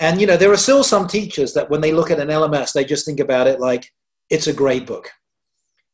and 0.00 0.20
you 0.20 0.26
know 0.26 0.36
there 0.36 0.52
are 0.52 0.56
still 0.56 0.82
some 0.82 1.06
teachers 1.06 1.52
that 1.54 1.70
when 1.70 1.80
they 1.80 1.92
look 1.92 2.10
at 2.10 2.18
an 2.18 2.28
lms 2.28 2.72
they 2.72 2.84
just 2.84 3.06
think 3.06 3.20
about 3.20 3.46
it 3.46 3.60
like 3.60 3.90
it's 4.30 4.46
a 4.46 4.52
grade 4.52 4.86
book. 4.86 5.10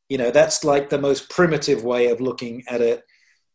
You 0.08 0.18
know, 0.18 0.30
that's 0.30 0.62
like 0.62 0.88
the 0.88 1.00
most 1.00 1.28
primitive 1.30 1.82
way 1.82 2.08
of 2.10 2.20
looking 2.20 2.62
at 2.68 2.80
it 2.80 3.02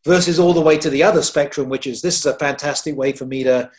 versus 0.03 0.39
all 0.39 0.53
the 0.53 0.59
way 0.59 0.77
to 0.79 0.89
the 0.89 1.03
other 1.03 1.21
spectrum, 1.21 1.69
which 1.69 1.87
is 1.87 2.01
this 2.01 2.19
is 2.19 2.25
a 2.25 2.37
fantastic 2.37 2.97
way 2.97 3.13
for 3.13 3.25
me 3.25 3.43
to 3.43 3.71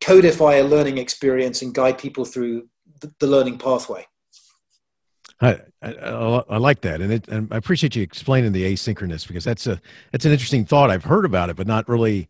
codify 0.00 0.54
a 0.54 0.64
learning 0.64 0.98
experience 0.98 1.62
and 1.62 1.74
guide 1.74 1.98
people 1.98 2.24
through 2.24 2.66
the 3.00 3.26
learning 3.26 3.58
pathway. 3.58 4.06
I, 5.42 5.58
I, 5.80 5.92
I, 5.92 6.58
like 6.58 6.82
that, 6.82 7.00
and, 7.00 7.10
it, 7.10 7.26
and 7.28 7.48
I 7.50 7.56
appreciate 7.56 7.96
you 7.96 8.02
explaining 8.02 8.52
the 8.52 8.74
asynchronous 8.74 9.26
because 9.26 9.42
that's 9.42 9.66
a 9.66 9.80
that's 10.12 10.26
an 10.26 10.32
interesting 10.32 10.66
thought. 10.66 10.90
I've 10.90 11.04
heard 11.04 11.24
about 11.24 11.48
it, 11.48 11.56
but 11.56 11.66
not 11.66 11.88
really 11.88 12.28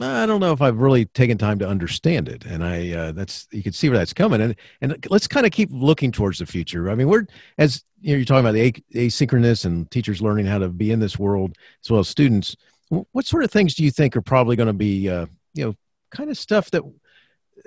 I 0.00 0.24
don't 0.24 0.40
know 0.40 0.52
if 0.52 0.62
I've 0.62 0.78
really 0.78 1.04
taken 1.04 1.36
time 1.36 1.58
to 1.58 1.68
understand 1.68 2.28
it, 2.28 2.46
and 2.46 2.64
I 2.64 2.90
uh, 2.92 3.12
that's 3.12 3.46
you 3.50 3.62
can 3.62 3.72
see 3.72 3.88
where 3.88 3.98
that's 3.98 4.14
coming, 4.14 4.40
and 4.40 4.56
and 4.80 5.06
let's 5.10 5.26
kind 5.26 5.44
of 5.44 5.52
keep 5.52 5.68
looking 5.70 6.10
towards 6.10 6.38
the 6.38 6.46
future. 6.46 6.90
I 6.90 6.94
mean, 6.94 7.08
we're 7.08 7.26
as 7.58 7.84
you 8.00 8.12
know, 8.12 8.16
you're 8.16 8.24
talking 8.24 8.46
about 8.46 8.54
the 8.54 8.72
asynchronous 8.94 9.66
and 9.66 9.90
teachers 9.90 10.22
learning 10.22 10.46
how 10.46 10.58
to 10.58 10.70
be 10.70 10.90
in 10.90 11.00
this 11.00 11.18
world 11.18 11.56
as 11.84 11.90
well 11.90 12.00
as 12.00 12.08
students. 12.08 12.56
What 12.88 13.26
sort 13.26 13.44
of 13.44 13.50
things 13.50 13.74
do 13.74 13.84
you 13.84 13.90
think 13.90 14.16
are 14.16 14.22
probably 14.22 14.56
going 14.56 14.66
to 14.66 14.72
be, 14.72 15.08
uh, 15.08 15.26
you 15.54 15.64
know, 15.64 15.74
kind 16.10 16.30
of 16.30 16.36
stuff 16.36 16.70
that 16.72 16.82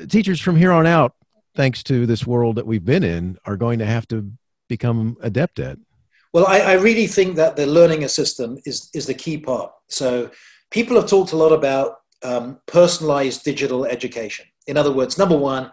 teachers 0.09 0.41
from 0.41 0.57
here 0.57 0.71
on 0.71 0.87
out, 0.87 1.15
thanks 1.55 1.83
to 1.83 2.05
this 2.05 2.25
world 2.25 2.55
that 2.55 2.65
we've 2.65 2.85
been 2.85 3.03
in, 3.03 3.37
are 3.45 3.57
going 3.57 3.79
to 3.79 3.85
have 3.85 4.07
to 4.09 4.31
become 4.69 5.17
adept 5.21 5.59
at? 5.59 5.77
Well, 6.33 6.47
I, 6.47 6.59
I 6.61 6.73
really 6.73 7.07
think 7.07 7.35
that 7.35 7.55
the 7.55 7.67
learning 7.67 8.07
system 8.07 8.57
is 8.65 8.89
is 8.93 9.05
the 9.05 9.13
key 9.13 9.37
part. 9.37 9.71
So 9.87 10.31
people 10.71 10.95
have 10.95 11.07
talked 11.07 11.31
a 11.31 11.37
lot 11.37 11.51
about 11.51 11.97
um, 12.23 12.59
personalized 12.65 13.43
digital 13.43 13.85
education. 13.85 14.45
In 14.65 14.77
other 14.77 14.91
words, 14.91 15.17
number 15.17 15.37
one, 15.37 15.71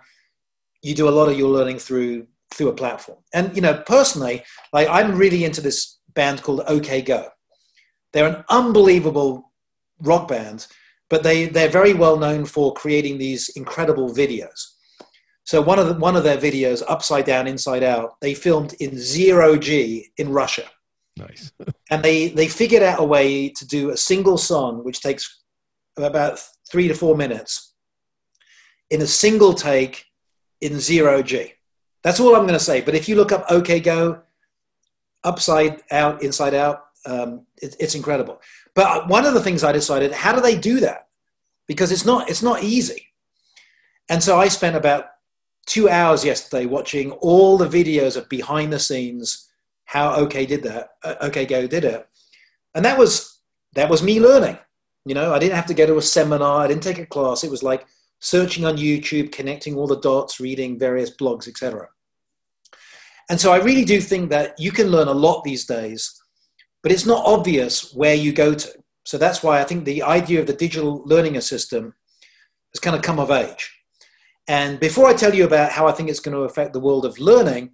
you 0.82 0.94
do 0.94 1.08
a 1.08 1.16
lot 1.18 1.28
of 1.28 1.38
your 1.38 1.48
learning 1.48 1.78
through 1.78 2.26
through 2.52 2.68
a 2.68 2.74
platform. 2.74 3.18
And 3.32 3.54
you 3.56 3.62
know, 3.62 3.82
personally, 3.86 4.42
like 4.72 4.88
I'm 4.88 5.16
really 5.16 5.44
into 5.44 5.60
this 5.60 5.98
band 6.14 6.42
called 6.42 6.62
OK 6.66 7.02
Go. 7.02 7.28
They're 8.12 8.26
an 8.26 8.44
unbelievable 8.48 9.52
rock 10.02 10.28
band, 10.28 10.66
but 11.08 11.22
they, 11.22 11.46
they're 11.46 11.68
very 11.68 11.94
well 11.94 12.16
known 12.16 12.44
for 12.44 12.74
creating 12.74 13.18
these 13.18 13.50
incredible 13.50 14.12
videos. 14.12 14.60
So 15.50 15.60
one 15.60 15.80
of 15.80 15.88
the, 15.88 15.94
one 15.94 16.14
of 16.14 16.22
their 16.22 16.36
videos, 16.36 16.80
Upside 16.86 17.24
Down, 17.24 17.48
Inside 17.48 17.82
Out, 17.82 18.20
they 18.20 18.34
filmed 18.34 18.74
in 18.74 18.96
zero 18.96 19.56
G 19.56 20.12
in 20.16 20.28
Russia. 20.30 20.66
Nice. 21.16 21.50
and 21.90 22.04
they 22.04 22.28
they 22.28 22.46
figured 22.46 22.84
out 22.84 23.00
a 23.00 23.04
way 23.04 23.48
to 23.48 23.66
do 23.66 23.90
a 23.90 23.96
single 23.96 24.38
song, 24.38 24.84
which 24.84 25.00
takes 25.00 25.42
about 25.96 26.38
three 26.70 26.86
to 26.86 26.94
four 26.94 27.16
minutes, 27.16 27.74
in 28.90 29.02
a 29.02 29.08
single 29.08 29.52
take 29.52 30.04
in 30.60 30.78
zero 30.78 31.20
G. 31.20 31.54
That's 32.04 32.20
all 32.20 32.36
I'm 32.36 32.46
going 32.46 32.60
to 32.60 32.64
say. 32.70 32.80
But 32.80 32.94
if 32.94 33.08
you 33.08 33.16
look 33.16 33.32
up 33.32 33.44
OK 33.50 33.80
Go, 33.80 34.20
Upside 35.24 35.82
Out, 35.90 36.22
Inside 36.22 36.54
Out, 36.54 36.84
um, 37.06 37.44
it, 37.60 37.74
it's 37.80 37.96
incredible. 37.96 38.40
But 38.76 39.08
one 39.08 39.26
of 39.26 39.34
the 39.34 39.42
things 39.42 39.64
I 39.64 39.72
decided, 39.72 40.12
how 40.12 40.32
do 40.32 40.40
they 40.40 40.56
do 40.56 40.78
that? 40.78 41.08
Because 41.66 41.90
it's 41.90 42.04
not 42.04 42.30
it's 42.30 42.40
not 42.40 42.62
easy. 42.62 43.08
And 44.08 44.22
so 44.22 44.38
I 44.38 44.46
spent 44.46 44.76
about 44.76 45.06
two 45.66 45.88
hours 45.88 46.24
yesterday 46.24 46.66
watching 46.66 47.12
all 47.12 47.56
the 47.56 47.68
videos 47.68 48.16
of 48.16 48.28
behind 48.28 48.72
the 48.72 48.78
scenes 48.78 49.50
how 49.90 50.14
OK 50.14 50.46
did 50.46 50.62
that. 50.62 50.90
Uh, 51.02 51.16
OK 51.20 51.46
Go 51.46 51.66
did 51.66 51.84
it, 51.84 52.06
and 52.76 52.84
that 52.84 52.96
was 52.96 53.40
that 53.74 53.90
was 53.90 54.04
me 54.04 54.20
learning. 54.20 54.56
You 55.04 55.14
know, 55.14 55.34
I 55.34 55.40
didn't 55.40 55.56
have 55.56 55.66
to 55.66 55.74
go 55.74 55.84
to 55.84 55.98
a 55.98 56.02
seminar. 56.02 56.60
I 56.60 56.68
didn't 56.68 56.84
take 56.84 56.98
a 56.98 57.06
class. 57.06 57.42
It 57.42 57.50
was 57.50 57.64
like 57.64 57.84
searching 58.20 58.64
on 58.64 58.76
YouTube, 58.76 59.32
connecting 59.32 59.74
all 59.74 59.88
the 59.88 59.98
dots, 59.98 60.38
reading 60.38 60.78
various 60.78 61.10
blogs, 61.10 61.48
etc. 61.48 61.88
And 63.28 63.40
so 63.40 63.52
I 63.52 63.58
really 63.58 63.84
do 63.84 64.00
think 64.00 64.30
that 64.30 64.54
you 64.60 64.70
can 64.70 64.88
learn 64.88 65.08
a 65.08 65.12
lot 65.12 65.42
these 65.42 65.66
days, 65.66 66.20
but 66.84 66.92
it's 66.92 67.06
not 67.06 67.24
obvious 67.26 67.92
where 67.92 68.14
you 68.14 68.32
go 68.32 68.54
to. 68.54 68.68
So 69.04 69.18
that's 69.18 69.42
why 69.42 69.60
I 69.60 69.64
think 69.64 69.84
the 69.84 70.04
idea 70.04 70.40
of 70.40 70.46
the 70.46 70.52
digital 70.52 71.02
learning 71.04 71.36
assistant 71.36 71.94
has 72.72 72.80
kind 72.80 72.94
of 72.94 73.02
come 73.02 73.18
of 73.18 73.32
age. 73.32 73.74
And 74.48 74.80
before 74.80 75.06
I 75.06 75.14
tell 75.14 75.34
you 75.34 75.44
about 75.44 75.72
how 75.72 75.86
I 75.86 75.92
think 75.92 76.08
it's 76.08 76.20
going 76.20 76.36
to 76.36 76.42
affect 76.42 76.72
the 76.72 76.80
world 76.80 77.04
of 77.04 77.18
learning, 77.18 77.70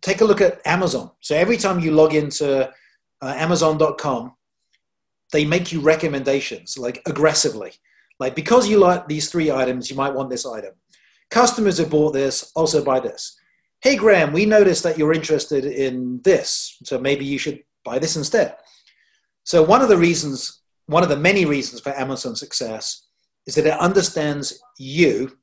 take 0.00 0.20
a 0.20 0.24
look 0.24 0.40
at 0.40 0.60
Amazon. 0.66 1.10
So 1.20 1.34
every 1.34 1.56
time 1.56 1.80
you 1.80 1.92
log 1.92 2.14
into 2.14 2.68
uh, 3.22 3.34
Amazon.com, 3.36 4.34
they 5.32 5.44
make 5.44 5.72
you 5.72 5.80
recommendations 5.80 6.76
like 6.76 7.02
aggressively. 7.06 7.72
Like 8.18 8.34
because 8.34 8.68
you 8.68 8.78
like 8.78 9.08
these 9.08 9.30
three 9.30 9.50
items, 9.50 9.90
you 9.90 9.96
might 9.96 10.14
want 10.14 10.30
this 10.30 10.44
item. 10.44 10.74
Customers 11.30 11.78
have 11.78 11.90
bought 11.90 12.12
this, 12.12 12.52
also 12.54 12.84
buy 12.84 13.00
this. 13.00 13.38
Hey 13.82 13.96
Graham, 13.96 14.32
we 14.32 14.44
noticed 14.44 14.82
that 14.82 14.98
you're 14.98 15.14
interested 15.14 15.64
in 15.64 16.20
this, 16.22 16.76
so 16.84 16.98
maybe 16.98 17.24
you 17.24 17.38
should 17.38 17.62
buy 17.84 17.98
this 17.98 18.16
instead. 18.16 18.56
So 19.44 19.62
one 19.62 19.80
of 19.80 19.88
the 19.88 19.96
reasons, 19.96 20.60
one 20.86 21.02
of 21.02 21.08
the 21.08 21.16
many 21.16 21.46
reasons 21.46 21.80
for 21.80 21.98
Amazon 21.98 22.36
success 22.36 23.06
is 23.46 23.54
that 23.54 23.66
it 23.66 23.80
understands 23.80 24.60
you 24.78 25.38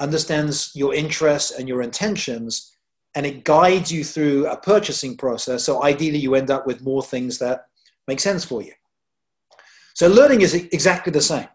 understands 0.00 0.72
your 0.74 0.94
interests 0.94 1.50
and 1.50 1.68
your 1.68 1.82
intentions, 1.82 2.72
and 3.14 3.26
it 3.26 3.44
guides 3.44 3.90
you 3.90 4.04
through 4.04 4.46
a 4.46 4.56
purchasing 4.56 5.16
process. 5.16 5.64
So 5.64 5.82
ideally, 5.82 6.18
you 6.18 6.34
end 6.34 6.50
up 6.50 6.66
with 6.66 6.82
more 6.82 7.02
things 7.02 7.38
that 7.38 7.66
make 8.06 8.20
sense 8.20 8.44
for 8.44 8.62
you. 8.62 8.72
So 9.94 10.08
learning 10.08 10.42
is 10.42 10.54
exactly 10.54 11.12
the 11.12 11.20
same. 11.20 11.48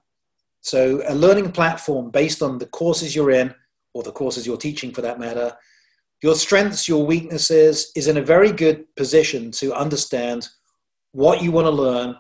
So 0.61 1.01
a 1.07 1.15
learning 1.15 1.51
platform 1.51 2.09
based 2.09 2.41
on 2.41 2.57
the 2.57 2.65
courses 2.65 3.15
you're 3.15 3.31
in, 3.31 3.53
or 3.93 4.03
the 4.03 4.11
courses 4.11 4.45
you're 4.45 4.57
teaching 4.57 4.91
for 4.91 5.01
that 5.01 5.19
matter, 5.19 5.55
your 6.21 6.35
strengths, 6.35 6.87
your 6.87 7.05
weaknesses, 7.05 7.91
is 7.95 8.07
in 8.07 8.17
a 8.17 8.21
very 8.21 8.51
good 8.51 8.93
position 8.95 9.51
to 9.51 9.73
understand 9.73 10.47
what 11.11 11.43
you 11.43 11.51
want 11.51 11.67
to 11.67 11.71
learn, 11.71 12.15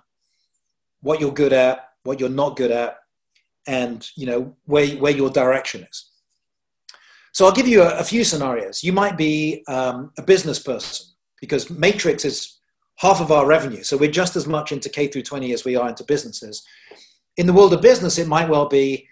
what 1.01 1.19
you're 1.19 1.31
good 1.31 1.53
at, 1.53 1.89
what 2.03 2.19
you're 2.19 2.29
not 2.29 2.55
good 2.55 2.71
at, 2.71 2.97
and 3.65 4.09
you 4.15 4.25
know 4.25 4.55
where, 4.65 4.87
where 4.97 5.13
your 5.13 5.29
direction 5.29 5.83
is. 5.89 6.11
So 7.33 7.45
I'll 7.45 7.51
give 7.51 7.67
you 7.67 7.81
a, 7.81 7.97
a 7.97 8.03
few 8.03 8.23
scenarios. 8.23 8.83
You 8.83 8.93
might 8.93 9.17
be 9.17 9.63
um, 9.67 10.11
a 10.17 10.21
business 10.21 10.59
person 10.59 11.07
because 11.41 11.69
Matrix 11.69 12.23
is 12.25 12.59
half 12.97 13.19
of 13.19 13.31
our 13.31 13.45
revenue. 13.45 13.83
So 13.83 13.97
we're 13.97 14.11
just 14.11 14.35
as 14.35 14.47
much 14.47 14.71
into 14.71 14.87
K 14.87 15.07
through 15.07 15.23
20 15.23 15.51
as 15.51 15.65
we 15.65 15.75
are 15.75 15.89
into 15.89 16.03
businesses. 16.03 16.63
In 17.35 17.47
the 17.47 17.53
world 17.53 17.73
of 17.73 17.81
business, 17.81 18.19
it 18.19 18.27
might 18.27 18.49
well 18.49 18.67
be, 18.67 19.07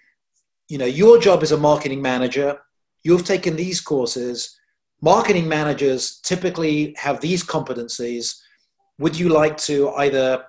you 0.68 0.78
know, 0.78 0.86
your 0.86 1.18
job 1.18 1.42
as 1.42 1.50
a 1.50 1.56
marketing 1.56 2.00
manager. 2.00 2.58
You've 3.02 3.24
taken 3.24 3.56
these 3.56 3.80
courses. 3.80 4.56
Marketing 5.00 5.48
managers 5.48 6.20
typically 6.20 6.94
have 6.96 7.20
these 7.20 7.42
competencies. 7.44 8.40
Would 9.00 9.18
you 9.18 9.30
like 9.30 9.56
to 9.58 9.90
either, 9.94 10.44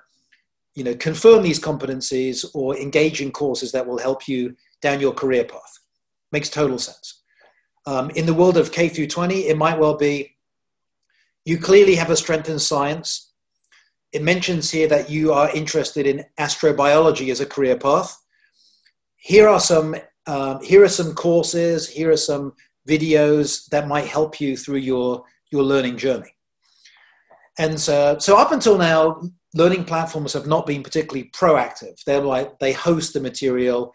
you 0.76 0.84
know, 0.84 0.93
confirm 0.93 1.41
these 1.41 1.59
competencies 1.59 2.45
or 2.53 2.78
engage 2.78 3.19
in 3.19 3.32
courses 3.32 3.71
that 3.71 3.88
will 3.88 3.97
help 3.97 4.28
you 4.28 4.55
down 4.80 4.99
your 4.99 5.13
career 5.13 5.43
path? 5.43 5.80
Makes 6.32 6.51
total 6.51 6.78
sense. 6.78 7.22
Um, 7.86 8.10
in 8.12 8.26
the 8.26 8.34
world 8.34 8.58
of 8.58 8.72
K 8.72 8.90
through 8.90 9.08
20, 9.08 9.48
it 9.48 9.58
might 9.58 9.78
well 9.78 9.96
be 9.96 10.36
you 11.46 11.58
clearly 11.58 11.96
have 11.96 12.10
a 12.10 12.16
strength 12.18 12.50
in 12.50 12.60
science. 12.60 13.34
It 14.14 14.22
mentions 14.22 14.72
here 14.72 14.88
that 14.88 15.10
you 15.10 15.34
are 15.34 15.54
interested 15.54 16.08
in 16.08 16.24
astrobiology 16.40 17.30
as 17.32 17.42
a 17.42 17.46
career 17.46 17.78
path. 17.78 18.18
Here 19.18 19.48
are 19.48 19.60
some 19.60 19.96
um, 20.26 20.62
here 20.64 20.84
are 20.84 20.90
some 20.90 21.14
courses. 21.14 21.90
Here 21.90 22.10
are 22.10 22.18
some 22.18 22.54
videos 22.88 23.68
that 23.70 23.88
might 23.88 24.06
help 24.06 24.40
you 24.40 24.56
through 24.56 24.78
your 24.78 25.24
your 25.52 25.64
learning 25.64 25.98
journey. 25.98 26.34
And 27.60 27.80
so, 27.80 28.18
so 28.20 28.38
up 28.38 28.52
until 28.52 28.78
now, 28.78 29.22
learning 29.54 29.86
platforms 29.86 30.34
have 30.34 30.48
not 30.48 30.66
been 30.66 30.82
particularly 30.82 31.30
proactive. 31.36 32.04
They're 32.04 32.22
like 32.22 32.60
they 32.60 32.74
host 32.74 33.14
the 33.14 33.20
material. 33.20 33.94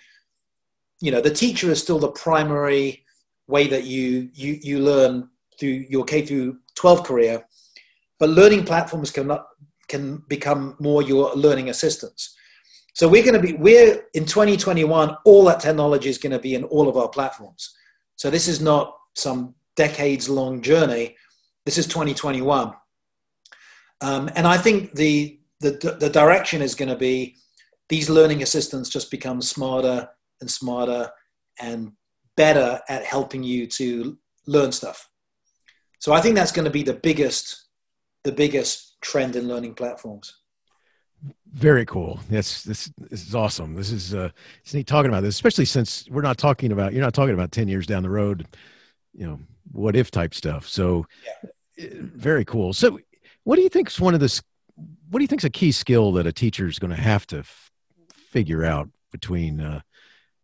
You 1.01 1.12
know, 1.12 1.20
the 1.20 1.30
teacher 1.30 1.70
is 1.70 1.82
still 1.82 1.99
the 1.99 2.12
primary 2.12 3.05
way 3.49 3.66
that 3.66 3.84
you 3.84 4.30
you 4.34 4.59
you 4.62 4.78
learn 4.78 5.28
through 5.59 5.86
your 5.88 6.05
K 6.05 6.24
through 6.24 6.59
12 6.76 7.03
career, 7.03 7.44
but 8.20 8.28
learning 8.28 8.64
platforms 8.64 9.11
can 9.11 9.26
not, 9.26 9.46
can 9.88 10.22
become 10.28 10.76
more 10.78 11.03
your 11.03 11.34
learning 11.34 11.70
assistants. 11.70 12.36
So 12.94 13.09
we're 13.09 13.22
going 13.22 13.40
to 13.40 13.40
be 13.40 13.55
we're 13.55 14.05
in 14.14 14.24
2021. 14.24 15.16
All 15.24 15.44
that 15.44 15.61
technology 15.61 16.09
is 16.09 16.18
going 16.18 16.32
to 16.32 16.38
be 16.38 16.55
in 16.55 16.64
all 16.64 16.88
of 16.88 16.96
our 16.96 17.09
platforms. 17.09 17.74
So 18.16 18.30
this 18.30 18.49
is 18.49 18.61
not 18.61 18.96
some 19.14 19.55
decades 19.76 20.28
long 20.28 20.61
journey. 20.62 21.16
This 21.64 21.78
is 21.78 21.86
2021, 21.86 22.72
um, 24.01 24.30
and 24.34 24.46
I 24.46 24.57
think 24.57 24.94
the, 24.94 25.38
the 25.61 25.96
the 26.01 26.11
direction 26.11 26.62
is 26.62 26.74
going 26.74 26.88
to 26.88 26.96
be 26.96 27.36
these 27.88 28.11
learning 28.11 28.42
assistants 28.42 28.88
just 28.88 29.11
become 29.11 29.40
smarter 29.40 30.09
and 30.40 30.51
smarter 30.51 31.11
and 31.61 31.92
better 32.39 32.80
at 32.89 33.05
helping 33.05 33.43
you 33.43 33.66
to 33.66 34.16
learn 34.47 34.70
stuff. 34.72 35.11
So 35.99 36.12
I 36.12 36.20
think 36.20 36.36
that's 36.36 36.53
going 36.53 36.64
to 36.64 36.70
be 36.70 36.84
the 36.84 36.95
biggest, 36.95 37.66
the 38.22 38.32
biggest 38.32 39.01
trend 39.03 39.34
in 39.34 39.49
learning 39.49 39.74
platforms. 39.74 40.32
Very 41.53 41.84
cool. 41.84 42.20
Yes, 42.30 42.62
this, 42.62 42.93
this 43.11 43.26
is 43.26 43.34
awesome. 43.34 43.74
This 43.74 43.91
is 43.91 44.14
uh, 44.14 44.30
it's 44.62 44.72
neat 44.72 44.86
talking 44.86 45.11
about 45.11 45.24
this, 45.24 45.34
especially 45.34 45.64
since 45.64 46.09
we're 46.09 46.22
not 46.22 46.39
talking 46.39 46.70
about 46.70 46.93
you're 46.93 47.03
not 47.03 47.14
talking 47.14 47.34
about 47.34 47.51
ten 47.51 47.66
years 47.66 47.86
down 47.86 48.05
the 48.05 48.11
road, 48.11 48.47
you 49.12 49.26
know, 49.26 49.41
what 49.72 49.97
if 49.97 50.11
type 50.12 50.32
stuff. 50.32 50.68
So, 50.68 51.07
yeah. 51.24 51.51
Uh, 51.84 51.86
very 52.01 52.45
cool. 52.45 52.72
So, 52.72 52.99
what 53.45 53.57
do 53.57 53.62
you 53.62 53.68
think 53.68 53.89
is 53.89 54.01
one 54.01 54.14
of 54.14 54.20
the 54.20 54.41
what 55.11 55.18
do 55.18 55.24
you 55.24 55.28
think 55.28 55.41
is 55.41 55.45
a 55.45 55.51
key 55.51 55.72
skill 55.72 56.12
that 56.12 56.26
a 56.26 56.32
teacher 56.32 56.68
is 56.68 56.78
going 56.78 56.95
to 56.95 57.03
have 57.03 57.26
to 57.28 57.39
f- 57.39 57.70
figure 58.12 58.64
out 58.64 58.89
between 59.11 59.61
uh, 59.61 59.80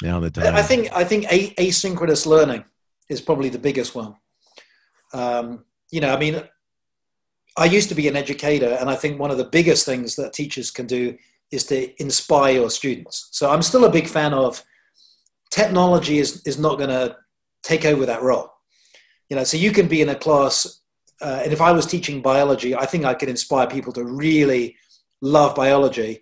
now 0.03 0.21
the 0.21 0.31
time. 0.31 0.55
I 0.55 0.63
think 0.63 0.93
I 0.93 1.05
think 1.05 1.25
asynchronous 1.27 2.27
learning 2.27 2.65
is 3.09 3.21
probably 3.21 3.49
the 3.49 3.59
biggest 3.59 3.95
one. 3.95 4.15
Um, 5.13 5.65
you 5.91 6.01
know, 6.01 6.13
I 6.13 6.19
mean, 6.19 6.43
I 7.57 7.67
used 7.67 7.89
to 7.91 7.95
be 7.95 8.09
an 8.09 8.17
educator, 8.17 8.77
and 8.81 8.91
I 8.91 8.97
think 8.97 9.19
one 9.19 9.31
of 9.31 9.39
the 9.39 9.45
biggest 9.45 9.87
things 9.87 10.17
that 10.17 10.33
teachers 10.33 10.71
can 10.71 10.87
do 10.87 11.17
is 11.51 11.65
to 11.67 12.03
inspire 12.03 12.55
your 12.55 12.71
students. 12.71 13.29
So 13.31 13.51
I'm 13.51 13.63
still 13.63 13.85
a 13.85 13.91
big 13.91 14.09
fan 14.09 14.35
of 14.35 14.63
technology 15.51 16.19
is 16.19 16.43
is 16.47 16.59
not 16.59 16.79
going 16.79 16.91
to 16.91 17.17
take 17.63 17.85
over 17.85 18.07
that 18.07 18.23
role. 18.23 18.51
You 19.31 19.37
know, 19.37 19.45
so 19.45 19.57
you 19.57 19.73
can 19.73 19.87
be 19.87 20.03
in 20.03 20.09
a 20.09 20.15
class, 20.15 20.81
uh, 21.23 21.41
and 21.45 21.53
if 21.53 21.61
I 21.61 21.73
was 21.73 21.87
teaching 21.87 22.21
biology, 22.21 22.75
I 22.75 22.87
think 22.87 23.05
I 23.05 23.15
could 23.15 23.29
inspire 23.29 23.67
people 23.67 23.93
to 23.95 24.05
really 24.05 24.77
love 25.21 25.55
biology 25.55 26.21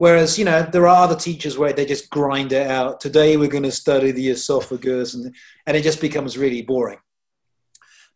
Whereas, 0.00 0.38
you 0.38 0.46
know, 0.46 0.62
there 0.62 0.88
are 0.88 1.04
other 1.04 1.14
teachers 1.14 1.58
where 1.58 1.74
they 1.74 1.84
just 1.84 2.08
grind 2.08 2.52
it 2.52 2.66
out. 2.66 3.00
Today 3.00 3.36
we're 3.36 3.50
going 3.50 3.64
to 3.64 3.70
study 3.70 4.12
the 4.12 4.30
esophagus, 4.30 5.12
and, 5.12 5.34
and 5.66 5.76
it 5.76 5.82
just 5.82 6.00
becomes 6.00 6.38
really 6.38 6.62
boring. 6.62 6.96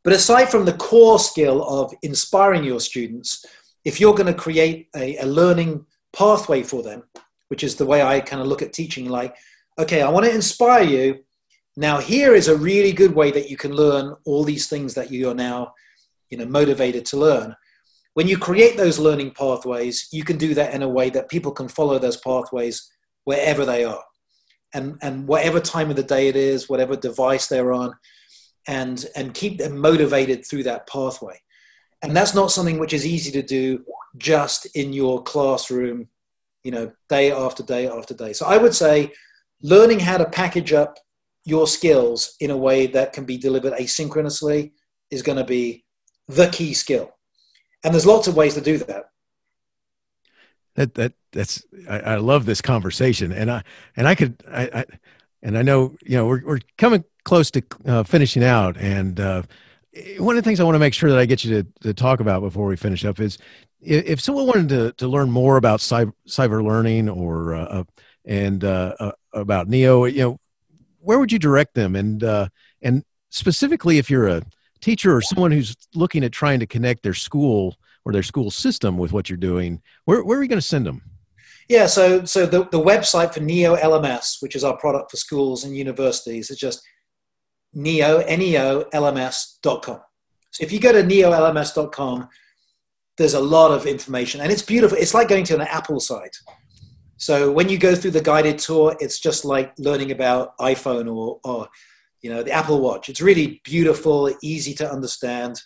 But 0.02 0.14
aside 0.14 0.46
from 0.46 0.64
the 0.64 0.72
core 0.72 1.18
skill 1.18 1.62
of 1.62 1.92
inspiring 2.00 2.64
your 2.64 2.80
students, 2.80 3.44
if 3.84 4.00
you're 4.00 4.14
going 4.14 4.32
to 4.32 4.40
create 4.40 4.88
a, 4.96 5.18
a 5.18 5.26
learning 5.26 5.84
pathway 6.14 6.62
for 6.62 6.82
them, 6.82 7.02
which 7.48 7.62
is 7.62 7.76
the 7.76 7.84
way 7.84 8.00
I 8.00 8.20
kind 8.20 8.40
of 8.40 8.48
look 8.48 8.62
at 8.62 8.72
teaching, 8.72 9.10
like, 9.10 9.36
okay, 9.78 10.00
I 10.00 10.08
want 10.08 10.24
to 10.24 10.34
inspire 10.34 10.84
you. 10.84 11.22
Now, 11.76 11.98
here 12.00 12.34
is 12.34 12.48
a 12.48 12.56
really 12.56 12.92
good 12.92 13.14
way 13.14 13.30
that 13.32 13.50
you 13.50 13.58
can 13.58 13.76
learn 13.76 14.16
all 14.24 14.42
these 14.42 14.68
things 14.68 14.94
that 14.94 15.12
you're 15.12 15.34
now, 15.34 15.74
you 16.30 16.38
know, 16.38 16.46
motivated 16.46 17.04
to 17.06 17.18
learn. 17.18 17.54
When 18.14 18.28
you 18.28 18.38
create 18.38 18.76
those 18.76 18.98
learning 18.98 19.32
pathways, 19.32 20.08
you 20.12 20.24
can 20.24 20.38
do 20.38 20.54
that 20.54 20.72
in 20.72 20.82
a 20.82 20.88
way 20.88 21.10
that 21.10 21.28
people 21.28 21.52
can 21.52 21.68
follow 21.68 21.98
those 21.98 22.16
pathways 22.16 22.90
wherever 23.24 23.64
they 23.64 23.84
are. 23.84 24.02
And, 24.72 24.98
and 25.02 25.26
whatever 25.28 25.60
time 25.60 25.90
of 25.90 25.96
the 25.96 26.02
day 26.02 26.28
it 26.28 26.36
is, 26.36 26.68
whatever 26.68 26.96
device 26.96 27.46
they're 27.46 27.72
on, 27.72 27.94
and, 28.66 29.04
and 29.14 29.34
keep 29.34 29.58
them 29.58 29.78
motivated 29.78 30.46
through 30.46 30.64
that 30.64 30.88
pathway. 30.88 31.38
And 32.02 32.16
that's 32.16 32.34
not 32.34 32.50
something 32.50 32.78
which 32.78 32.92
is 32.92 33.06
easy 33.06 33.30
to 33.32 33.42
do 33.42 33.84
just 34.16 34.66
in 34.76 34.92
your 34.92 35.22
classroom, 35.22 36.08
you 36.62 36.70
know, 36.70 36.92
day 37.08 37.30
after 37.32 37.62
day 37.62 37.88
after 37.88 38.14
day. 38.14 38.32
So 38.32 38.46
I 38.46 38.58
would 38.58 38.74
say 38.74 39.12
learning 39.62 40.00
how 40.00 40.18
to 40.18 40.24
package 40.24 40.72
up 40.72 40.98
your 41.44 41.66
skills 41.66 42.36
in 42.40 42.50
a 42.50 42.56
way 42.56 42.86
that 42.88 43.12
can 43.12 43.24
be 43.24 43.36
delivered 43.36 43.72
asynchronously 43.74 44.72
is 45.10 45.22
going 45.22 45.38
to 45.38 45.44
be 45.44 45.84
the 46.28 46.48
key 46.48 46.74
skill. 46.74 47.13
And 47.84 47.92
there's 47.92 48.06
lots 48.06 48.26
of 48.26 48.36
ways 48.36 48.54
to 48.54 48.60
do 48.60 48.78
that. 48.78 49.10
That 50.74 50.94
that 50.94 51.12
that's 51.32 51.64
I, 51.88 51.98
I 52.00 52.16
love 52.16 52.46
this 52.46 52.60
conversation, 52.60 53.30
and 53.30 53.50
I 53.50 53.62
and 53.96 54.08
I 54.08 54.14
could 54.16 54.42
I, 54.50 54.62
I 54.62 54.84
and 55.42 55.56
I 55.56 55.62
know 55.62 55.94
you 56.02 56.16
know 56.16 56.26
we're 56.26 56.42
we're 56.44 56.60
coming 56.78 57.04
close 57.24 57.50
to 57.52 57.62
uh, 57.86 58.02
finishing 58.02 58.42
out, 58.42 58.76
and 58.78 59.20
uh, 59.20 59.42
one 60.18 60.36
of 60.36 60.42
the 60.42 60.48
things 60.48 60.58
I 60.58 60.64
want 60.64 60.74
to 60.74 60.80
make 60.80 60.94
sure 60.94 61.10
that 61.10 61.18
I 61.18 61.26
get 61.26 61.44
you 61.44 61.62
to, 61.62 61.68
to 61.82 61.94
talk 61.94 62.20
about 62.20 62.40
before 62.40 62.66
we 62.66 62.76
finish 62.76 63.04
up 63.04 63.20
is 63.20 63.38
if 63.80 64.20
someone 64.20 64.46
wanted 64.46 64.68
to, 64.70 64.92
to 64.92 65.08
learn 65.08 65.30
more 65.30 65.56
about 65.56 65.80
Cypher, 65.80 66.12
Cypher 66.26 66.62
learning 66.62 67.08
or 67.08 67.54
uh, 67.54 67.64
uh 67.64 67.84
and 68.24 68.64
uh, 68.64 68.94
uh, 68.98 69.12
about 69.34 69.68
Neo, 69.68 70.06
you 70.06 70.22
know, 70.22 70.40
where 71.00 71.18
would 71.18 71.30
you 71.30 71.38
direct 71.38 71.74
them? 71.74 71.94
And 71.94 72.24
uh, 72.24 72.48
and 72.80 73.04
specifically, 73.28 73.98
if 73.98 74.08
you're 74.08 74.28
a 74.28 74.42
teacher 74.84 75.16
or 75.16 75.22
someone 75.22 75.50
who's 75.50 75.74
looking 75.94 76.22
at 76.24 76.32
trying 76.32 76.60
to 76.60 76.66
connect 76.66 77.02
their 77.02 77.14
school 77.14 77.76
or 78.04 78.12
their 78.12 78.22
school 78.22 78.50
system 78.50 78.98
with 78.98 79.12
what 79.12 79.30
you're 79.30 79.36
doing, 79.36 79.80
where, 80.04 80.22
where 80.22 80.38
are 80.38 80.42
you 80.42 80.48
going 80.48 80.60
to 80.60 80.66
send 80.66 80.86
them? 80.86 81.02
Yeah, 81.68 81.86
so 81.86 82.26
so 82.26 82.44
the, 82.44 82.64
the 82.64 82.78
website 82.78 83.32
for 83.32 83.40
Neo 83.40 83.74
LMS, 83.76 84.42
which 84.42 84.54
is 84.54 84.64
our 84.64 84.76
product 84.76 85.10
for 85.10 85.16
schools 85.16 85.64
and 85.64 85.74
universities, 85.74 86.50
is 86.50 86.58
just 86.58 86.82
neo, 87.72 88.18
N-E-O, 88.18 88.84
LMS.com. 88.92 90.00
So 90.50 90.62
if 90.62 90.70
you 90.70 90.78
go 90.78 90.92
to 90.92 91.02
neo 91.02 91.30
neolms.com, 91.30 92.28
there's 93.16 93.34
a 93.34 93.40
lot 93.40 93.70
of 93.70 93.86
information 93.86 94.40
and 94.40 94.52
it's 94.52 94.62
beautiful. 94.62 94.98
It's 94.98 95.14
like 95.14 95.28
going 95.28 95.44
to 95.44 95.54
an 95.54 95.62
Apple 95.62 96.00
site. 96.00 96.36
So 97.16 97.50
when 97.50 97.68
you 97.68 97.78
go 97.78 97.94
through 97.94 98.10
the 98.10 98.20
guided 98.20 98.58
tour, 98.58 98.96
it's 99.00 99.18
just 99.18 99.44
like 99.44 99.72
learning 99.78 100.10
about 100.10 100.56
iPhone 100.58 101.06
or, 101.12 101.40
or 101.44 101.68
you 102.24 102.30
know, 102.30 102.42
the 102.42 102.52
Apple 102.52 102.80
Watch. 102.80 103.10
It's 103.10 103.20
really 103.20 103.60
beautiful, 103.64 104.34
easy 104.42 104.72
to 104.76 104.90
understand. 104.90 105.60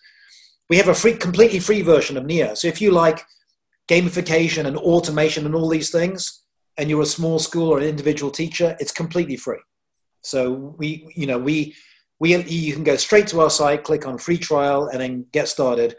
We 0.69 0.77
have 0.77 0.89
a 0.89 0.95
free, 0.95 1.15
completely 1.15 1.61
free 1.61 1.83
version 1.83 2.17
of 2.17 2.27
Neo. 2.27 2.55
So 2.55 2.67
if 2.67 2.81
you 2.81 2.91
like 2.91 3.25
gamification 3.89 4.67
and 4.67 4.77
automation 4.77 5.47
and 5.47 5.55
all 5.55 5.69
these 5.69 5.91
things, 5.91 6.43
and 6.77 6.91
you're 6.91 7.03
a 7.03 7.07
small 7.07 7.39
school 7.39 7.69
or 7.69 7.79
an 7.79 7.85
individual 7.85 8.33
teacher, 8.33 8.77
it's 8.81 8.91
completely 8.91 9.37
free. 9.37 9.61
So 10.23 10.75
we, 10.79 11.09
you 11.15 11.29
know, 11.29 11.39
we 11.39 11.77
we, 12.19 12.37
you 12.37 12.73
can 12.73 12.83
go 12.83 12.97
straight 12.97 13.29
to 13.29 13.41
our 13.41 13.51
site, 13.51 13.85
click 13.85 14.05
on 14.05 14.19
free 14.19 14.39
trial, 14.39 14.89
and 14.89 15.01
then 15.01 15.27
get 15.31 15.47
started. 15.47 15.95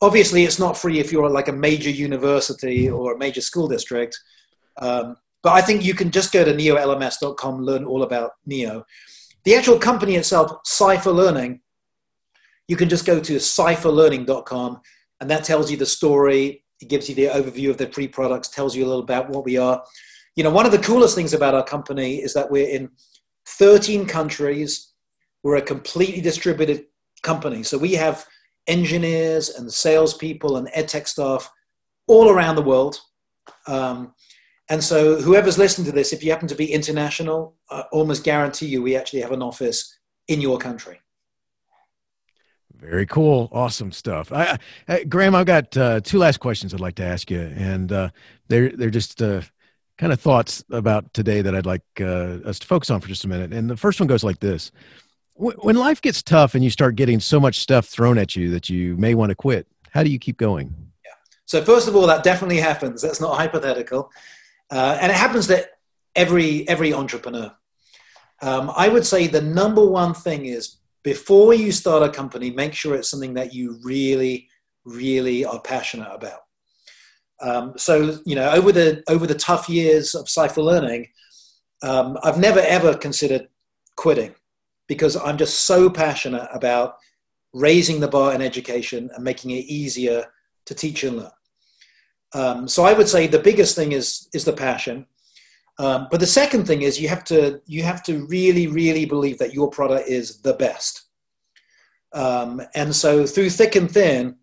Obviously, 0.00 0.42
it's 0.42 0.58
not 0.58 0.76
free 0.76 0.98
if 0.98 1.12
you're 1.12 1.30
like 1.30 1.46
a 1.46 1.52
major 1.52 1.90
university 1.90 2.90
or 2.90 3.14
a 3.14 3.18
major 3.18 3.40
school 3.40 3.68
district. 3.68 4.18
Um, 4.78 5.16
but 5.44 5.52
I 5.52 5.60
think 5.60 5.84
you 5.84 5.94
can 5.94 6.10
just 6.10 6.32
go 6.32 6.44
to 6.44 6.52
neolms.com, 6.52 7.62
learn 7.62 7.84
all 7.84 8.02
about 8.02 8.32
Neo. 8.44 8.84
The 9.44 9.54
actual 9.54 9.78
company 9.78 10.16
itself, 10.16 10.52
Cypher 10.64 11.10
Learning, 11.10 11.60
you 12.68 12.76
can 12.76 12.88
just 12.88 13.06
go 13.06 13.20
to 13.20 13.36
cypherlearning.com, 13.36 14.80
and 15.20 15.30
that 15.30 15.44
tells 15.44 15.70
you 15.70 15.76
the 15.76 15.86
story. 15.86 16.64
It 16.80 16.88
gives 16.88 17.08
you 17.08 17.14
the 17.14 17.26
overview 17.26 17.70
of 17.70 17.76
the 17.76 17.88
free 17.88 18.08
products, 18.08 18.48
tells 18.48 18.74
you 18.76 18.84
a 18.84 18.88
little 18.88 19.02
about 19.02 19.30
what 19.30 19.44
we 19.44 19.56
are. 19.56 19.82
You 20.36 20.44
know, 20.44 20.50
one 20.50 20.66
of 20.66 20.72
the 20.72 20.78
coolest 20.78 21.14
things 21.14 21.34
about 21.34 21.54
our 21.54 21.64
company 21.64 22.16
is 22.16 22.34
that 22.34 22.50
we're 22.50 22.68
in 22.68 22.90
13 23.46 24.06
countries 24.06 24.92
we're 25.42 25.56
a 25.56 25.62
completely 25.62 26.20
distributed 26.20 26.86
company. 27.22 27.62
So 27.62 27.78
we 27.78 27.94
have 27.94 28.24
engineers 28.66 29.50
and 29.50 29.72
salespeople 29.72 30.56
and 30.56 30.68
edtech 30.68 31.08
staff 31.08 31.50
all 32.06 32.30
around 32.30 32.56
the 32.56 32.62
world. 32.62 33.00
Um, 33.66 34.14
and 34.68 34.82
so, 34.82 35.20
whoever's 35.20 35.58
listening 35.58 35.86
to 35.86 35.92
this, 35.92 36.12
if 36.12 36.22
you 36.22 36.30
happen 36.30 36.48
to 36.48 36.54
be 36.54 36.72
international, 36.72 37.56
I 37.70 37.82
almost 37.92 38.24
guarantee 38.24 38.66
you 38.66 38.82
we 38.82 38.96
actually 38.96 39.20
have 39.22 39.32
an 39.32 39.42
office 39.42 39.98
in 40.28 40.40
your 40.40 40.58
country. 40.58 41.00
Very 42.74 43.06
cool, 43.06 43.48
awesome 43.52 43.92
stuff. 43.92 44.32
I, 44.32 44.58
I, 44.88 45.04
Graham, 45.04 45.34
I've 45.34 45.46
got 45.46 45.76
uh, 45.76 46.00
two 46.00 46.18
last 46.18 46.38
questions 46.38 46.74
I'd 46.74 46.80
like 46.80 46.96
to 46.96 47.04
ask 47.04 47.30
you, 47.30 47.40
and 47.40 47.92
uh, 47.92 48.10
they're 48.48 48.70
they're 48.70 48.90
just 48.90 49.22
uh, 49.22 49.42
kind 49.98 50.12
of 50.12 50.20
thoughts 50.20 50.64
about 50.70 51.12
today 51.14 51.42
that 51.42 51.54
I'd 51.54 51.66
like 51.66 51.84
uh, 52.00 52.38
us 52.44 52.58
to 52.58 52.66
focus 52.66 52.90
on 52.90 53.00
for 53.00 53.08
just 53.08 53.24
a 53.24 53.28
minute. 53.28 53.52
And 53.52 53.70
the 53.70 53.76
first 53.76 54.00
one 54.00 54.08
goes 54.08 54.24
like 54.24 54.40
this: 54.40 54.72
when 55.34 55.76
life 55.76 56.00
gets 56.02 56.22
tough 56.22 56.54
and 56.54 56.62
you 56.64 56.70
start 56.70 56.96
getting 56.96 57.20
so 57.20 57.38
much 57.38 57.60
stuff 57.60 57.86
thrown 57.86 58.18
at 58.18 58.36
you 58.36 58.50
that 58.50 58.68
you 58.68 58.96
may 58.96 59.14
want 59.14 59.30
to 59.30 59.36
quit, 59.36 59.66
how 59.90 60.02
do 60.02 60.10
you 60.10 60.18
keep 60.18 60.36
going? 60.36 60.74
Yeah. 61.04 61.12
So 61.46 61.64
first 61.64 61.88
of 61.88 61.96
all, 61.96 62.06
that 62.06 62.24
definitely 62.24 62.58
happens. 62.58 63.02
That's 63.02 63.20
not 63.20 63.36
hypothetical, 63.36 64.10
uh, 64.72 64.98
and 65.00 65.12
it 65.12 65.14
happens 65.14 65.46
to 65.48 65.66
every 66.16 66.66
every 66.68 66.94
entrepreneur. 66.94 67.52
Um, 68.40 68.72
I 68.74 68.88
would 68.88 69.06
say 69.06 69.26
the 69.26 69.42
number 69.42 69.86
one 69.86 70.14
thing 70.14 70.46
is 70.46 70.78
before 71.04 71.52
you 71.52 71.70
start 71.72 72.02
a 72.02 72.08
company, 72.08 72.50
make 72.50 72.72
sure 72.72 72.94
it's 72.94 73.10
something 73.10 73.34
that 73.34 73.52
you 73.52 73.78
really, 73.84 74.48
really 74.84 75.44
are 75.44 75.60
passionate 75.60 76.10
about. 76.10 76.40
Um, 77.40 77.74
so 77.76 78.18
you 78.24 78.34
know, 78.34 78.50
over 78.50 78.72
the 78.72 79.02
over 79.08 79.26
the 79.26 79.34
tough 79.34 79.68
years 79.68 80.14
of 80.14 80.28
Cypher 80.28 80.62
Learning, 80.62 81.08
um, 81.82 82.16
I've 82.22 82.38
never 82.38 82.60
ever 82.60 82.96
considered 82.96 83.48
quitting 83.96 84.34
because 84.88 85.16
I'm 85.16 85.36
just 85.36 85.66
so 85.66 85.90
passionate 85.90 86.48
about 86.52 86.94
raising 87.52 88.00
the 88.00 88.08
bar 88.08 88.34
in 88.34 88.40
education 88.40 89.10
and 89.14 89.22
making 89.22 89.50
it 89.50 89.66
easier 89.66 90.24
to 90.64 90.74
teach 90.74 91.04
and 91.04 91.18
learn. 91.18 91.30
Um, 92.34 92.66
so 92.66 92.84
I 92.84 92.92
would 92.92 93.08
say 93.08 93.26
the 93.26 93.38
biggest 93.38 93.76
thing 93.76 93.92
is 93.92 94.28
is 94.32 94.44
the 94.44 94.52
passion, 94.52 95.06
um, 95.78 96.08
but 96.10 96.20
the 96.20 96.26
second 96.26 96.66
thing 96.66 96.82
is 96.82 97.00
you 97.00 97.08
have 97.08 97.24
to 97.24 97.60
you 97.66 97.82
have 97.82 98.02
to 98.04 98.26
really 98.26 98.66
really 98.66 99.04
believe 99.04 99.38
that 99.38 99.54
your 99.54 99.70
product 99.70 100.08
is 100.08 100.40
the 100.40 100.54
best. 100.54 101.02
Um, 102.12 102.62
and 102.74 102.94
so 102.94 103.26
through 103.26 103.50
thick 103.50 103.74
and 103.74 103.90
thin, 103.90 104.36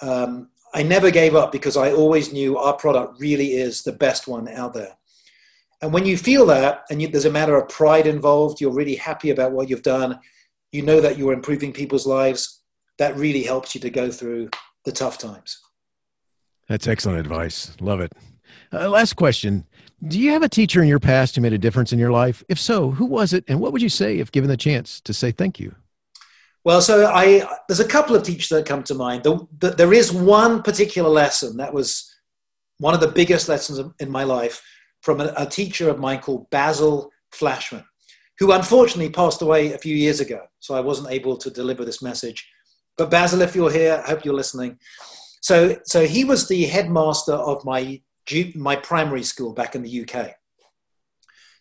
um, 0.00 0.50
I 0.74 0.82
never 0.82 1.10
gave 1.10 1.34
up 1.34 1.52
because 1.52 1.76
I 1.76 1.92
always 1.92 2.32
knew 2.32 2.58
our 2.58 2.74
product 2.74 3.18
really 3.18 3.52
is 3.52 3.82
the 3.82 3.92
best 3.92 4.28
one 4.28 4.48
out 4.48 4.74
there. 4.74 4.96
And 5.80 5.92
when 5.92 6.04
you 6.04 6.16
feel 6.16 6.44
that, 6.46 6.84
and 6.90 7.00
you, 7.00 7.08
there's 7.08 7.24
a 7.24 7.30
matter 7.30 7.56
of 7.56 7.68
pride 7.68 8.06
involved, 8.06 8.60
you're 8.60 8.72
really 8.72 8.96
happy 8.96 9.30
about 9.30 9.52
what 9.52 9.70
you've 9.70 9.82
done, 9.82 10.18
you 10.72 10.82
know 10.82 11.00
that 11.00 11.16
you're 11.16 11.32
improving 11.32 11.72
people's 11.72 12.06
lives, 12.06 12.60
that 12.98 13.16
really 13.16 13.42
helps 13.42 13.74
you 13.74 13.80
to 13.80 13.90
go 13.90 14.10
through 14.10 14.50
the 14.84 14.92
tough 14.92 15.18
times. 15.18 15.60
That's 16.68 16.86
excellent 16.86 17.20
advice. 17.20 17.74
Love 17.80 18.00
it. 18.00 18.12
Uh, 18.72 18.88
last 18.88 19.14
question 19.14 19.64
Do 20.06 20.18
you 20.18 20.30
have 20.32 20.42
a 20.42 20.48
teacher 20.48 20.82
in 20.82 20.88
your 20.88 21.00
past 21.00 21.34
who 21.34 21.40
made 21.40 21.52
a 21.52 21.58
difference 21.58 21.92
in 21.92 21.98
your 21.98 22.12
life? 22.12 22.44
If 22.48 22.58
so, 22.58 22.90
who 22.90 23.06
was 23.06 23.32
it? 23.32 23.44
And 23.48 23.60
what 23.60 23.72
would 23.72 23.82
you 23.82 23.88
say 23.88 24.18
if 24.18 24.32
given 24.32 24.48
the 24.48 24.56
chance 24.56 25.00
to 25.02 25.14
say 25.14 25.32
thank 25.32 25.58
you? 25.58 25.74
Well, 26.64 26.82
so 26.82 27.06
I 27.06 27.48
there's 27.68 27.80
a 27.80 27.88
couple 27.88 28.14
of 28.14 28.22
teachers 28.22 28.48
that 28.48 28.66
come 28.66 28.82
to 28.84 28.94
mind. 28.94 29.22
The, 29.22 29.46
the, 29.58 29.70
there 29.70 29.92
is 29.92 30.12
one 30.12 30.62
particular 30.62 31.08
lesson 31.08 31.56
that 31.56 31.72
was 31.72 32.14
one 32.78 32.94
of 32.94 33.00
the 33.00 33.08
biggest 33.08 33.48
lessons 33.48 33.80
in 33.98 34.10
my 34.10 34.24
life 34.24 34.62
from 35.00 35.20
a, 35.20 35.32
a 35.36 35.46
teacher 35.46 35.88
of 35.88 35.98
mine 35.98 36.20
called 36.20 36.50
Basil 36.50 37.10
Flashman, 37.32 37.84
who 38.38 38.52
unfortunately 38.52 39.10
passed 39.10 39.42
away 39.42 39.72
a 39.72 39.78
few 39.78 39.96
years 39.96 40.20
ago. 40.20 40.42
So 40.60 40.74
I 40.74 40.80
wasn't 40.80 41.10
able 41.10 41.36
to 41.38 41.50
deliver 41.50 41.84
this 41.84 42.02
message. 42.02 42.48
But 42.96 43.10
Basil, 43.10 43.42
if 43.42 43.54
you're 43.54 43.70
here, 43.70 44.02
I 44.04 44.10
hope 44.10 44.24
you're 44.24 44.34
listening. 44.34 44.78
So, 45.48 45.78
so 45.82 46.04
he 46.04 46.26
was 46.26 46.46
the 46.46 46.66
headmaster 46.66 47.32
of 47.32 47.64
my, 47.64 48.02
my 48.54 48.76
primary 48.76 49.22
school 49.22 49.54
back 49.54 49.74
in 49.74 49.80
the 49.82 50.02
UK. 50.02 50.34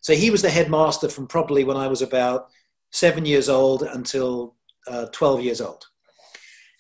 So 0.02 0.14
he 0.14 0.30
was 0.30 0.42
the 0.42 0.50
headmaster 0.50 1.08
from 1.08 1.26
probably 1.26 1.64
when 1.64 1.78
I 1.78 1.88
was 1.88 2.02
about 2.02 2.50
seven 2.92 3.26
years 3.26 3.48
old 3.48 3.84
until 3.84 4.56
uh, 4.88 5.06
12 5.14 5.40
years 5.40 5.62
old. 5.62 5.86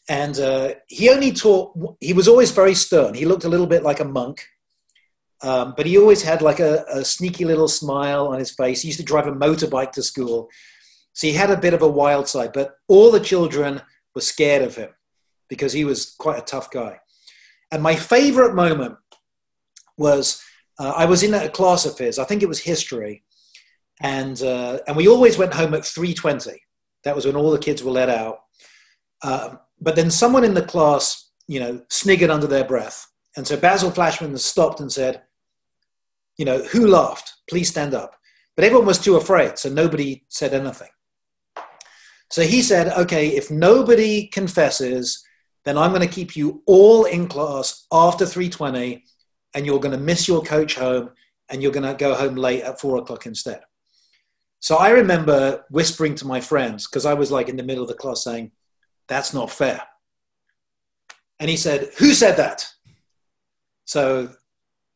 And 0.09 0.37
uh, 0.37 0.73
he 0.89 1.09
only 1.09 1.31
taught, 1.31 1.71
he 2.01 2.11
was 2.11 2.27
always 2.27 2.51
very 2.51 2.75
stern. 2.75 3.13
He 3.13 3.23
looked 3.23 3.45
a 3.45 3.49
little 3.49 3.67
bit 3.67 3.83
like 3.83 4.01
a 4.01 4.11
monk. 4.19 4.45
Um, 5.41 5.75
but 5.77 5.85
he 5.85 5.97
always 5.97 6.23
had 6.23 6.41
like 6.41 6.59
a, 6.59 6.83
a, 6.91 7.05
sneaky 7.05 7.45
little 7.45 7.69
smile 7.69 8.27
on 8.27 8.39
his 8.39 8.51
face. 8.51 8.81
He 8.81 8.89
used 8.89 8.99
to 8.99 9.05
drive 9.05 9.27
a 9.27 9.31
motorbike 9.31 9.93
to 9.93 10.03
school. 10.03 10.49
So 11.13 11.27
he 11.27 11.31
had 11.31 11.51
a 11.51 11.61
bit 11.61 11.73
of 11.73 11.81
a 11.81 11.87
wild 11.87 12.27
side, 12.27 12.51
but 12.51 12.75
all 12.89 13.11
the 13.11 13.21
children 13.21 13.81
were 14.13 14.19
scared 14.19 14.61
of 14.61 14.75
him 14.75 14.89
because 15.49 15.73
he 15.73 15.85
was 15.85 16.15
quite 16.17 16.39
a 16.39 16.45
tough 16.45 16.71
guy. 16.71 16.99
And 17.71 17.83
my 17.83 17.95
favorite 17.95 18.55
moment 18.55 18.95
was 19.97 20.41
uh, 20.79 20.93
I 20.95 21.05
was 21.05 21.23
in 21.23 21.33
a 21.33 21.49
class 21.49 21.85
of 21.85 21.97
his, 21.97 22.19
I 22.19 22.23
think 22.23 22.43
it 22.43 22.49
was 22.49 22.59
history, 22.59 23.23
and, 24.01 24.41
uh, 24.41 24.79
and 24.87 24.95
we 24.95 25.07
always 25.07 25.37
went 25.37 25.53
home 25.53 25.73
at 25.73 25.81
3.20. 25.81 26.55
That 27.03 27.15
was 27.15 27.25
when 27.25 27.35
all 27.35 27.51
the 27.51 27.57
kids 27.57 27.83
were 27.83 27.91
let 27.91 28.09
out. 28.09 28.39
Uh, 29.23 29.55
but 29.81 29.95
then 29.95 30.11
someone 30.11 30.43
in 30.43 30.53
the 30.53 30.61
class 30.61 31.27
you 31.47 31.59
know, 31.59 31.81
sniggered 31.89 32.29
under 32.29 32.47
their 32.47 32.65
breath. 32.65 33.07
And 33.35 33.47
so 33.47 33.57
Basil 33.57 33.91
Flashman 33.91 34.37
stopped 34.37 34.79
and 34.79 34.91
said, 34.91 35.23
you 36.37 36.45
know, 36.45 36.59
who 36.59 36.87
laughed? 36.87 37.33
Please 37.49 37.69
stand 37.69 37.93
up. 37.93 38.15
But 38.55 38.65
everyone 38.65 38.87
was 38.87 38.99
too 38.99 39.15
afraid, 39.15 39.57
so 39.57 39.69
nobody 39.69 40.25
said 40.29 40.53
anything. 40.53 40.89
So 42.29 42.41
he 42.41 42.61
said, 42.61 42.89
okay, 42.89 43.29
if 43.29 43.49
nobody 43.49 44.27
confesses, 44.27 45.23
then 45.67 45.77
I'm 45.77 45.91
going 45.91 46.07
to 46.07 46.13
keep 46.13 46.35
you 46.35 46.63
all 46.65 47.05
in 47.05 47.27
class 47.27 47.85
after 47.91 48.25
320, 48.25 49.03
and 49.53 49.65
you're 49.65 49.79
going 49.79 49.91
to 49.91 49.97
miss 49.97 50.27
your 50.27 50.41
coach 50.41 50.75
home, 50.75 51.09
and 51.49 51.61
you're 51.61 51.71
going 51.71 51.87
to 51.87 51.93
go 51.93 52.13
home 52.13 52.35
late 52.35 52.63
at 52.63 52.79
four 52.79 52.97
o'clock 52.97 53.25
instead. 53.25 53.61
So 54.59 54.77
I 54.77 54.89
remember 54.89 55.65
whispering 55.69 56.15
to 56.15 56.27
my 56.27 56.41
friends, 56.41 56.87
because 56.87 57.05
I 57.05 57.13
was 57.13 57.31
like 57.31 57.49
in 57.49 57.57
the 57.57 57.63
middle 57.63 57.83
of 57.83 57.89
the 57.89 57.95
class 57.95 58.23
saying, 58.23 58.51
that's 59.07 59.33
not 59.33 59.51
fair. 59.51 59.81
And 61.39 61.49
he 61.49 61.57
said, 61.57 61.89
Who 61.97 62.13
said 62.13 62.37
that? 62.37 62.67
So 63.85 64.29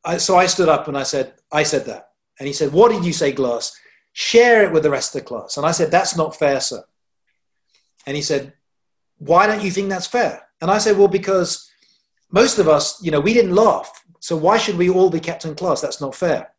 I, 0.04 0.18
so 0.18 0.36
I 0.36 0.48
stood 0.48 0.70
up 0.70 0.88
and 0.88 0.98
I 0.98 1.04
said, 1.04 1.34
I 1.52 1.64
said 1.64 1.86
that. 1.86 2.10
And 2.40 2.48
he 2.48 2.54
said, 2.54 2.72
What 2.72 2.92
did 2.92 3.06
you 3.06 3.14
say, 3.14 3.32
Glass? 3.32 3.78
Share 4.14 4.64
it 4.64 4.74
with 4.74 4.84
the 4.84 4.90
rest 4.90 5.16
of 5.16 5.22
the 5.22 5.28
class. 5.28 5.58
And 5.58 5.66
I 5.66 5.72
said, 5.72 5.92
That's 5.92 6.18
not 6.18 6.36
fair, 6.36 6.60
sir. 6.60 6.84
And 8.06 8.16
he 8.16 8.24
said, 8.24 8.54
Why 9.18 9.48
don't 9.48 9.64
you 9.64 9.72
think 9.72 9.90
that's 9.90 10.08
fair? 10.08 10.48
And 10.62 10.70
I 10.70 10.78
said, 10.78 10.98
Well, 10.98 11.08
because 11.08 11.70
most 12.32 12.60
of 12.60 12.68
us, 12.68 13.04
you 13.04 13.12
know, 13.12 13.20
we 13.20 13.34
didn't 13.34 13.56
laugh. 13.56 14.04
So 14.20 14.38
why 14.38 14.58
should 14.58 14.78
we 14.78 14.90
all 14.90 15.10
be 15.10 15.20
kept 15.20 15.46
in 15.46 15.56
class? 15.56 15.82
That's 15.82 16.00
not 16.00 16.16
fair. 16.16 16.52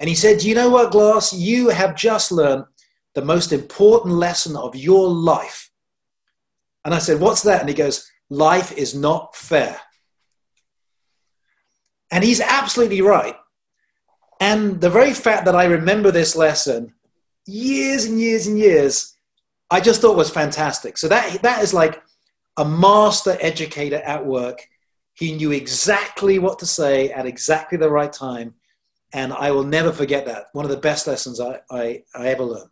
And 0.00 0.08
he 0.08 0.14
said, 0.14 0.42
You 0.42 0.54
know 0.54 0.70
what, 0.70 0.90
Glass? 0.90 1.32
You 1.32 1.68
have 1.68 1.94
just 1.94 2.32
learned 2.32 2.64
the 3.14 3.24
most 3.24 3.52
important 3.52 4.14
lesson 4.14 4.56
of 4.56 4.74
your 4.74 5.08
life. 5.08 5.70
And 6.84 6.94
I 6.94 6.98
said, 6.98 7.20
What's 7.20 7.42
that? 7.42 7.60
And 7.60 7.68
he 7.68 7.74
goes, 7.74 8.10
Life 8.30 8.72
is 8.72 8.94
not 8.94 9.36
fair. 9.36 9.78
And 12.10 12.24
he's 12.24 12.40
absolutely 12.40 13.02
right. 13.02 13.36
And 14.40 14.80
the 14.80 14.90
very 14.90 15.12
fact 15.12 15.44
that 15.44 15.54
I 15.54 15.64
remember 15.64 16.10
this 16.10 16.34
lesson 16.34 16.94
years 17.46 18.06
and 18.06 18.18
years 18.18 18.46
and 18.46 18.58
years, 18.58 19.14
I 19.70 19.80
just 19.80 20.00
thought 20.00 20.16
was 20.16 20.30
fantastic. 20.30 20.96
So 20.96 21.08
that, 21.08 21.42
that 21.42 21.62
is 21.62 21.74
like 21.74 22.02
a 22.60 22.64
master 22.64 23.38
educator 23.40 23.96
at 23.96 24.24
work. 24.24 24.68
He 25.14 25.32
knew 25.32 25.50
exactly 25.50 26.38
what 26.38 26.58
to 26.58 26.66
say 26.66 27.10
at 27.10 27.24
exactly 27.24 27.78
the 27.78 27.90
right 27.90 28.12
time. 28.12 28.54
And 29.14 29.32
I 29.32 29.50
will 29.50 29.64
never 29.64 29.92
forget 29.92 30.26
that. 30.26 30.48
One 30.52 30.66
of 30.66 30.70
the 30.70 30.76
best 30.76 31.06
lessons 31.06 31.40
I, 31.40 31.60
I, 31.70 32.02
I 32.14 32.28
ever 32.28 32.44
learned. 32.44 32.70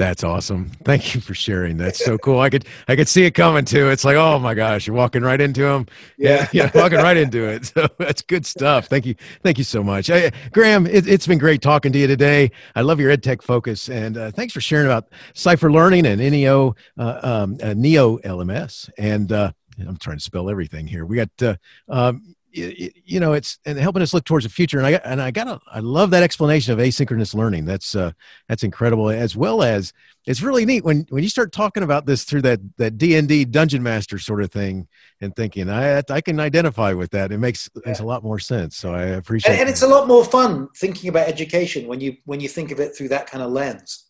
That's 0.00 0.24
awesome. 0.24 0.70
Thank 0.82 1.14
you 1.14 1.20
for 1.20 1.34
sharing. 1.34 1.76
That's 1.76 2.02
so 2.02 2.16
cool. 2.16 2.40
I 2.40 2.48
could 2.48 2.64
I 2.88 2.96
could 2.96 3.06
see 3.06 3.26
it 3.26 3.32
coming 3.32 3.66
too. 3.66 3.90
It's 3.90 4.02
like, 4.02 4.16
oh 4.16 4.38
my 4.38 4.54
gosh, 4.54 4.86
you're 4.86 4.96
walking 4.96 5.20
right 5.20 5.38
into 5.38 5.62
him. 5.62 5.88
Yeah, 6.16 6.48
yeah, 6.54 6.70
walking 6.74 7.00
right 7.00 7.18
into 7.18 7.44
it. 7.46 7.66
So 7.66 7.86
that's 7.98 8.22
good 8.22 8.46
stuff. 8.46 8.86
Thank 8.86 9.04
you, 9.04 9.14
thank 9.42 9.58
you 9.58 9.64
so 9.64 9.82
much, 9.82 10.08
I, 10.08 10.32
Graham. 10.52 10.86
It, 10.86 11.04
has 11.04 11.26
been 11.26 11.36
great 11.36 11.60
talking 11.60 11.92
to 11.92 11.98
you 11.98 12.06
today. 12.06 12.50
I 12.74 12.80
love 12.80 12.98
your 12.98 13.10
ed 13.10 13.22
tech 13.22 13.42
focus, 13.42 13.90
and 13.90 14.16
uh, 14.16 14.30
thanks 14.30 14.54
for 14.54 14.62
sharing 14.62 14.86
about 14.86 15.12
Cypher 15.34 15.70
Learning 15.70 16.06
and 16.06 16.18
NEO 16.18 16.74
uh, 16.96 17.20
um, 17.22 17.58
uh, 17.62 17.74
Neo 17.76 18.16
LMS. 18.20 18.88
And 18.96 19.30
uh, 19.30 19.52
I'm 19.86 19.98
trying 19.98 20.16
to 20.16 20.24
spell 20.24 20.48
everything 20.48 20.86
here. 20.86 21.04
We 21.04 21.16
got 21.16 21.28
uh, 21.42 22.14
you 22.52 23.20
know 23.20 23.32
it's 23.32 23.58
and 23.64 23.78
helping 23.78 24.02
us 24.02 24.12
look 24.12 24.24
towards 24.24 24.44
the 24.44 24.50
future. 24.50 24.78
And 24.78 24.86
i 24.86 24.92
and 25.04 25.22
i 25.22 25.30
got 25.30 25.46
a, 25.46 25.60
i 25.70 25.80
love 25.80 26.10
that 26.10 26.22
explanation 26.22 26.72
of 26.72 26.78
asynchronous 26.78 27.34
learning. 27.34 27.64
That's 27.64 27.94
uh 27.94 28.12
that's 28.48 28.62
incredible 28.62 29.08
as 29.10 29.36
well 29.36 29.62
as 29.62 29.92
it's 30.26 30.42
really 30.42 30.64
neat 30.64 30.84
when 30.84 31.06
when 31.10 31.22
you 31.22 31.28
start 31.28 31.52
talking 31.52 31.82
about 31.82 32.06
this 32.06 32.24
through 32.24 32.42
that 32.42 32.60
that 32.76 32.98
d&d 32.98 33.44
dungeon 33.46 33.82
master 33.82 34.18
sort 34.18 34.42
of 34.42 34.50
thing 34.50 34.88
and 35.20 35.34
thinking 35.36 35.70
i 35.70 36.02
i 36.10 36.20
can 36.20 36.40
identify 36.40 36.92
with 36.92 37.10
that. 37.12 37.32
It 37.32 37.38
makes 37.38 37.68
yeah. 37.74 37.82
makes 37.86 38.00
a 38.00 38.04
lot 38.04 38.24
more 38.24 38.38
sense. 38.38 38.76
So 38.76 38.94
i 38.94 39.02
appreciate 39.02 39.52
and, 39.52 39.60
and 39.60 39.68
it's 39.68 39.82
a 39.82 39.88
lot 39.88 40.08
more 40.08 40.24
fun 40.24 40.68
thinking 40.76 41.08
about 41.08 41.28
education 41.28 41.86
when 41.86 42.00
you 42.00 42.16
when 42.24 42.40
you 42.40 42.48
think 42.48 42.70
of 42.70 42.80
it 42.80 42.96
through 42.96 43.08
that 43.08 43.26
kind 43.26 43.42
of 43.42 43.52
lens. 43.52 44.06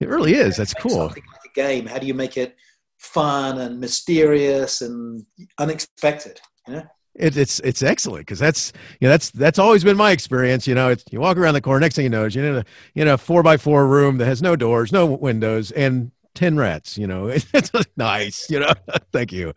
It 0.00 0.08
really 0.08 0.34
is. 0.34 0.56
That's 0.56 0.74
cool. 0.74 0.90
something 0.90 1.22
like 1.32 1.50
a 1.50 1.54
game. 1.54 1.86
How 1.86 1.98
do 1.98 2.06
you 2.06 2.12
make 2.12 2.36
it 2.36 2.56
fun 2.98 3.58
and 3.58 3.78
mysterious 3.78 4.80
and 4.80 5.24
unexpected 5.58 6.40
you 6.66 6.74
know 6.74 6.82
it, 7.18 7.36
it's 7.36 7.60
it's 7.60 7.82
excellent 7.82 8.26
because 8.26 8.38
that's 8.38 8.72
you 9.00 9.08
know 9.08 9.12
that's 9.12 9.30
that's 9.30 9.58
always 9.58 9.84
been 9.84 9.96
my 9.96 10.10
experience. 10.10 10.66
You 10.66 10.74
know, 10.74 10.90
it's 10.90 11.04
you 11.10 11.20
walk 11.20 11.36
around 11.36 11.54
the 11.54 11.60
corner, 11.60 11.80
next 11.80 11.96
thing 11.96 12.04
you 12.04 12.10
know, 12.10 12.24
is 12.24 12.34
you're 12.34 12.44
in 12.44 12.56
a 12.56 12.64
you 12.94 13.04
know 13.04 13.16
four 13.16 13.42
by 13.42 13.56
four 13.56 13.86
room 13.86 14.18
that 14.18 14.26
has 14.26 14.42
no 14.42 14.56
doors, 14.56 14.92
no 14.92 15.06
windows, 15.06 15.70
and 15.72 16.10
ten 16.34 16.56
rats. 16.56 16.96
You 16.96 17.06
know, 17.06 17.28
it's 17.28 17.70
nice. 17.96 18.48
You 18.50 18.60
know, 18.60 18.72
thank 19.12 19.32
you. 19.32 19.52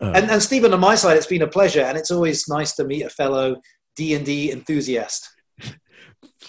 Uh, 0.00 0.12
and 0.14 0.30
and 0.30 0.42
Stephen, 0.42 0.72
on 0.72 0.80
my 0.80 0.94
side, 0.94 1.16
it's 1.16 1.26
been 1.26 1.42
a 1.42 1.48
pleasure, 1.48 1.82
and 1.82 1.96
it's 1.96 2.10
always 2.10 2.48
nice 2.48 2.74
to 2.76 2.84
meet 2.84 3.02
a 3.02 3.10
fellow 3.10 3.56
D 3.96 4.14
and 4.14 4.24
D 4.24 4.50
enthusiast. 4.50 5.28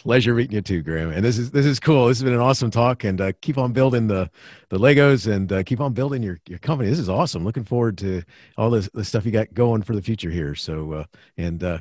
Pleasure 0.01 0.35
meeting 0.35 0.55
you 0.55 0.61
too, 0.61 0.81
Graham. 0.81 1.11
And 1.11 1.23
this 1.23 1.37
is 1.37 1.51
this 1.51 1.65
is 1.65 1.79
cool. 1.79 2.07
This 2.07 2.19
has 2.19 2.23
been 2.23 2.33
an 2.33 2.39
awesome 2.39 2.69
talk, 2.69 3.03
and 3.03 3.21
uh, 3.21 3.31
keep 3.41 3.57
on 3.57 3.71
building 3.71 4.07
the 4.07 4.29
the 4.69 4.77
Legos, 4.77 5.31
and 5.31 5.51
uh, 5.51 5.63
keep 5.63 5.79
on 5.79 5.93
building 5.93 6.21
your 6.21 6.39
your 6.47 6.59
company. 6.59 6.89
This 6.89 6.99
is 6.99 7.09
awesome. 7.09 7.45
Looking 7.45 7.63
forward 7.63 7.97
to 7.99 8.23
all 8.57 8.69
this 8.69 8.89
the 8.93 9.05
stuff 9.05 9.25
you 9.25 9.31
got 9.31 9.53
going 9.53 9.83
for 9.83 9.95
the 9.95 10.01
future 10.01 10.29
here. 10.29 10.53
So 10.53 10.91
uh, 10.91 11.05
and 11.37 11.63
uh, 11.63 11.79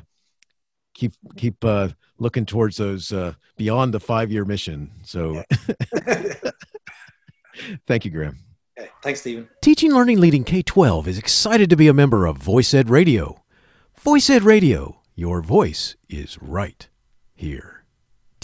keep 0.93 1.13
keep 1.35 1.63
uh, 1.63 1.89
looking 2.17 2.45
towards 2.45 2.77
those 2.77 3.11
uh, 3.11 3.33
beyond 3.57 3.93
the 3.93 3.99
five 3.99 4.31
year 4.31 4.45
mission. 4.45 4.91
So 5.03 5.43
thank 7.85 8.05
you, 8.05 8.11
Graham. 8.11 8.39
Okay. 8.79 8.89
Thanks, 9.03 9.21
Stephen. 9.21 9.47
Teaching 9.61 9.93
Learning 9.93 10.19
Leading 10.19 10.43
K 10.43 10.61
12 10.61 11.07
is 11.07 11.17
excited 11.17 11.69
to 11.69 11.75
be 11.75 11.87
a 11.87 11.93
member 11.93 12.25
of 12.25 12.37
Voice 12.37 12.73
Ed 12.73 12.89
Radio. 12.89 13.41
Voice 13.97 14.29
Ed 14.29 14.43
Radio, 14.43 15.01
your 15.15 15.41
voice 15.41 15.95
is 16.09 16.37
right 16.41 16.89
here. 17.33 17.74